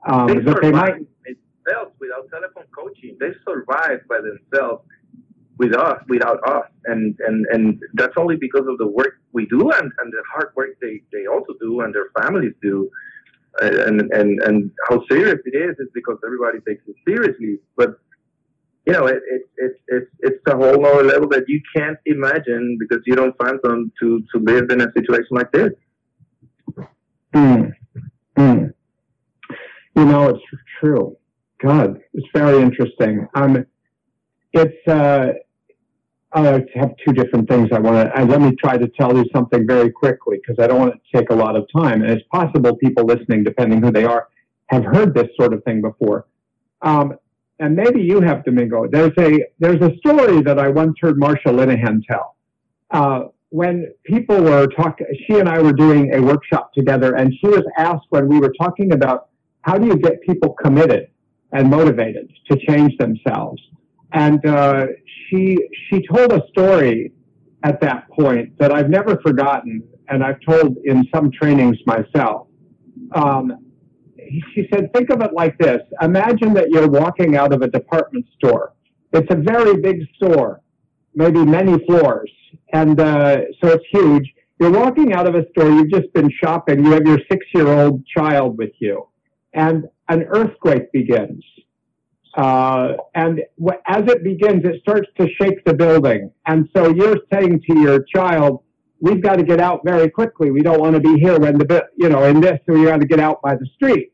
Um, 0.07 0.27
they 0.27 0.39
that 0.39 0.61
they 0.61 0.71
might 0.71 0.93
themselves 1.25 1.91
without 1.99 2.29
telephone 2.29 2.65
coaching. 2.77 3.17
They 3.19 3.31
survive 3.45 3.99
by 4.07 4.19
themselves 4.21 4.83
with 5.57 5.75
us, 5.75 5.99
without 6.07 6.39
us, 6.47 6.69
and 6.85 7.17
and 7.27 7.45
and 7.51 7.81
that's 7.95 8.13
only 8.15 8.35
because 8.35 8.67
of 8.67 8.77
the 8.77 8.87
work 8.87 9.19
we 9.39 9.45
do 9.55 9.61
and, 9.77 9.89
and 9.99 10.07
the 10.15 10.21
hard 10.33 10.49
work 10.57 10.71
they 10.83 10.95
they 11.13 11.23
also 11.33 11.53
do 11.65 11.71
and 11.83 11.91
their 11.95 12.09
families 12.19 12.55
do. 12.69 12.75
And 13.61 14.01
and 14.17 14.33
and 14.47 14.57
how 14.87 14.97
serious 15.11 15.39
it 15.49 15.55
is 15.67 15.73
is 15.83 15.89
because 15.99 16.17
everybody 16.27 16.59
takes 16.67 16.83
it 16.91 16.97
seriously. 17.07 17.53
But 17.79 17.91
you 18.85 18.93
know, 18.93 19.05
it, 19.13 19.21
it, 19.35 19.41
it, 19.63 19.73
it's 19.95 20.11
it's 20.27 20.43
a 20.53 20.55
whole 20.61 20.79
other 20.89 21.05
level 21.13 21.27
that 21.35 21.45
you 21.53 21.59
can't 21.75 21.99
imagine 22.05 22.65
because 22.81 23.01
you 23.07 23.15
don't 23.19 23.37
find 23.43 23.57
them 23.63 23.91
to, 23.99 24.07
to 24.31 24.35
live 24.51 24.65
in 24.73 24.79
a 24.87 24.89
situation 24.97 25.33
like 25.39 25.51
this. 25.51 25.73
Mm. 27.33 27.73
Mm. 28.37 28.73
You 29.97 30.05
know, 30.11 30.23
it's 30.29 30.45
true. 30.79 31.17
God, 31.65 31.99
it's 32.13 32.27
very 32.33 32.61
interesting. 32.61 33.27
Um, 33.33 33.65
it's 34.53 34.87
uh, 34.87 35.33
I 36.33 36.41
have 36.75 36.91
two 37.05 37.13
different 37.13 37.49
things 37.49 37.69
I 37.71 37.79
want 37.79 38.13
to. 38.13 38.25
let 38.25 38.41
me 38.41 38.53
try 38.55 38.77
to 38.77 38.87
tell 38.89 39.15
you 39.15 39.25
something 39.33 39.65
very 39.65 39.91
quickly 39.91 40.37
because 40.37 40.61
I 40.61 40.67
don't 40.67 40.79
want 40.79 40.93
to 40.93 41.17
take 41.17 41.29
a 41.29 41.35
lot 41.35 41.55
of 41.55 41.65
time. 41.75 42.01
And 42.01 42.11
it's 42.11 42.27
possible 42.31 42.75
people 42.75 43.05
listening, 43.05 43.43
depending 43.43 43.81
who 43.81 43.91
they 43.91 44.03
are, 44.03 44.27
have 44.67 44.83
heard 44.83 45.13
this 45.13 45.27
sort 45.39 45.53
of 45.53 45.63
thing 45.63 45.81
before. 45.81 46.27
Um, 46.81 47.17
and 47.59 47.75
maybe 47.75 48.01
you 48.01 48.21
have, 48.21 48.43
Domingo. 48.45 48.87
There's 48.87 49.13
a 49.17 49.39
there's 49.59 49.81
a 49.81 49.95
story 49.97 50.41
that 50.43 50.59
I 50.59 50.67
once 50.67 50.95
heard 51.01 51.15
Marsha 51.19 51.47
Linehan 51.47 52.05
tell. 52.05 52.35
Uh, 52.91 53.19
when 53.49 53.91
people 54.03 54.41
were 54.43 54.67
talking, 54.67 55.07
she 55.25 55.39
and 55.39 55.49
I 55.49 55.61
were 55.61 55.73
doing 55.73 56.13
a 56.13 56.21
workshop 56.21 56.73
together, 56.73 57.15
and 57.15 57.33
she 57.39 57.47
was 57.47 57.63
asked 57.77 58.05
when 58.09 58.27
we 58.27 58.39
were 58.39 58.53
talking 58.59 58.91
about 58.91 59.29
how 59.61 59.77
do 59.77 59.87
you 59.87 59.97
get 59.97 60.21
people 60.21 60.53
committed 60.53 61.07
and 61.51 61.69
motivated 61.69 62.31
to 62.51 62.57
change 62.67 62.95
themselves. 62.97 63.61
And 64.13 64.45
uh, 64.45 64.87
she 65.29 65.57
she 65.89 66.05
told 66.07 66.31
a 66.31 66.41
story 66.49 67.11
at 67.63 67.81
that 67.81 68.09
point 68.11 68.57
that 68.59 68.71
I've 68.71 68.89
never 68.89 69.17
forgotten, 69.21 69.83
and 70.07 70.23
I've 70.23 70.39
told 70.47 70.77
in 70.85 71.05
some 71.13 71.31
trainings 71.31 71.77
myself. 71.85 72.47
Um, 73.13 73.57
she 74.53 74.67
said, 74.73 74.91
think 74.93 75.09
of 75.09 75.21
it 75.21 75.33
like 75.33 75.57
this. 75.57 75.81
Imagine 76.01 76.53
that 76.53 76.69
you're 76.69 76.89
walking 76.89 77.37
out 77.37 77.53
of 77.53 77.61
a 77.61 77.67
department 77.67 78.25
store. 78.37 78.73
It's 79.13 79.31
a 79.31 79.37
very 79.37 79.77
big 79.81 80.01
store, 80.15 80.61
maybe 81.15 81.43
many 81.45 81.83
floors, 81.85 82.31
and 82.73 82.99
uh, 82.99 83.37
so 83.61 83.69
it's 83.69 83.85
huge. 83.91 84.33
You're 84.59 84.71
walking 84.71 85.13
out 85.13 85.27
of 85.27 85.35
a 85.35 85.43
store. 85.51 85.69
You've 85.69 85.91
just 85.91 86.11
been 86.13 86.31
shopping. 86.43 86.83
You 86.83 86.91
have 86.91 87.05
your 87.05 87.19
six-year-old 87.31 88.05
child 88.07 88.57
with 88.57 88.71
you, 88.79 89.07
and 89.53 89.85
an 90.09 90.23
earthquake 90.23 90.91
begins 90.91 91.43
uh, 92.37 92.93
and 93.15 93.41
w- 93.59 93.81
as 93.87 94.03
it 94.07 94.23
begins, 94.23 94.63
it 94.63 94.79
starts 94.81 95.09
to 95.19 95.27
shake 95.41 95.65
the 95.65 95.73
building. 95.73 96.31
And 96.45 96.69
so 96.75 96.93
you're 96.93 97.17
saying 97.33 97.63
to 97.69 97.79
your 97.79 98.03
child, 98.03 98.61
we've 99.01 99.21
got 99.21 99.37
to 99.37 99.43
get 99.43 99.59
out 99.59 99.81
very 99.83 100.09
quickly. 100.09 100.51
We 100.51 100.61
don't 100.61 100.79
want 100.79 100.93
to 100.95 101.01
be 101.01 101.19
here 101.19 101.39
when 101.39 101.57
the, 101.57 101.85
you 101.95 102.09
know, 102.09 102.23
in 102.23 102.39
this, 102.39 102.59
so 102.65 102.73
we 102.73 102.85
got 102.85 103.01
to 103.01 103.07
get 103.07 103.19
out 103.19 103.41
by 103.41 103.55
the 103.55 103.67
street. 103.75 104.13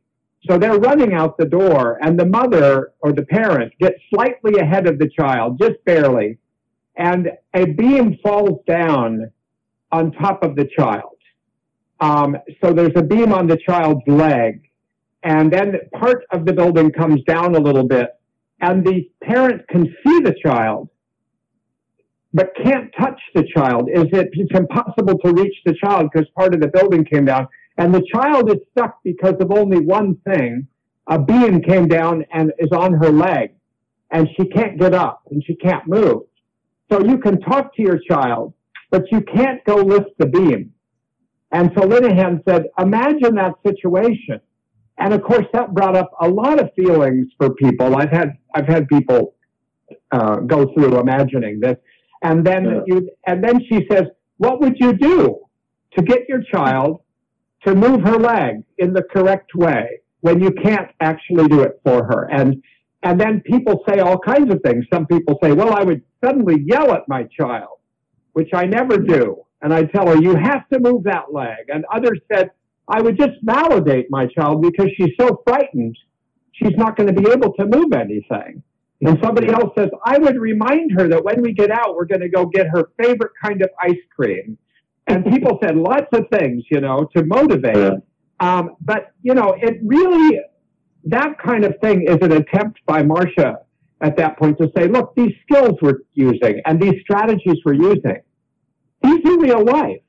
So 0.50 0.58
they're 0.58 0.80
running 0.80 1.14
out 1.14 1.38
the 1.38 1.46
door, 1.46 2.00
and 2.02 2.20
the 2.20 2.26
mother 2.26 2.92
or 3.00 3.14
the 3.14 3.24
parent 3.24 3.72
gets 3.80 3.96
slightly 4.14 4.60
ahead 4.60 4.88
of 4.88 5.00
the 5.00 5.10
child, 5.10 5.58
just 5.58 5.84
barely, 5.86 6.38
and 6.98 7.32
a 7.54 7.66
beam 7.66 8.18
falls 8.22 8.60
down 8.68 9.32
on 9.92 10.12
top 10.12 10.44
of 10.44 10.56
the 10.56 10.68
child. 10.78 11.18
Um, 12.00 12.38
so 12.62 12.74
there's 12.74 12.92
a 12.96 13.04
beam 13.04 13.32
on 13.32 13.48
the 13.48 13.58
child's 13.58 14.06
leg, 14.08 14.64
and 15.24 15.52
then 15.52 15.76
part 16.00 16.24
of 16.32 16.46
the 16.46 16.54
building 16.54 16.92
comes 16.92 17.22
down 17.24 17.56
a 17.56 17.60
little 17.60 17.88
bit 17.88 18.10
and 18.62 18.86
the 18.86 19.10
parent 19.24 19.68
can 19.70 19.86
see 20.06 20.20
the 20.20 20.36
child 20.44 20.90
but 22.34 22.52
can't 22.64 22.92
touch 23.00 23.22
the 23.36 23.46
child. 23.56 23.90
Is 23.94 24.06
it 24.12 24.30
it's 24.34 24.58
impossible 24.58 25.20
to 25.20 25.34
reach 25.34 25.56
the 25.66 25.76
child 25.76 26.10
because 26.12 26.28
part 26.36 26.56
of 26.56 26.62
the 26.62 26.68
building 26.68 27.06
came 27.06 27.26
down. 27.26 27.48
And 27.78 27.94
the 27.94 28.04
child 28.14 28.50
is 28.50 28.58
stuck 28.72 28.98
because 29.04 29.36
of 29.40 29.52
only 29.52 29.80
one 29.80 30.16
thing. 30.28 30.68
A 31.08 31.20
beam 31.20 31.62
came 31.62 31.88
down 31.88 32.26
and 32.34 32.52
is 32.58 32.72
on 32.72 32.94
her 32.94 33.12
leg 33.12 33.52
and 34.10 34.28
she 34.36 34.48
can't 34.48 34.80
get 34.80 34.94
up 34.94 35.22
and 35.30 35.44
she 35.46 35.56
can't 35.56 35.88
move. 35.88 36.24
So 36.92 37.04
you 37.04 37.18
can 37.18 37.40
talk 37.42 37.76
to 37.76 37.82
your 37.82 38.00
child 38.10 38.54
but 38.90 39.12
you 39.12 39.22
can't 39.22 39.64
go 39.66 39.76
lift 39.78 40.12
the 40.18 40.28
beam. 40.28 40.72
And 41.52 41.72
so 41.76 41.82
linehan 41.82 42.44
said 42.48 42.66
imagine 42.80 43.36
that 43.36 43.56
situation 43.66 44.40
and 44.98 45.14
of 45.14 45.24
course, 45.24 45.46
that 45.54 45.74
brought 45.74 45.96
up 45.96 46.12
a 46.22 46.30
lot 46.30 46.60
of 46.60 46.70
feelings 46.76 47.28
for 47.38 47.54
people. 47.56 47.96
I've 47.96 48.12
had 48.12 48.38
I've 48.54 48.68
had 48.68 48.88
people 48.88 49.36
uh, 50.12 50.38
go 50.38 50.72
through 50.74 51.00
imagining 51.00 51.60
this, 51.60 51.78
and 52.22 52.46
then 52.46 52.66
yeah. 52.66 52.82
you 52.86 53.10
and 53.26 53.44
then 53.44 53.62
she 53.68 53.88
says, 53.92 54.04
"What 54.38 54.62
would 54.62 54.78
you 54.80 54.94
do 54.94 55.40
to 55.98 56.04
get 56.04 56.30
your 56.30 56.44
child 56.44 57.02
to 57.66 57.74
move 57.74 58.02
her 58.02 58.18
leg 58.18 58.64
in 58.78 58.94
the 58.94 59.04
correct 59.04 59.56
way 59.56 60.02
when 60.22 60.42
you 60.42 60.52
can't 60.52 60.90
actually 61.00 61.48
do 61.48 61.62
it 61.62 61.82
for 61.84 62.04
her?" 62.06 62.30
And 62.32 62.62
and 63.02 63.20
then 63.20 63.42
people 63.42 63.84
say 63.90 64.00
all 64.00 64.20
kinds 64.20 64.54
of 64.54 64.62
things. 64.64 64.86
Some 64.94 65.08
people 65.08 65.40
say, 65.44 65.54
"Well, 65.54 65.74
I 65.74 65.84
would 65.84 66.04
suddenly 66.24 66.64
yell 66.68 66.94
at 66.94 67.08
my 67.08 67.24
child," 67.24 67.80
which 68.34 68.50
I 68.54 68.66
never 68.66 68.98
do, 69.00 69.44
and 69.64 69.74
I 69.74 69.86
tell 69.86 70.08
her, 70.08 70.18
"You 70.22 70.36
have 70.36 70.70
to 70.70 70.80
move 70.80 71.04
that 71.06 71.34
leg." 71.34 71.70
And 71.70 71.84
others 71.92 72.20
said 72.32 72.52
I 72.88 73.02
would 73.02 73.18
just 73.18 73.34
validate 73.44 74.08
my 74.10 74.28
child 74.28 74.62
because 74.62 74.90
she's 74.98 75.14
so 75.20 75.42
frightened, 75.48 75.98
she's 76.52 76.76
not 76.76 76.98
going 76.98 77.14
to 77.14 77.22
be 77.22 77.30
able 77.30 77.54
to 77.54 77.66
move 77.66 77.94
anything. 77.94 78.64
And 79.06 79.20
somebody 79.22 79.50
else 79.50 79.74
says, 79.78 79.90
I 80.06 80.18
would 80.18 80.38
remind 80.38 80.92
her 80.94 81.10
that 81.10 81.24
when 81.24 81.42
we 81.42 81.54
get 81.54 81.72
out, 81.72 81.96
we're 81.96 82.06
going 82.06 82.22
to 82.22 82.30
go 82.30 82.46
get 82.46 82.68
her 82.68 82.90
favorite 83.02 83.32
kind 83.44 83.62
of 83.62 83.70
ice 83.82 83.98
cream. 84.16 84.58
And 85.08 85.26
people 85.32 85.60
said 85.62 85.76
lots 85.76 86.08
of 86.14 86.26
things, 86.32 86.64
you 86.72 86.80
know, 86.80 87.10
to 87.16 87.26
motivate. 87.26 87.76
Yeah. 87.76 87.98
Um, 88.40 88.76
but, 88.82 89.12
you 89.22 89.34
know, 89.34 89.56
it 89.62 89.80
really, 89.84 90.40
that 91.06 91.38
kind 91.44 91.66
of 91.66 91.76
thing 91.82 92.04
is 92.08 92.18
an 92.22 92.32
attempt 92.32 92.80
by 92.86 93.04
Marsha 93.04 93.58
at 94.02 94.18
that 94.18 94.38
point 94.38 94.58
to 94.60 94.70
say, 94.76 94.88
look, 94.88 95.16
these 95.16 95.34
skills 95.44 95.78
we're 95.82 96.00
using 96.14 96.62
and 96.66 96.82
these 96.82 97.02
strategies 97.02 97.58
we're 97.66 97.74
using, 97.74 98.22
these 99.02 99.26
are 99.26 99.40
real 99.40 99.64
life. 99.64 100.02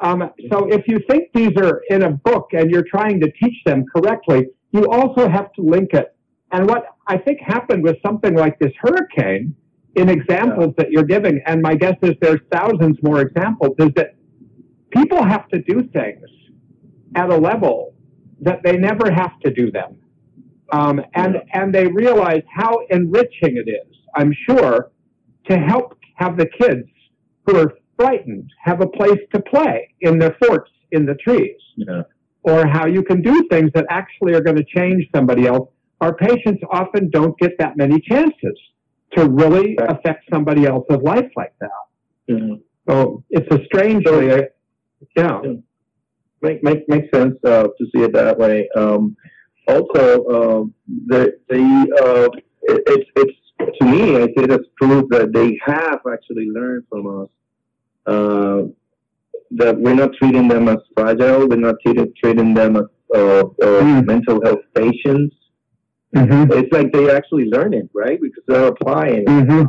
Um, 0.00 0.30
so 0.50 0.66
if 0.72 0.88
you 0.88 0.98
think 1.08 1.30
these 1.34 1.56
are 1.56 1.82
in 1.90 2.02
a 2.04 2.10
book 2.10 2.48
and 2.52 2.70
you're 2.70 2.86
trying 2.88 3.20
to 3.20 3.30
teach 3.32 3.56
them 3.64 3.84
correctly, 3.94 4.48
you 4.72 4.88
also 4.88 5.28
have 5.28 5.52
to 5.54 5.62
link 5.62 5.92
it. 5.92 6.16
And 6.52 6.68
what 6.68 6.84
I 7.06 7.18
think 7.18 7.40
happened 7.40 7.82
with 7.82 7.96
something 8.04 8.34
like 8.34 8.58
this 8.58 8.72
hurricane, 8.80 9.54
in 9.96 10.08
examples 10.08 10.68
yeah. 10.68 10.84
that 10.84 10.90
you're 10.90 11.04
giving, 11.04 11.42
and 11.46 11.60
my 11.60 11.74
guess 11.74 11.96
is 12.02 12.14
there's 12.20 12.40
thousands 12.52 12.96
more 13.02 13.20
examples, 13.20 13.74
is 13.78 13.90
that 13.96 14.14
people 14.90 15.22
have 15.22 15.48
to 15.48 15.60
do 15.62 15.82
things 15.92 16.24
at 17.14 17.28
a 17.28 17.36
level 17.36 17.94
that 18.40 18.60
they 18.64 18.76
never 18.76 19.10
have 19.10 19.38
to 19.40 19.52
do 19.52 19.70
them. 19.70 19.96
Um, 20.72 21.00
and, 21.14 21.34
yeah. 21.34 21.60
and 21.60 21.74
they 21.74 21.88
realize 21.88 22.42
how 22.54 22.78
enriching 22.90 23.56
it 23.56 23.68
is, 23.68 23.96
I'm 24.14 24.32
sure, 24.48 24.92
to 25.48 25.58
help 25.58 25.98
have 26.14 26.36
the 26.36 26.46
kids 26.46 26.88
who 27.46 27.56
are 27.56 27.74
frightened 28.00 28.50
have 28.62 28.80
a 28.80 28.86
place 28.86 29.20
to 29.34 29.40
play 29.42 29.94
in 30.00 30.18
their 30.18 30.36
forts 30.42 30.70
in 30.92 31.06
the 31.06 31.14
trees. 31.14 31.56
Yeah. 31.76 32.02
Or 32.42 32.66
how 32.66 32.86
you 32.86 33.02
can 33.02 33.20
do 33.20 33.46
things 33.50 33.70
that 33.74 33.84
actually 33.90 34.34
are 34.34 34.40
going 34.40 34.56
to 34.56 34.64
change 34.64 35.04
somebody 35.14 35.46
else. 35.46 35.68
Our 36.00 36.14
patients 36.14 36.62
often 36.70 37.10
don't 37.10 37.38
get 37.38 37.52
that 37.58 37.76
many 37.76 38.00
chances 38.00 38.58
to 39.16 39.28
really 39.28 39.76
affect 39.88 40.24
somebody 40.32 40.64
else's 40.64 41.02
life 41.02 41.30
like 41.36 41.52
that. 41.60 41.70
Mm-hmm. 42.30 42.54
So 42.88 43.22
it's 43.28 43.54
a 43.54 43.62
strange 43.66 44.04
so, 44.06 44.18
way. 44.18 44.48
Yeah. 45.16 45.40
Make, 46.42 46.62
make, 46.62 46.88
makes 46.88 47.08
sense 47.14 47.36
uh, 47.44 47.64
to 47.64 47.84
see 47.94 48.02
it 48.02 48.14
that 48.14 48.38
way. 48.38 48.66
Um, 48.74 49.14
also, 49.68 50.24
uh, 50.24 50.64
the, 51.08 51.38
the, 51.50 51.62
uh, 52.02 52.28
it, 52.62 52.82
it's, 52.86 53.10
it's, 53.16 53.78
to 53.78 53.84
me, 53.84 54.16
I 54.16 54.22
it 54.22 54.50
as 54.50 54.60
proof 54.76 55.04
that 55.10 55.34
they 55.34 55.58
have 55.66 56.00
actually 56.10 56.46
learned 56.46 56.84
from 56.88 57.22
us 57.22 57.28
uh, 58.06 58.62
that 59.52 59.78
we're 59.78 59.94
not 59.94 60.10
treating 60.14 60.48
them 60.48 60.68
as 60.68 60.78
fragile. 60.96 61.48
We're 61.48 61.56
not 61.56 61.76
treating, 61.84 62.12
treating 62.22 62.54
them 62.54 62.76
as 62.76 62.84
uh, 63.14 63.40
uh, 63.40 63.44
mm. 63.60 64.06
mental 64.06 64.40
health 64.44 64.60
patients. 64.74 65.34
Mm-hmm. 66.14 66.52
It's 66.52 66.72
like 66.72 66.92
they 66.92 67.10
actually 67.10 67.46
learn 67.46 67.74
it, 67.74 67.88
right? 67.94 68.20
Because 68.20 68.42
they're 68.46 68.66
applying 68.66 69.24
mm-hmm. 69.24 69.64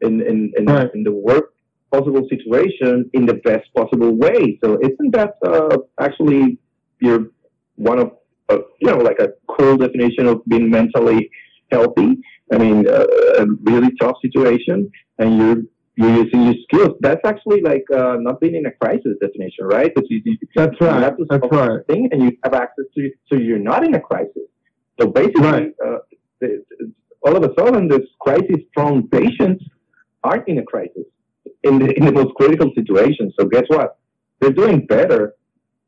in 0.00 0.20
in 0.20 0.52
in, 0.56 0.66
right. 0.66 0.90
in, 0.94 1.02
the 1.02 1.12
worst 1.12 1.50
possible 1.90 2.26
situation 2.28 3.10
in 3.12 3.26
the 3.26 3.34
best 3.34 3.66
possible 3.74 4.14
way. 4.16 4.58
So 4.62 4.78
isn't 4.80 5.10
that 5.12 5.34
uh, 5.44 5.78
actually 6.00 6.58
your 7.00 7.26
one 7.74 7.98
of 7.98 8.12
uh, 8.48 8.58
you 8.80 8.88
know 8.88 8.98
like 8.98 9.18
a 9.18 9.30
cool 9.48 9.76
definition 9.76 10.26
of 10.26 10.44
being 10.46 10.70
mentally 10.70 11.28
healthy? 11.72 12.18
I 12.52 12.58
mean, 12.58 12.86
uh, 12.86 13.06
a 13.38 13.46
really 13.62 13.90
tough 14.00 14.16
situation, 14.22 14.90
and 15.18 15.38
you're 15.38 15.62
you're 15.96 16.24
using 16.24 16.42
your 16.44 16.54
skills. 16.64 16.96
That's 17.00 17.20
actually 17.24 17.60
like 17.60 17.84
uh, 17.94 18.16
not 18.18 18.40
being 18.40 18.54
in 18.54 18.66
a 18.66 18.72
crisis 18.72 19.14
destination, 19.20 19.66
right? 19.66 19.92
You, 20.08 20.22
you, 20.24 20.38
that's 20.54 20.80
right. 20.80 20.96
You 20.96 21.02
have 21.02 21.16
to 21.18 21.26
that's 21.28 21.46
right. 21.50 21.86
Thing 21.86 22.08
and 22.12 22.22
you 22.22 22.32
have 22.44 22.54
access 22.54 22.84
to, 22.94 23.10
so 23.28 23.36
you're 23.36 23.58
not 23.58 23.84
in 23.84 23.94
a 23.94 24.00
crisis. 24.00 24.48
So 24.98 25.06
basically, 25.08 25.42
right. 25.42 25.74
uh, 25.84 25.98
the, 26.40 26.64
all 27.24 27.36
of 27.36 27.44
a 27.44 27.52
sudden, 27.58 27.88
this 27.88 28.06
crisis-prone 28.20 29.08
patients 29.08 29.64
aren't 30.24 30.48
in 30.48 30.58
a 30.58 30.64
crisis 30.64 31.04
in 31.62 31.78
the, 31.78 31.96
in 31.96 32.04
the 32.06 32.12
most 32.12 32.34
critical 32.36 32.72
situations. 32.74 33.34
So 33.38 33.46
guess 33.46 33.64
what? 33.68 33.98
They're 34.40 34.50
doing 34.50 34.86
better. 34.86 35.34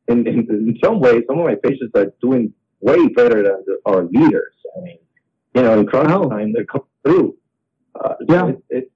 In, 0.07 0.27
in, 0.27 0.39
in 0.49 0.77
some 0.83 0.99
ways, 0.99 1.23
some 1.27 1.39
of 1.39 1.45
my 1.45 1.55
patients 1.55 1.91
are 1.95 2.13
doing 2.21 2.53
way 2.79 3.07
better 3.07 3.41
than 3.41 3.63
the, 3.65 3.79
our 3.85 4.03
leaders. 4.03 4.53
I 4.77 4.81
mean, 4.81 4.99
you 5.55 5.63
know, 5.63 5.79
in 5.79 5.87
crunch 5.87 6.11
oh. 6.11 6.29
time, 6.29 6.53
they're 6.53 6.65
coming 6.65 6.87
through. 7.03 7.35
Uh, 7.99 8.13
yeah. 8.29 8.47
It, 8.49 8.63
it, 8.69 8.91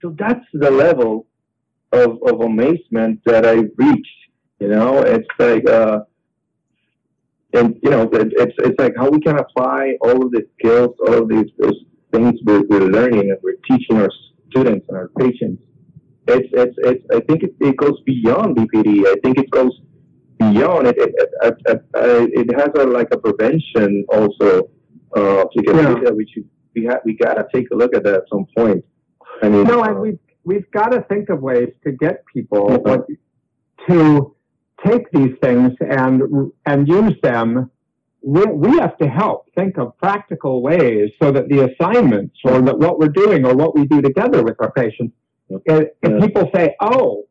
so 0.00 0.14
that's 0.18 0.44
the 0.52 0.70
level 0.70 1.26
of, 1.92 2.18
of 2.26 2.40
amazement 2.40 3.20
that 3.24 3.46
I 3.46 3.64
reached. 3.76 4.08
You 4.60 4.68
know, 4.68 4.98
it's 5.02 5.26
like, 5.38 5.68
uh, 5.68 6.00
and 7.52 7.78
you 7.82 7.90
know, 7.90 8.02
it, 8.02 8.32
it's 8.36 8.54
it's 8.58 8.78
like 8.78 8.94
how 8.96 9.08
we 9.08 9.20
can 9.20 9.38
apply 9.38 9.96
all 10.00 10.24
of 10.24 10.32
these 10.32 10.48
skills, 10.58 10.94
all 11.06 11.22
of 11.22 11.28
these, 11.28 11.46
these 11.58 11.80
things 12.12 12.34
we're, 12.44 12.62
we're 12.68 12.88
learning 12.88 13.30
and 13.30 13.38
we're 13.42 13.56
teaching 13.68 13.96
our 13.96 14.10
students 14.50 14.86
and 14.88 14.96
our 14.96 15.08
patients. 15.18 15.62
It's 16.26 16.48
it's 16.52 16.74
it's. 16.78 17.04
I 17.14 17.20
think 17.20 17.42
it, 17.44 17.54
it 17.60 17.76
goes 17.76 18.00
beyond 18.04 18.56
BPD. 18.56 19.06
I 19.06 19.14
think 19.22 19.38
it 19.38 19.50
goes 19.50 19.80
beyond 20.38 20.88
it. 20.88 20.98
It, 20.98 21.14
it, 21.16 21.58
it, 21.66 22.48
it 22.50 22.58
has 22.58 22.70
a 22.76 22.86
like 22.86 23.08
a 23.12 23.18
prevention 23.18 24.04
also 24.08 24.68
uh, 25.16 25.44
yeah. 25.54 26.10
which 26.10 26.30
We 26.74 26.84
have 26.84 27.00
we 27.04 27.14
gotta 27.16 27.46
take 27.54 27.70
a 27.70 27.74
look 27.74 27.94
at 27.94 28.04
that 28.04 28.14
at 28.14 28.22
some 28.30 28.46
point. 28.56 28.84
I 29.42 29.48
mean, 29.48 29.64
no, 29.64 29.82
and 29.82 30.00
we've 30.00 30.18
we've 30.44 30.70
got 30.70 30.88
to 30.88 31.02
think 31.02 31.28
of 31.28 31.40
ways 31.40 31.68
to 31.84 31.92
get 31.92 32.24
people 32.26 32.72
uh-huh. 32.72 33.02
to 33.88 34.34
take 34.84 35.10
these 35.12 35.34
things 35.42 35.72
and 35.80 36.52
and 36.66 36.88
use 36.88 37.14
them. 37.22 37.70
We, 38.20 38.44
we 38.46 38.78
have 38.78 38.98
to 38.98 39.08
help 39.08 39.46
think 39.56 39.78
of 39.78 39.96
practical 39.98 40.60
ways 40.60 41.10
so 41.22 41.30
that 41.30 41.48
the 41.48 41.72
assignments 41.72 42.36
or 42.44 42.60
that 42.62 42.78
what 42.78 42.98
we're 42.98 43.08
doing 43.08 43.46
or 43.46 43.54
what 43.54 43.76
we 43.76 43.86
do 43.86 44.02
together 44.02 44.42
with 44.42 44.56
our 44.60 44.72
patients. 44.72 45.14
If, 45.48 45.90
if 46.02 46.22
people 46.22 46.50
say, 46.54 46.74
"Oh, 46.80 47.28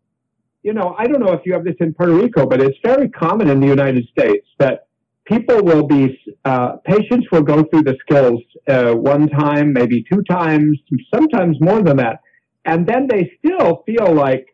you 0.64 0.74
know, 0.74 0.96
I 0.98 1.08
don't 1.08 1.20
know 1.20 1.34
if 1.34 1.42
you 1.46 1.54
have 1.54 1.64
this 1.64 1.76
in 1.80 1.94
Puerto 1.94 2.14
Rico, 2.14 2.46
but 2.46 2.62
it's 2.62 2.78
very 2.84 3.10
common 3.10 3.50
in 3.50 3.60
the 3.60 3.68
United 3.68 4.08
States 4.10 4.48
that 4.60 4.87
people 5.28 5.62
will 5.62 5.86
be, 5.86 6.18
uh, 6.46 6.78
patients 6.86 7.28
will 7.32 7.42
go 7.42 7.64
through 7.64 7.84
the 7.84 7.98
skills 8.02 8.42
uh, 8.68 8.94
one 8.94 9.28
time, 9.30 9.74
maybe 9.74 10.04
two 10.12 10.24
times, 10.24 10.80
sometimes 11.14 11.58
more 11.60 11.82
than 11.82 11.98
that. 11.98 12.22
And 12.66 12.88
then 12.88 13.08
they 13.08 13.32
still 13.40 13.84
feel 13.86 14.14
like, 14.14 14.48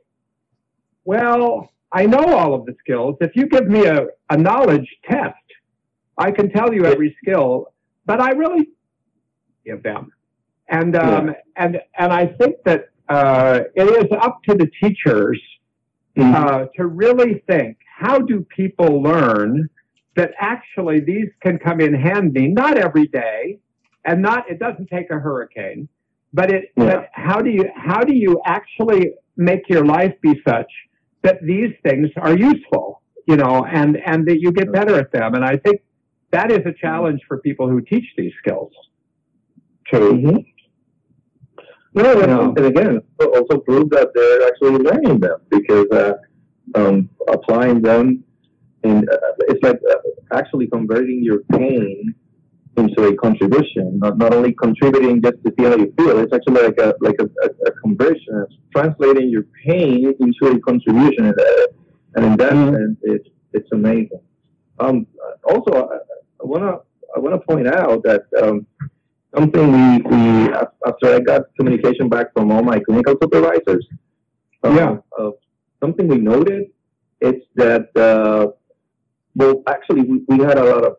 well, 1.06 1.70
I 1.92 2.06
know 2.06 2.36
all 2.36 2.54
of 2.54 2.66
the 2.66 2.76
skills. 2.80 3.16
If 3.22 3.32
you 3.36 3.48
give 3.48 3.68
me 3.68 3.86
a, 3.86 4.06
a 4.30 4.38
knowledge 4.38 4.88
test, 5.10 5.36
I 6.18 6.32
can 6.32 6.52
tell 6.52 6.74
you 6.74 6.86
every 6.86 7.16
skill, 7.22 7.74
but 8.06 8.20
I 8.20 8.32
really 8.32 8.70
give 9.66 9.84
them. 9.84 10.12
And, 10.70 10.96
um, 10.96 11.28
yeah. 11.28 11.34
and, 11.58 11.82
and 11.98 12.14
I 12.14 12.28
think 12.28 12.56
that 12.66 12.90
uh, 13.10 13.62
it 13.76 14.06
is 14.06 14.12
up 14.22 14.42
to 14.48 14.56
the 14.56 14.70
teachers 14.82 15.42
mm-hmm. 16.18 16.34
uh, 16.34 16.66
to 16.78 16.86
really 16.88 17.44
think 17.48 17.78
how 17.96 18.20
do 18.20 18.46
people 18.56 19.02
learn 19.02 19.70
that 20.16 20.32
actually 20.40 21.00
these 21.00 21.30
can 21.42 21.58
come 21.58 21.82
in 21.82 21.94
handy, 21.94 22.48
not 22.48 22.78
every 22.78 23.08
day, 23.08 23.60
and 24.06 24.22
not 24.22 24.50
it 24.50 24.60
doesn't 24.60 24.88
take 24.88 25.10
a 25.10 25.20
hurricane, 25.20 25.88
but 26.34 26.52
it 26.52 26.72
yeah. 26.76 26.86
but 26.86 27.10
how 27.14 27.42
do 27.42 27.50
you 27.50 27.70
how 27.76 28.02
do 28.02 28.14
you 28.14 28.42
actually 28.46 29.14
make 29.38 29.68
your 29.70 29.86
life 29.86 30.14
be 30.22 30.40
such 30.48 30.72
that 31.24 31.42
these 31.42 31.74
things 31.84 32.10
are 32.18 32.38
useful, 32.38 33.02
you 33.28 33.36
know, 33.36 33.66
and 33.66 33.98
and 34.06 34.28
that 34.28 34.40
you 34.40 34.52
get 34.52 34.72
better 34.72 34.96
at 34.96 35.12
them. 35.12 35.34
And 35.36 35.44
I 35.44 35.58
think 35.58 35.82
that 36.32 36.52
is 36.52 36.66
a 36.66 36.74
challenge 36.74 37.22
for 37.28 37.40
people 37.40 37.68
who 37.70 37.82
teach 37.82 38.06
these 38.18 38.34
skills. 38.40 38.72
True. 39.88 40.14
Mm-hmm. 40.14 40.38
No, 41.96 42.22
and, 42.22 42.58
and 42.58 42.66
again, 42.66 43.02
also 43.20 43.60
prove 43.60 43.92
that 43.92 44.10
they're 44.16 44.48
actually 44.48 44.84
learning 44.84 45.20
them 45.20 45.38
because 45.50 45.86
uh, 45.92 46.14
um, 46.74 47.08
applying 47.28 47.84
them 47.84 48.24
and 48.84 49.10
uh, 49.10 49.18
it's 49.48 49.64
like 49.64 49.80
uh, 49.90 50.38
actually 50.38 50.68
converting 50.68 51.24
your 51.24 51.40
pain 51.52 52.14
into 52.76 53.06
a 53.06 53.16
contribution, 53.16 54.00
not, 54.00 54.18
not 54.18 54.34
only 54.34 54.54
contributing 54.54 55.22
just 55.22 55.36
to 55.46 55.54
see 55.58 55.66
how 55.66 55.76
you 55.76 55.94
feel. 55.98 56.18
It's 56.20 56.34
actually 56.34 56.64
like 56.64 56.78
a 56.80 56.96
like 57.02 57.16
a, 57.20 57.26
a, 57.46 57.50
a 57.68 57.72
conversion, 57.84 58.46
it's 58.46 58.56
translating 58.76 59.30
your 59.30 59.46
pain 59.66 60.14
into 60.20 60.48
a 60.48 60.60
contribution, 60.60 61.26
and, 61.26 61.40
uh, 61.40 61.68
and 62.16 62.26
in 62.26 62.38
that 62.38 62.54
mm-hmm. 62.54 62.74
sense, 62.74 62.98
it's 63.04 63.30
it's 63.54 63.70
amazing. 63.72 64.22
Um, 64.80 65.08
also, 65.44 65.72
I, 65.72 65.96
I 66.42 66.46
wanna 66.46 66.78
I 67.16 67.20
wanna 67.20 67.40
point 67.40 67.68
out 67.68 68.04
that 68.04 68.24
um, 68.42 68.66
something 69.36 69.72
we 69.72 70.02
we 70.02 70.54
after 70.86 71.16
I 71.16 71.20
got 71.20 71.44
communication 71.58 72.10
back 72.10 72.34
from 72.34 72.52
all 72.52 72.64
my 72.64 72.80
clinical 72.80 73.16
supervisors, 73.22 73.88
um, 74.64 74.76
yeah, 74.76 74.98
something 75.80 76.08
we 76.08 76.18
noted 76.18 76.74
it's 77.24 77.46
that 77.56 77.88
uh, 77.96 78.52
well, 79.36 79.64
actually, 79.68 80.02
we, 80.02 80.24
we 80.28 80.44
had 80.44 80.58
a 80.58 80.64
lot 80.64 80.86
of 80.86 80.96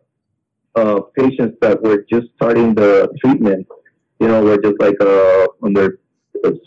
uh, 0.75 1.01
patients 1.17 1.57
that 1.61 1.81
were 1.81 2.05
just 2.11 2.27
starting 2.35 2.73
the 2.75 3.09
treatment. 3.23 3.67
You 4.19 4.27
know, 4.27 4.43
we're 4.43 4.61
just 4.61 4.79
like 4.79 4.95
uh, 5.01 5.47
on 5.63 5.73
their 5.73 5.97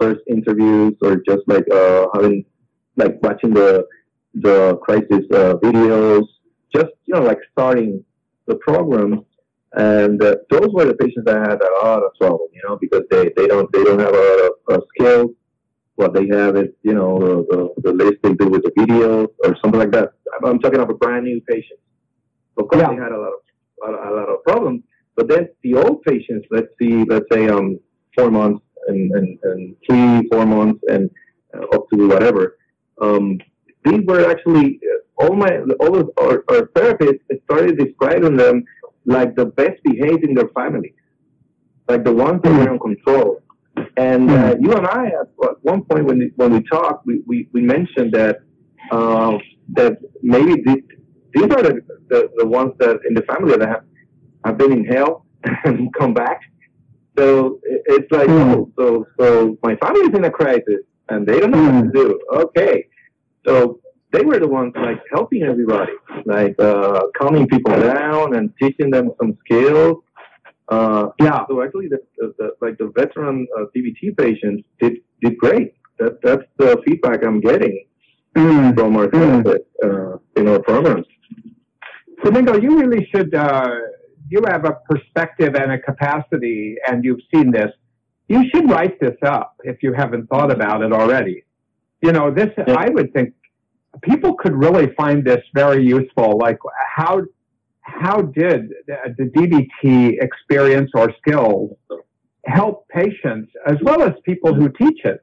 first 0.01 0.21
interviews 0.29 0.95
or 1.03 1.17
just 1.29 1.43
like 1.47 1.65
uh, 1.73 2.07
having 2.15 2.45
like 2.97 3.23
watching 3.23 3.53
the 3.55 3.87
the 4.35 4.77
crisis 4.83 5.25
uh, 5.33 5.55
videos, 5.63 6.25
just 6.75 6.93
you 7.07 7.15
know, 7.15 7.23
like 7.23 7.39
starting 7.53 8.05
the 8.47 8.57
program. 8.57 9.25
And 9.75 10.23
uh, 10.23 10.37
those 10.51 10.69
were 10.73 10.87
the 10.87 10.95
patients 10.95 11.27
that 11.27 11.37
had 11.37 11.61
a 11.61 11.85
lot 11.85 12.03
of 12.03 12.13
trouble, 12.21 12.49
you 12.53 12.63
know, 12.67 12.79
because 12.81 13.03
they, 13.11 13.31
they 13.37 13.47
don't 13.47 13.71
they 13.73 13.85
don't 13.85 13.99
have 13.99 14.15
a 14.15 14.19
lot 14.19 14.41
of 14.47 14.53
uh, 14.71 14.81
skills. 14.95 15.31
What 15.99 16.15
they 16.15 16.29
have 16.29 16.57
is, 16.57 16.71
you 16.83 16.95
know, 16.95 17.19
the, 17.19 17.35
the, 17.51 17.83
the 17.87 17.93
list 17.93 18.19
they 18.23 18.33
do 18.35 18.47
with 18.49 18.63
the 18.63 18.71
videos 18.79 19.31
or 19.45 19.57
something 19.61 19.81
like 19.81 19.91
that. 19.91 20.13
I'm 20.45 20.61
talking 20.61 20.79
about 20.79 21.01
brand 21.01 21.25
new 21.25 21.41
patients. 21.41 21.83
Of 22.57 22.69
course, 22.69 22.83
yeah. 22.83 22.91
they 22.91 23.03
had 23.03 23.11
a 23.11 23.19
lot 23.19 23.33
of 23.37 23.41
a, 23.83 24.11
a, 24.11 24.13
lot 24.19 24.29
of 24.29 24.45
problems. 24.45 24.85
But 25.17 25.29
then 25.29 25.49
the 25.65 25.75
old 25.75 26.03
patients, 26.03 26.47
let's 26.53 26.69
see, 26.81 27.03
let's 27.03 27.27
say 27.33 27.49
um 27.49 27.81
four 28.17 28.31
months 28.31 28.65
and, 28.87 29.11
and, 29.11 29.39
and 29.43 29.77
three, 29.85 30.29
four 30.31 30.47
months, 30.47 30.81
and 30.89 31.11
uh, 31.53 31.67
up 31.75 31.89
to 31.91 32.09
whatever. 32.09 32.59
Um, 33.01 33.39
these 33.85 34.03
were 34.07 34.31
actually 34.31 34.79
uh, 34.91 35.25
all 35.25 35.35
my 35.35 35.51
all 35.81 35.97
of 35.99 36.11
our, 36.21 36.45
our 36.53 36.63
therapists 36.77 37.23
started 37.47 37.77
describing 37.77 38.37
them 38.37 38.65
like 39.05 39.35
the 39.35 39.47
best 39.47 39.83
behaved 39.83 40.23
in 40.23 40.35
their 40.35 40.51
families, 40.55 40.95
like 41.89 42.05
the 42.05 42.13
ones 42.13 42.41
that 42.43 42.53
were 42.53 42.73
in 42.73 42.79
control. 42.79 43.43
And 43.97 44.31
uh, 44.31 44.55
hmm. 44.55 44.65
you 44.65 44.73
and 44.73 44.87
I, 44.87 45.07
at 45.07 45.29
one 45.63 45.83
point 45.83 46.05
when 46.05 46.19
we, 46.19 46.33
when 46.37 46.53
we 46.53 46.63
talked, 46.63 47.07
we, 47.07 47.23
we, 47.27 47.49
we 47.53 47.61
mentioned 47.61 48.13
that 48.13 48.41
uh, 48.91 49.39
that 49.75 49.99
maybe 50.23 50.63
these, 50.65 50.83
these 51.35 51.45
are 51.45 51.63
the, 51.63 51.81
the, 52.09 52.31
the 52.37 52.47
ones 52.47 52.73
that 52.79 53.01
in 53.07 53.15
the 53.15 53.23
family 53.23 53.57
that 53.57 53.69
have, 53.69 53.85
have 54.45 54.57
been 54.57 54.73
in 54.73 54.85
hell 54.85 55.27
and 55.65 55.93
come 55.95 56.15
back. 56.15 56.41
So 57.19 57.61
it's 57.65 58.11
like, 58.13 58.29
mm. 58.29 58.55
oh, 58.55 58.73
so, 58.79 59.07
so 59.21 59.59
my 59.63 59.75
family 59.77 60.03
is 60.03 60.15
in 60.15 60.25
a 60.25 60.31
crisis 60.31 60.83
and 61.09 61.27
they 61.27 61.41
don't 61.41 61.51
know 61.51 61.63
what 61.65 61.73
to 61.73 61.87
hmm. 61.87 61.91
do. 61.91 62.21
Okay. 62.33 62.87
So 63.47 63.81
they 64.13 64.23
were 64.23 64.39
the 64.39 64.49
ones 64.49 64.73
like 64.77 65.03
helping 65.11 65.43
everybody, 65.43 65.93
like 66.25 66.55
uh, 66.59 67.03
calming 67.17 67.47
people 67.47 67.79
down 67.79 68.37
and 68.37 68.53
teaching 68.61 68.91
them 68.91 69.11
some 69.21 69.37
skills. 69.45 70.03
Uh, 70.69 71.09
yeah. 71.21 71.45
So 71.49 71.63
actually, 71.63 71.89
the, 71.89 71.99
the, 72.19 72.35
the 72.39 72.51
like 72.61 72.77
the 72.79 72.93
veteran 72.95 73.47
uh, 73.59 73.65
DBT 73.75 74.17
patients 74.17 74.65
did 74.81 74.99
did 75.23 75.39
great. 75.39 75.75
That 75.99 76.21
that's 76.23 76.43
the 76.59 76.81
feedback 76.87 77.25
I'm 77.25 77.41
getting 77.41 77.85
mm. 78.37 78.75
from 78.75 78.97
our 78.97 79.09
mm. 79.09 79.47
uh, 79.83 80.19
in 80.37 80.49
our 80.49 80.61
programs. 80.61 81.07
Domingo, 82.23 82.57
you 82.61 82.79
really 82.79 83.09
should. 83.15 83.35
Uh, 83.35 83.71
you 84.31 84.43
have 84.47 84.67
a 84.67 84.77
perspective 84.91 85.55
and 85.55 85.73
a 85.73 85.79
capacity, 85.79 86.77
and 86.87 87.03
you've 87.03 87.21
seen 87.33 87.51
this. 87.51 87.73
You 88.29 88.45
should 88.51 88.71
write 88.71 89.01
this 89.01 89.17
up 89.25 89.57
if 89.65 89.83
you 89.83 89.95
haven't 89.95 90.27
thought 90.27 90.53
about 90.53 90.83
it 90.83 90.93
already. 90.93 91.45
You 92.03 92.13
know, 92.13 92.31
this. 92.31 92.49
Yeah. 92.59 92.75
I 92.75 92.91
would 92.91 93.15
think 93.15 93.33
people 94.03 94.35
could 94.35 94.55
really 94.55 94.93
find 94.97 95.25
this 95.25 95.43
very 95.55 95.83
useful. 95.83 96.37
Like 96.39 96.59
how 96.95 97.23
how 97.89 98.23
did 98.23 98.69
the 98.87 99.31
DBT 99.37 100.23
experience 100.23 100.91
or 100.95 101.13
skills 101.21 101.73
help 102.47 102.87
patients 102.89 103.51
as 103.67 103.77
well 103.83 104.03
as 104.03 104.13
people 104.25 104.55
who 104.55 104.69
teach 104.69 105.01
it 105.05 105.21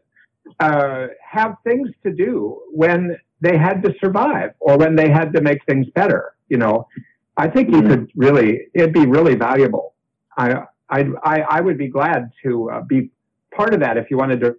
uh, 0.60 1.08
have 1.22 1.56
things 1.64 1.90
to 2.04 2.12
do 2.12 2.62
when 2.72 3.16
they 3.42 3.58
had 3.58 3.84
to 3.84 3.94
survive 4.04 4.52
or 4.60 4.78
when 4.78 4.96
they 4.96 5.10
had 5.10 5.34
to 5.34 5.42
make 5.42 5.60
things 5.66 5.88
better. 5.96 6.36
You 6.50 6.58
know, 6.58 6.88
I 7.38 7.48
think 7.48 7.72
you 7.72 7.82
could 7.82 8.12
really, 8.16 8.68
it'd 8.74 8.94
be 8.94 9.06
really 9.06 9.36
valuable. 9.36 9.94
I, 10.38 10.64
I, 10.90 11.06
I, 11.24 11.42
I 11.42 11.62
would 11.62 11.78
be 11.78 11.88
glad 11.88 12.32
to 12.44 12.70
uh, 12.72 12.82
be 12.82 13.10
part 13.54 13.74
of 13.74 13.80
that 13.80 13.98
if 13.98 14.12
you 14.12 14.18
wanted 14.18 14.42
to 14.42 14.56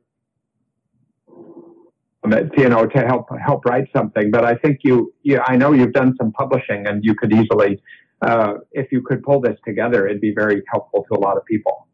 you 2.56 2.68
know, 2.68 2.86
to 2.86 2.98
help 3.00 3.26
help 3.44 3.64
write 3.64 3.88
something. 3.94 4.30
But 4.30 4.44
I 4.44 4.54
think 4.56 4.80
you, 4.82 5.12
you 5.22 5.40
I 5.46 5.56
know 5.56 5.72
you've 5.72 5.92
done 5.92 6.14
some 6.18 6.32
publishing, 6.32 6.86
and 6.86 7.04
you 7.04 7.14
could 7.14 7.32
easily, 7.32 7.80
uh, 8.22 8.54
if 8.72 8.90
you 8.92 9.02
could 9.02 9.22
pull 9.22 9.40
this 9.40 9.58
together, 9.66 10.06
it'd 10.06 10.20
be 10.20 10.34
very 10.34 10.62
helpful 10.72 11.04
to 11.10 11.18
a 11.18 11.20
lot 11.20 11.36
of 11.36 11.44
people. 11.44 11.86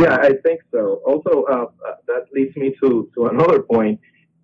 Yeah, 0.00 0.16
I 0.16 0.32
think 0.44 0.60
so. 0.72 1.00
Also, 1.04 1.44
uh, 1.50 1.66
uh 1.86 1.94
that 2.06 2.26
leads 2.32 2.56
me 2.56 2.74
to, 2.82 3.10
to 3.14 3.26
another 3.26 3.62
point 3.62 4.00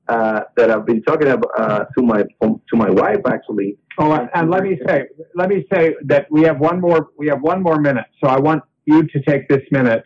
uh, 0.08 0.40
that 0.56 0.70
I've 0.70 0.84
been 0.84 1.02
talking 1.02 1.28
about 1.28 1.50
uh, 1.56 1.84
to 1.96 2.02
my 2.02 2.22
to 2.40 2.76
my 2.76 2.90
wife 2.90 3.20
actually. 3.26 3.78
Oh, 3.98 4.12
and 4.12 4.50
let 4.50 4.64
me 4.64 4.78
say, 4.86 5.04
let 5.34 5.48
me 5.48 5.64
say 5.72 5.94
that 6.04 6.26
we 6.30 6.42
have 6.42 6.58
one 6.58 6.80
more 6.80 7.10
we 7.16 7.28
have 7.28 7.40
one 7.40 7.62
more 7.62 7.80
minute, 7.80 8.06
so 8.22 8.28
I 8.28 8.38
want 8.38 8.62
you 8.84 9.04
to 9.04 9.22
take 9.22 9.48
this 9.48 9.62
minute, 9.70 10.04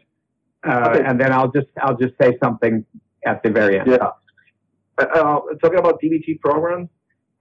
uh, 0.68 0.90
okay. 0.90 1.04
and 1.04 1.20
then 1.20 1.32
I'll 1.32 1.50
just 1.50 1.68
I'll 1.80 1.96
just 1.96 2.14
say 2.20 2.38
something 2.42 2.84
at 3.26 3.42
the 3.42 3.50
very 3.50 3.80
end. 3.80 3.88
Yeah, 3.90 4.10
uh, 4.98 5.06
uh, 5.14 5.40
talking 5.62 5.78
about 5.78 6.00
DBT 6.02 6.40
programs. 6.40 6.88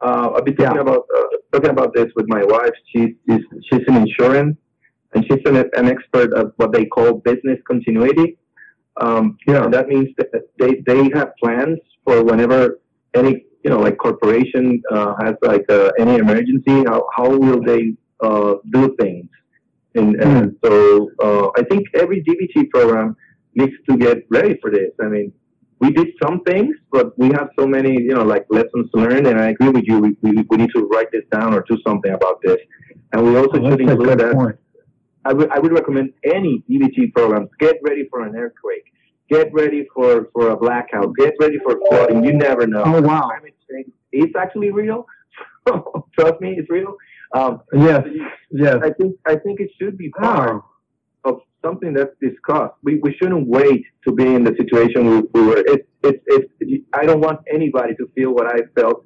I've 0.02 0.46
been 0.46 0.56
talking 0.56 0.76
yeah. 0.76 0.82
about 0.82 1.06
talking 1.52 1.72
about 1.72 1.94
this 1.94 2.08
with 2.16 2.28
my 2.28 2.44
wife. 2.44 2.74
She's 2.92 3.10
she's, 3.28 3.42
she's 3.68 3.82
in 3.88 3.96
insurance, 3.96 4.58
and 5.14 5.26
she's 5.26 5.42
an, 5.46 5.58
an 5.76 5.88
expert 5.88 6.34
of 6.34 6.54
what 6.58 6.72
they 6.72 6.86
call 6.86 7.14
business 7.14 7.60
continuity. 7.68 8.38
Um, 9.00 9.38
yeah. 9.48 9.68
That 9.68 9.88
means 9.88 10.10
that 10.18 10.32
they, 10.58 10.82
they 10.86 11.10
have 11.14 11.36
plans 11.42 11.80
for 12.04 12.24
whenever 12.24 12.80
any, 13.14 13.46
you 13.64 13.70
know, 13.70 13.80
like 13.80 13.98
corporation 13.98 14.82
uh, 14.92 15.14
has 15.22 15.36
like 15.42 15.66
uh, 15.70 15.92
any 16.00 16.16
emergency, 16.16 16.84
how, 16.88 17.08
how 17.16 17.30
will 17.30 17.62
they 17.62 17.94
uh, 18.22 18.56
do 18.72 18.96
things? 19.00 19.28
And, 19.96 20.16
and 20.16 20.52
mm. 20.52 20.56
so 20.64 21.12
uh, 21.24 21.50
I 21.58 21.64
think 21.64 21.88
every 21.96 22.24
DBT 22.24 22.70
program 22.70 23.16
needs 23.56 23.74
to 23.90 23.98
get 23.98 24.26
ready 24.30 24.58
for 24.62 24.70
this. 24.72 24.92
I 25.02 25.06
mean, 25.06 25.34
we 25.80 25.92
did 25.92 26.08
some 26.22 26.42
things, 26.42 26.76
but 26.92 27.18
we 27.18 27.28
have 27.28 27.50
so 27.58 27.68
many, 27.68 27.92
you 27.92 28.16
know, 28.16 28.24
like 28.24 28.46
lessons 28.50 28.90
learned. 28.94 29.28
And 29.28 29.40
I 29.40 29.50
agree 29.50 29.70
with 29.70 29.84
you. 29.86 30.00
We, 30.00 30.18
we, 30.22 30.46
we 30.50 30.58
need 30.58 30.72
to 30.76 30.88
write 30.88 31.12
this 31.12 31.24
down 31.32 31.54
or 31.54 31.64
do 31.70 31.78
something 31.86 32.12
about 32.12 32.42
this. 32.42 32.58
And 33.14 33.24
we 33.26 33.38
also 33.38 33.60
oh, 33.62 33.70
should 33.70 33.82
include 33.82 34.20
that. 34.20 34.34
Point. 34.34 34.58
I 35.26 35.34
would, 35.34 35.50
I 35.52 35.60
would 35.60 35.72
recommend 35.72 36.14
any 36.24 36.64
DBT 36.70 37.14
programs. 37.14 37.50
Get 37.60 37.78
ready 37.84 38.08
for 38.10 38.26
an 38.26 38.36
earthquake. 38.36 38.86
Get 39.30 39.54
ready 39.54 39.86
for, 39.94 40.30
for 40.34 40.50
a 40.50 40.58
blackout. 40.58 41.14
Get 41.16 41.34
ready 41.40 41.60
for 41.60 41.80
flooding. 41.90 42.24
You 42.24 42.34
never 42.34 42.66
know. 42.66 42.84
Oh, 42.86 43.02
wow. 43.02 43.30
It's 44.12 44.36
actually 44.36 44.72
real. 44.72 45.06
Trust 46.18 46.42
me, 46.42 46.56
it's 46.58 46.70
real. 46.70 46.96
Um, 47.34 47.62
yes, 47.74 48.04
yes. 48.52 48.78
I 48.82 48.92
think 48.92 49.18
I 49.26 49.36
think 49.36 49.60
it 49.60 49.70
should 49.78 49.98
be 49.98 50.10
part 50.12 50.64
something 51.64 51.94
that's 51.94 52.16
discussed. 52.22 52.76
We, 52.84 53.00
we 53.00 53.14
shouldn't 53.16 53.48
wait 53.48 53.86
to 54.06 54.12
be 54.14 54.26
in 54.26 54.44
the 54.44 54.56
situation 54.58 55.10
we, 55.10 55.22
we 55.34 55.48
were. 55.48 55.64
It's 55.66 55.88
it's 56.04 56.24
it's. 56.28 56.84
I 56.94 57.06
don't 57.06 57.22
want 57.22 57.40
anybody 57.52 57.96
to 57.96 58.10
feel 58.16 58.32
what 58.32 58.48
I 58.48 58.60
felt 58.80 59.06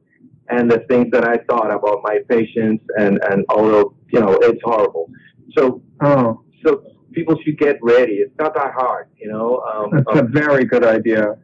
and 0.49 0.70
the 0.70 0.80
things 0.89 1.08
that 1.12 1.26
I 1.26 1.38
thought 1.49 1.72
about 1.74 1.99
my 2.04 2.20
patients 2.30 2.84
and 2.97 3.20
and 3.30 3.45
all 3.49 3.74
of 3.74 3.93
you 4.10 4.20
know 4.20 4.34
it's 4.41 4.62
horrible. 4.64 5.10
So, 5.58 5.82
oh. 6.02 6.43
so 6.66 6.84
people 7.14 7.36
should 7.43 7.58
get 7.58 7.78
ready. 7.82 8.14
It's 8.14 8.38
not 8.39 8.54
that 8.56 8.74
hard, 8.74 9.10
you 9.18 9.30
know. 9.30 9.60
Um, 9.60 9.89
That's 9.91 10.20
um, 10.20 10.26
a 10.26 10.30
very 10.30 10.66
good 10.66 10.86
idea. 10.86 11.36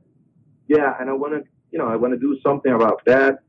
Yeah, 0.67 0.93
and 0.99 1.09
I 1.09 1.13
want 1.13 1.33
to, 1.33 1.43
you 1.71 1.79
know, 1.79 1.87
I 1.87 1.95
want 1.95 2.13
to 2.13 2.19
do 2.19 2.37
something 2.45 2.73
about 2.73 3.01
that, 3.05 3.39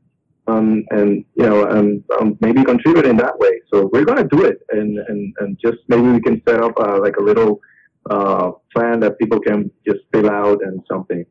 um, 0.49 0.85
and 0.91 1.25
you 1.35 1.45
know, 1.47 1.65
and 1.65 2.03
um, 2.19 2.37
maybe 2.41 2.63
contribute 2.63 3.05
in 3.05 3.17
that 3.17 3.37
way. 3.37 3.61
So 3.71 3.89
we're 3.91 4.05
gonna 4.05 4.27
do 4.27 4.43
it, 4.45 4.59
and 4.69 4.97
and 5.07 5.33
and 5.39 5.57
just 5.63 5.79
maybe 5.87 6.07
we 6.07 6.21
can 6.21 6.41
set 6.47 6.61
up 6.61 6.73
uh, 6.79 6.99
like 6.99 7.17
a 7.17 7.23
little 7.23 7.59
uh, 8.09 8.51
plan 8.73 8.99
that 9.01 9.19
people 9.19 9.39
can 9.39 9.71
just 9.87 9.99
fill 10.11 10.29
out 10.29 10.59
and 10.63 10.81
something. 10.91 11.25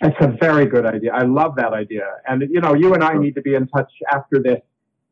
That's 0.00 0.16
a 0.20 0.36
very 0.40 0.66
good 0.66 0.86
idea. 0.86 1.12
I 1.12 1.22
love 1.22 1.54
that 1.56 1.72
idea. 1.72 2.06
And 2.26 2.42
you 2.50 2.60
know, 2.60 2.74
you 2.74 2.94
and 2.94 3.04
I 3.04 3.14
need 3.14 3.34
to 3.36 3.42
be 3.42 3.54
in 3.54 3.68
touch 3.68 3.92
after 4.12 4.42
this, 4.42 4.60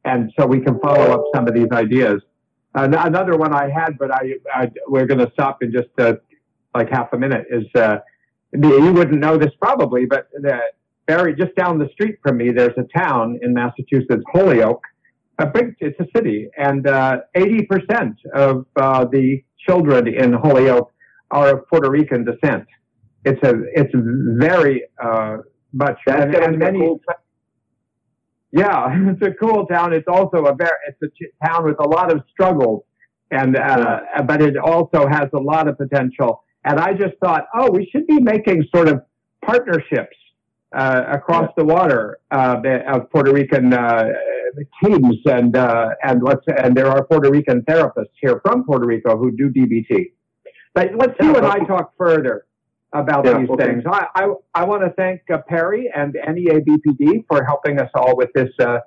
and 0.04 0.32
so 0.38 0.46
we 0.46 0.60
can 0.60 0.78
follow 0.80 1.12
up 1.12 1.24
some 1.34 1.46
of 1.48 1.54
these 1.54 1.70
ideas 1.72 2.20
another 2.74 3.36
one 3.36 3.52
I 3.52 3.68
had, 3.68 3.98
but 3.98 4.12
I, 4.12 4.34
I 4.54 4.70
we're 4.86 5.06
going 5.06 5.18
to 5.18 5.30
stop 5.32 5.62
in 5.62 5.72
just 5.72 5.88
uh, 5.98 6.14
like 6.74 6.88
half 6.90 7.12
a 7.12 7.18
minute. 7.18 7.46
Is 7.50 7.64
uh, 7.74 7.98
you 8.52 8.92
wouldn't 8.92 9.20
know 9.20 9.36
this 9.36 9.52
probably, 9.60 10.06
but 10.06 10.28
the, 10.32 10.60
very 11.10 11.34
just 11.34 11.54
down 11.56 11.78
the 11.78 11.88
street 11.92 12.16
from 12.22 12.36
me, 12.36 12.50
there's 12.50 12.78
a 12.84 12.86
town 12.98 13.38
in 13.42 13.52
Massachusetts, 13.54 14.22
Holyoke. 14.32 14.84
A 15.38 15.46
big, 15.46 15.74
it's 15.80 15.98
a 15.98 16.06
city, 16.14 16.48
and 16.58 16.86
uh, 16.86 17.20
80% 17.34 18.14
of 18.34 18.66
uh, 18.76 19.06
the 19.06 19.42
children 19.66 20.06
in 20.06 20.34
Holyoke 20.34 20.92
are 21.30 21.48
of 21.54 21.66
Puerto 21.68 21.90
Rican 21.90 22.26
descent. 22.26 22.66
It's 23.24 23.42
a, 23.42 23.54
it's 23.74 23.94
very 24.48 24.84
uh, 25.02 25.38
much, 25.72 25.98
and, 26.06 26.34
and 26.34 26.58
many. 26.58 26.80
Cool 26.80 27.00
yeah, 28.52 28.88
it's 29.10 29.22
a 29.22 29.32
cool 29.42 29.66
town. 29.66 29.92
It's 29.92 30.08
also 30.08 30.38
a 30.44 30.54
very, 30.54 30.78
it's 30.88 31.00
a 31.02 31.08
ch- 31.08 31.32
town 31.44 31.64
with 31.64 31.78
a 31.80 31.88
lot 31.88 32.12
of 32.12 32.22
struggles, 32.32 32.82
and 33.30 33.56
uh, 33.56 34.00
yeah. 34.14 34.22
but 34.22 34.42
it 34.42 34.56
also 34.58 35.06
has 35.06 35.28
a 35.32 35.38
lot 35.38 35.68
of 35.68 35.78
potential. 35.78 36.44
And 36.64 36.78
I 36.78 36.92
just 36.92 37.14
thought, 37.22 37.46
oh, 37.54 37.70
we 37.70 37.88
should 37.90 38.06
be 38.06 38.20
making 38.20 38.64
sort 38.74 38.88
of 38.88 39.00
partnerships 39.42 40.19
uh, 40.72 41.04
across 41.08 41.50
the 41.56 41.64
water 41.64 42.18
uh, 42.30 42.60
of 42.86 43.10
Puerto 43.10 43.32
Rican 43.32 43.72
uh, 43.72 44.08
teams, 44.82 45.16
and 45.26 45.56
uh, 45.56 45.90
and 46.02 46.22
let's 46.22 46.44
and 46.46 46.76
there 46.76 46.86
are 46.86 47.04
Puerto 47.04 47.30
Rican 47.30 47.62
therapists 47.62 48.14
here 48.20 48.40
from 48.44 48.64
Puerto 48.64 48.86
Rico 48.86 49.16
who 49.16 49.30
do 49.30 49.50
DBT. 49.50 50.12
But 50.74 50.94
let's 50.96 51.14
you 51.20 51.34
and 51.34 51.46
I 51.46 51.58
talk 51.60 51.92
further 51.98 52.46
about 52.92 53.24
yeah, 53.24 53.38
these 53.38 53.50
okay. 53.50 53.66
things. 53.66 53.84
I, 53.86 54.06
I, 54.14 54.32
I 54.54 54.64
want 54.64 54.82
to 54.82 54.90
thank 54.90 55.22
uh, 55.32 55.38
Perry 55.48 55.90
and 55.94 56.14
NEABPD 56.14 57.24
for 57.28 57.44
helping 57.44 57.78
us 57.80 57.90
all 57.94 58.16
with 58.16 58.30
this 58.34 58.50
uh, 58.60 58.78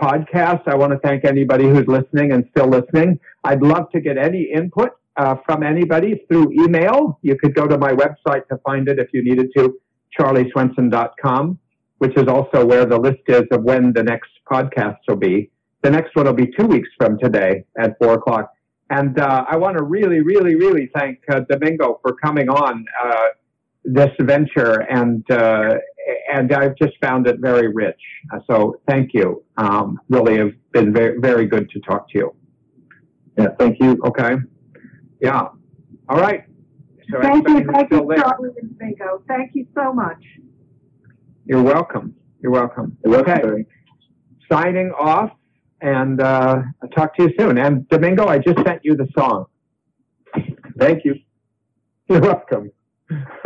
podcast. 0.00 0.66
I 0.66 0.74
want 0.74 0.92
to 0.92 0.98
thank 0.98 1.24
anybody 1.24 1.68
who's 1.68 1.86
listening 1.86 2.32
and 2.32 2.48
still 2.50 2.68
listening. 2.68 3.18
I'd 3.44 3.62
love 3.62 3.90
to 3.92 4.00
get 4.00 4.18
any 4.18 4.50
input 4.52 4.90
uh, 5.16 5.36
from 5.46 5.62
anybody 5.62 6.24
through 6.28 6.52
email. 6.52 7.18
You 7.22 7.36
could 7.36 7.54
go 7.54 7.66
to 7.66 7.78
my 7.78 7.92
website 7.92 8.48
to 8.48 8.58
find 8.64 8.88
it 8.88 8.98
if 8.98 9.08
you 9.12 9.24
needed 9.24 9.50
to, 9.56 9.78
charlieswenson.com, 10.18 11.58
which 11.98 12.16
is 12.16 12.26
also 12.28 12.64
where 12.64 12.86
the 12.86 12.98
list 12.98 13.22
is 13.28 13.42
of 13.50 13.62
when 13.62 13.92
the 13.92 14.02
next 14.02 14.30
podcast 14.50 14.98
will 15.08 15.16
be. 15.16 15.50
The 15.82 15.90
next 15.90 16.14
one 16.16 16.26
will 16.26 16.32
be 16.32 16.50
two 16.58 16.66
weeks 16.66 16.88
from 16.96 17.18
today 17.18 17.64
at 17.78 17.96
four 17.98 18.14
o'clock. 18.14 18.50
And 18.90 19.18
uh, 19.18 19.44
I 19.48 19.56
want 19.56 19.76
to 19.76 19.82
really, 19.82 20.20
really, 20.20 20.54
really 20.54 20.90
thank 20.94 21.18
uh, 21.30 21.40
Domingo 21.40 22.00
for 22.02 22.14
coming 22.14 22.48
on. 22.48 22.84
Uh, 23.04 23.26
this 23.84 24.10
venture, 24.20 24.80
and 24.90 25.28
uh, 25.30 25.74
and 26.32 26.52
I've 26.52 26.76
just 26.76 26.94
found 27.02 27.26
it 27.26 27.36
very 27.38 27.68
rich. 27.68 28.00
So 28.46 28.80
thank 28.88 29.10
you. 29.12 29.44
Um, 29.56 30.00
really 30.08 30.38
have 30.38 30.52
been 30.72 30.92
very 30.92 31.18
very 31.20 31.46
good 31.46 31.68
to 31.70 31.80
talk 31.80 32.10
to 32.10 32.18
you. 32.18 32.34
Yeah, 33.38 33.48
thank 33.58 33.78
you. 33.80 33.98
Okay. 34.06 34.36
Yeah. 35.20 35.48
All 36.08 36.18
right. 36.18 36.44
So 37.10 37.20
thank 37.20 37.48
you, 37.48 37.64
thank 37.72 37.90
you, 37.90 38.14
Charlie 38.16 38.50
and 38.60 38.78
Bingo. 38.78 39.22
Thank 39.28 39.54
you 39.54 39.66
so 39.74 39.92
much. 39.92 40.22
You're 41.44 41.62
welcome. 41.62 42.14
You're 42.40 42.52
welcome. 42.52 42.96
You're 43.04 43.22
welcome. 43.22 43.50
Okay. 43.50 43.66
Signing 44.50 44.90
off, 44.98 45.30
and 45.80 46.20
uh, 46.20 46.62
I'll 46.82 46.88
talk 46.90 47.14
to 47.16 47.24
you 47.24 47.30
soon. 47.38 47.58
And 47.58 47.88
Domingo, 47.88 48.26
I 48.26 48.38
just 48.38 48.58
sent 48.64 48.80
you 48.84 48.96
the 48.96 49.08
song. 49.16 49.46
Thank 50.78 51.04
you. 51.04 51.16
You're 52.08 52.20
welcome. 52.20 52.70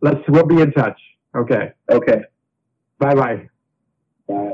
Let's 0.00 0.20
we'll 0.28 0.46
be 0.46 0.60
in 0.60 0.72
touch. 0.72 1.00
Okay. 1.36 1.70
Okay. 1.90 2.22
Bye-bye. 2.98 3.48
Bye. 4.28 4.52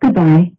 Goodbye. 0.00 0.55